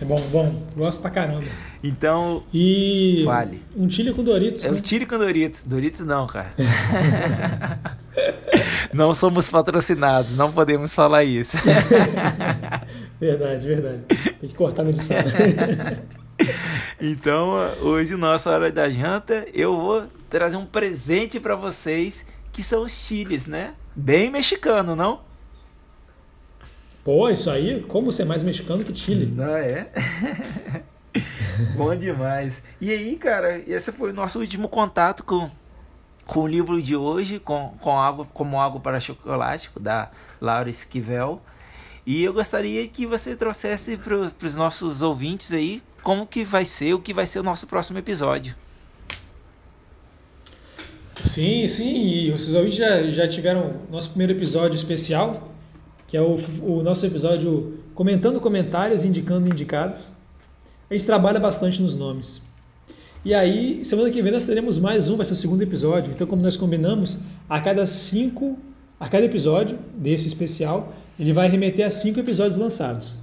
[0.00, 0.62] É bom, bom.
[0.76, 1.44] Gosto pra caramba.
[1.82, 2.42] Então.
[2.52, 3.22] E.
[3.24, 3.62] Vale.
[3.74, 4.64] Um chile com Doritos.
[4.64, 4.78] É né?
[4.78, 5.62] um chile com Doritos.
[5.64, 6.52] Doritos não, cara.
[8.92, 11.56] não somos patrocinados, não podemos falar isso.
[13.18, 14.00] verdade, verdade.
[14.40, 15.16] Tem que cortar na edição.
[17.00, 20.06] então, hoje, nossa hora da janta, eu vou
[20.36, 23.72] trazer um presente para vocês, que são os chiles, né?
[23.94, 25.22] Bem mexicano, não?
[27.02, 29.24] Pô, isso aí, como ser mais mexicano que Chile?
[29.24, 29.88] Não é?
[31.74, 32.62] Bom demais.
[32.78, 35.50] E aí, cara, esse foi o nosso último contato com,
[36.26, 41.40] com o livro de hoje, com, com água, como água para chocolate, da Laura Esquivel.
[42.04, 46.92] E eu gostaria que você trouxesse para os nossos ouvintes aí como que vai ser,
[46.92, 48.54] o que vai ser o nosso próximo episódio.
[51.24, 55.52] Sim, sim, e os ouvintes já, já tiveram nosso primeiro episódio especial,
[56.06, 60.12] que é o, o nosso episódio comentando comentários, indicando indicados.
[60.88, 62.40] A gente trabalha bastante nos nomes.
[63.24, 66.12] E aí, semana que vem nós teremos mais um, vai ser o segundo episódio.
[66.12, 67.18] Então, como nós combinamos,
[67.48, 68.56] a cada cinco,
[69.00, 73.18] a cada episódio desse especial, ele vai remeter a cinco episódios lançados.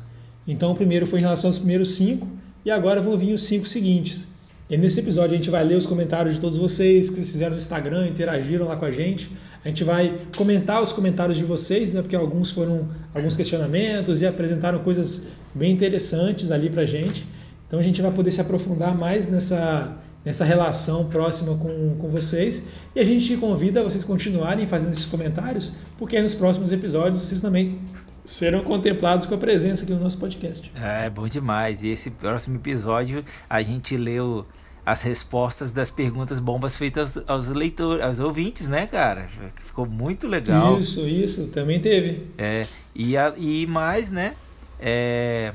[0.46, 2.28] Então, o primeiro foi em relação aos primeiros cinco,
[2.66, 4.26] e agora vão vir os cinco seguintes.
[4.74, 7.52] E nesse episódio a gente vai ler os comentários de todos vocês que vocês fizeram
[7.52, 9.32] no Instagram, interagiram lá com a gente.
[9.64, 12.02] A gente vai comentar os comentários de vocês, né?
[12.02, 17.24] Porque alguns foram alguns questionamentos e apresentaram coisas bem interessantes ali pra gente.
[17.68, 19.96] Então a gente vai poder se aprofundar mais nessa,
[20.26, 22.68] nessa relação próxima com, com vocês.
[22.96, 27.78] E a gente convida vocês continuarem fazendo esses comentários, porque nos próximos episódios vocês também
[28.26, 30.72] serão contemplados com a presença aqui no nosso podcast.
[30.76, 31.84] É, bom demais.
[31.84, 34.44] E esse próximo episódio a gente leu
[34.86, 39.30] as respostas das perguntas bombas feitas aos leitores, aos ouvintes, né, cara?
[39.64, 40.78] Ficou muito legal.
[40.78, 42.28] Isso, isso, também teve.
[42.38, 44.36] É, e, a, e mais, né?
[44.80, 45.54] É,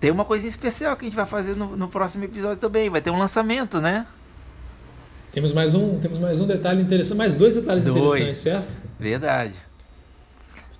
[0.00, 2.90] tem uma coisa especial que a gente vai fazer no, no próximo episódio também.
[2.90, 4.06] Vai ter um lançamento, né?
[5.30, 7.98] Temos mais um, temos mais um detalhe interessante, mais dois detalhes dois.
[8.00, 8.76] interessantes, certo?
[8.98, 9.54] Verdade.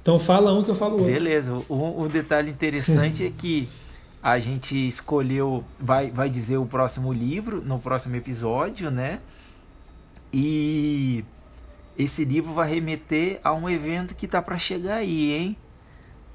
[0.02, 1.12] Então fala um que eu falo outro.
[1.12, 1.52] Beleza.
[1.68, 3.68] O, o detalhe interessante é que
[4.22, 9.20] a gente escolheu, vai, vai dizer o próximo livro no próximo episódio, né?
[10.32, 11.24] E
[11.96, 15.56] esse livro vai remeter a um evento que tá para chegar aí, hein?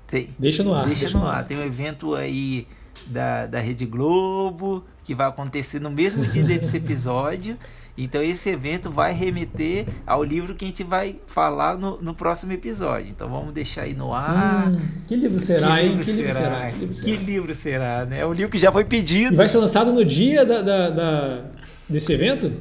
[0.08, 0.86] Tem, deixa no ar.
[0.86, 1.40] Deixa, deixa no ar.
[1.40, 1.46] ar.
[1.46, 2.68] Tem um evento aí
[3.06, 7.58] da, da Rede Globo, que vai acontecer no mesmo dia desse episódio.
[7.98, 12.52] Então esse evento vai remeter ao livro que a gente vai falar no, no próximo
[12.52, 13.10] episódio.
[13.10, 14.72] Então vamos deixar aí no ar.
[14.72, 15.90] Hum, que livro será, que hein?
[15.90, 16.28] Livro que, será?
[16.28, 16.72] Livro será?
[16.72, 17.06] que livro será?
[17.06, 18.20] Que livro será, né?
[18.22, 19.34] É um livro que já foi pedido.
[19.34, 21.46] E vai ser lançado no dia da, da, da
[21.88, 22.52] desse evento?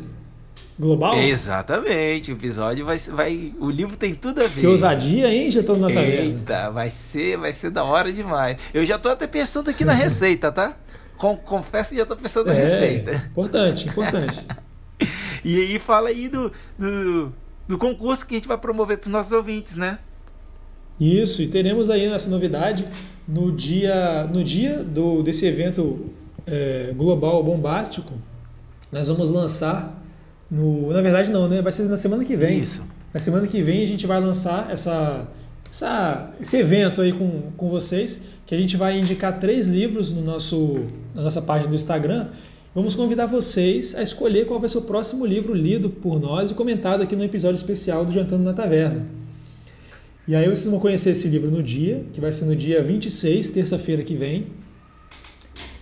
[0.79, 1.15] Global?
[1.15, 3.55] Exatamente, o episódio vai, vai.
[3.59, 4.61] O livro tem tudo a ver.
[4.61, 5.51] Que ousadia, hein?
[5.51, 6.25] Já tô na taverna.
[6.25, 8.59] Eita, vai ser, vai ser da hora demais.
[8.75, 10.77] Eu já tô até pensando aqui na receita, tá?
[11.17, 13.29] Com, confesso que já tô pensando na é, receita.
[13.31, 14.45] Importante, importante.
[15.45, 17.33] e aí fala aí do, do,
[17.69, 19.99] do concurso que a gente vai promover para os nossos ouvintes, né?
[21.01, 22.85] Isso, e teremos aí essa novidade
[23.27, 26.11] no dia, no dia do, desse evento
[26.47, 28.13] é, global bombástico.
[28.91, 30.01] Nós vamos lançar
[30.51, 31.63] no, na verdade não, né?
[31.63, 32.61] Vai ser na semana que vem.
[32.61, 32.85] Isso.
[33.13, 35.29] Na semana que vem a gente vai lançar essa,
[35.69, 40.23] essa, esse evento aí com, com vocês, que a gente vai indicar três livros no
[40.23, 42.29] nosso, na nossa página do Instagram.
[42.75, 46.55] Vamos convidar vocês a escolher qual vai ser o próximo livro lido por nós e
[46.55, 49.07] comentado aqui no episódio especial do Jantando na Taverna.
[50.27, 53.51] E aí vocês vão conhecer esse livro no dia, que vai ser no dia 26,
[53.51, 54.47] terça-feira que vem.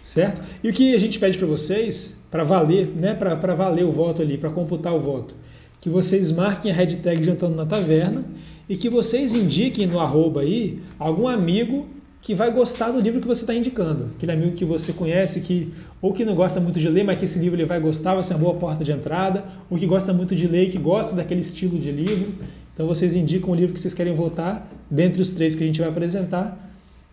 [0.02, 0.42] Certo?
[0.64, 4.20] E o que a gente pede para vocês para valer, né, para valer o voto
[4.20, 5.32] ali, para computar o voto,
[5.80, 8.24] que vocês marquem a hashtag Jantando na Taverna
[8.68, 11.88] e que vocês indiquem no arroba aí algum amigo
[12.22, 14.10] que vai gostar do livro que você está indicando.
[14.16, 17.24] Aquele amigo que você conhece, que ou que não gosta muito de ler, mas que
[17.24, 20.12] esse livro ele vai gostar, vai ser uma boa porta de entrada, ou que gosta
[20.12, 22.32] muito de ler e que gosta daquele estilo de livro.
[22.72, 25.80] Então vocês indicam o livro que vocês querem votar, dentre os três que a gente
[25.80, 26.70] vai apresentar.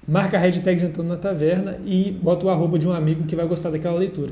[0.08, 3.46] Marca a hashtag Jantando na Taverna e bota o arroba de um amigo que vai
[3.46, 4.32] gostar daquela leitura.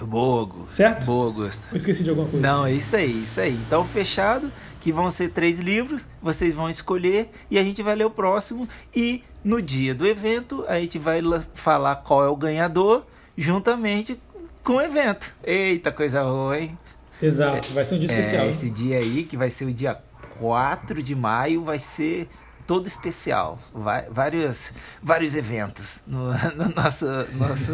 [0.00, 0.72] Boa, Augusto.
[0.72, 1.06] Certo?
[1.06, 1.68] Boa, Augusto.
[1.70, 2.44] Eu esqueci de alguma coisa.
[2.44, 3.54] Não, é isso aí, isso aí.
[3.66, 4.50] Então, fechado,
[4.80, 8.68] que vão ser três livros, vocês vão escolher e a gente vai ler o próximo.
[8.94, 11.20] E no dia do evento, a gente vai
[11.54, 13.04] falar qual é o ganhador,
[13.36, 14.20] juntamente
[14.62, 15.32] com o evento.
[15.42, 16.78] Eita, coisa boa, hein?
[17.20, 18.46] Exato, vai ser um dia é, especial.
[18.48, 20.00] Esse dia aí, que vai ser o dia
[20.38, 22.28] 4 de maio, vai ser
[22.66, 24.72] todo especial, vai, vários,
[25.02, 27.72] vários eventos no, no nosso, nosso,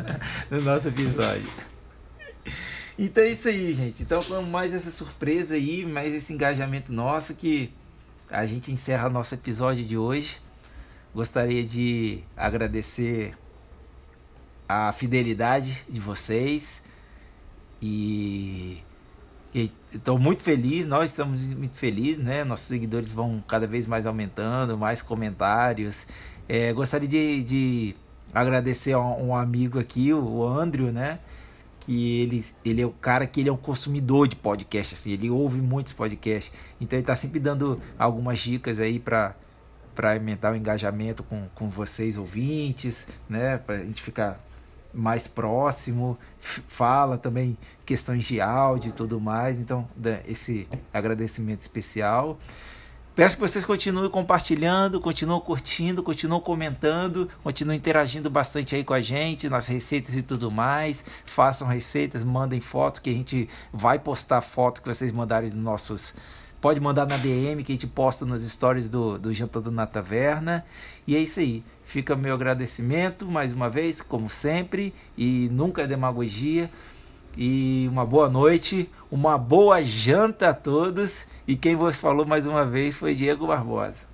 [0.50, 1.48] no nosso episódio.
[2.98, 4.02] Então é isso aí, gente.
[4.02, 7.72] Então, com mais essa surpresa aí, mais esse engajamento nosso que
[8.30, 10.38] a gente encerra nosso episódio de hoje.
[11.12, 13.34] Gostaria de agradecer
[14.74, 16.82] a fidelidade de vocês
[17.80, 18.82] e
[19.92, 22.42] Estou muito feliz, nós estamos muito felizes, né?
[22.42, 26.08] Nossos seguidores vão cada vez mais aumentando, mais comentários.
[26.48, 27.96] É, gostaria de, de
[28.34, 31.20] agradecer a um amigo aqui, o Andrew, né?
[31.78, 35.30] Que ele, ele é o cara que ele é um consumidor de podcast, assim, ele
[35.30, 36.52] ouve muitos podcasts.
[36.80, 39.36] Então ele está sempre dando algumas dicas aí para
[39.94, 43.58] para aumentar o engajamento com, com vocês ouvintes, né?
[43.58, 44.40] Para a gente ficar
[44.94, 49.58] mais próximo, fala também questões de áudio e tudo mais.
[49.58, 49.88] Então,
[50.26, 52.38] esse agradecimento especial.
[53.14, 59.00] Peço que vocês continuem compartilhando, continuem curtindo, continuem comentando, continuem interagindo bastante aí com a
[59.00, 61.04] gente nas receitas e tudo mais.
[61.24, 66.12] Façam receitas, mandem fotos que a gente vai postar foto que vocês mandarem nos nossos
[66.64, 70.64] Pode mandar na DM que a gente posta nos stories do, do Jantando na Taverna.
[71.06, 71.62] E é isso aí.
[71.84, 74.94] Fica meu agradecimento mais uma vez, como sempre.
[75.14, 76.70] E nunca é demagogia.
[77.36, 81.26] E uma boa noite, uma boa janta a todos.
[81.46, 84.06] E quem vos falou mais uma vez foi Diego Barbosa.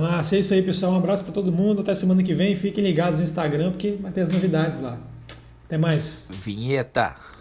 [0.00, 0.92] Massa, é isso aí, pessoal.
[0.92, 1.82] Um abraço para todo mundo.
[1.82, 2.56] Até semana que vem.
[2.56, 4.98] Fiquem ligados no Instagram porque vai ter as novidades lá.
[5.66, 6.26] Até mais.
[6.30, 7.33] Vinheta.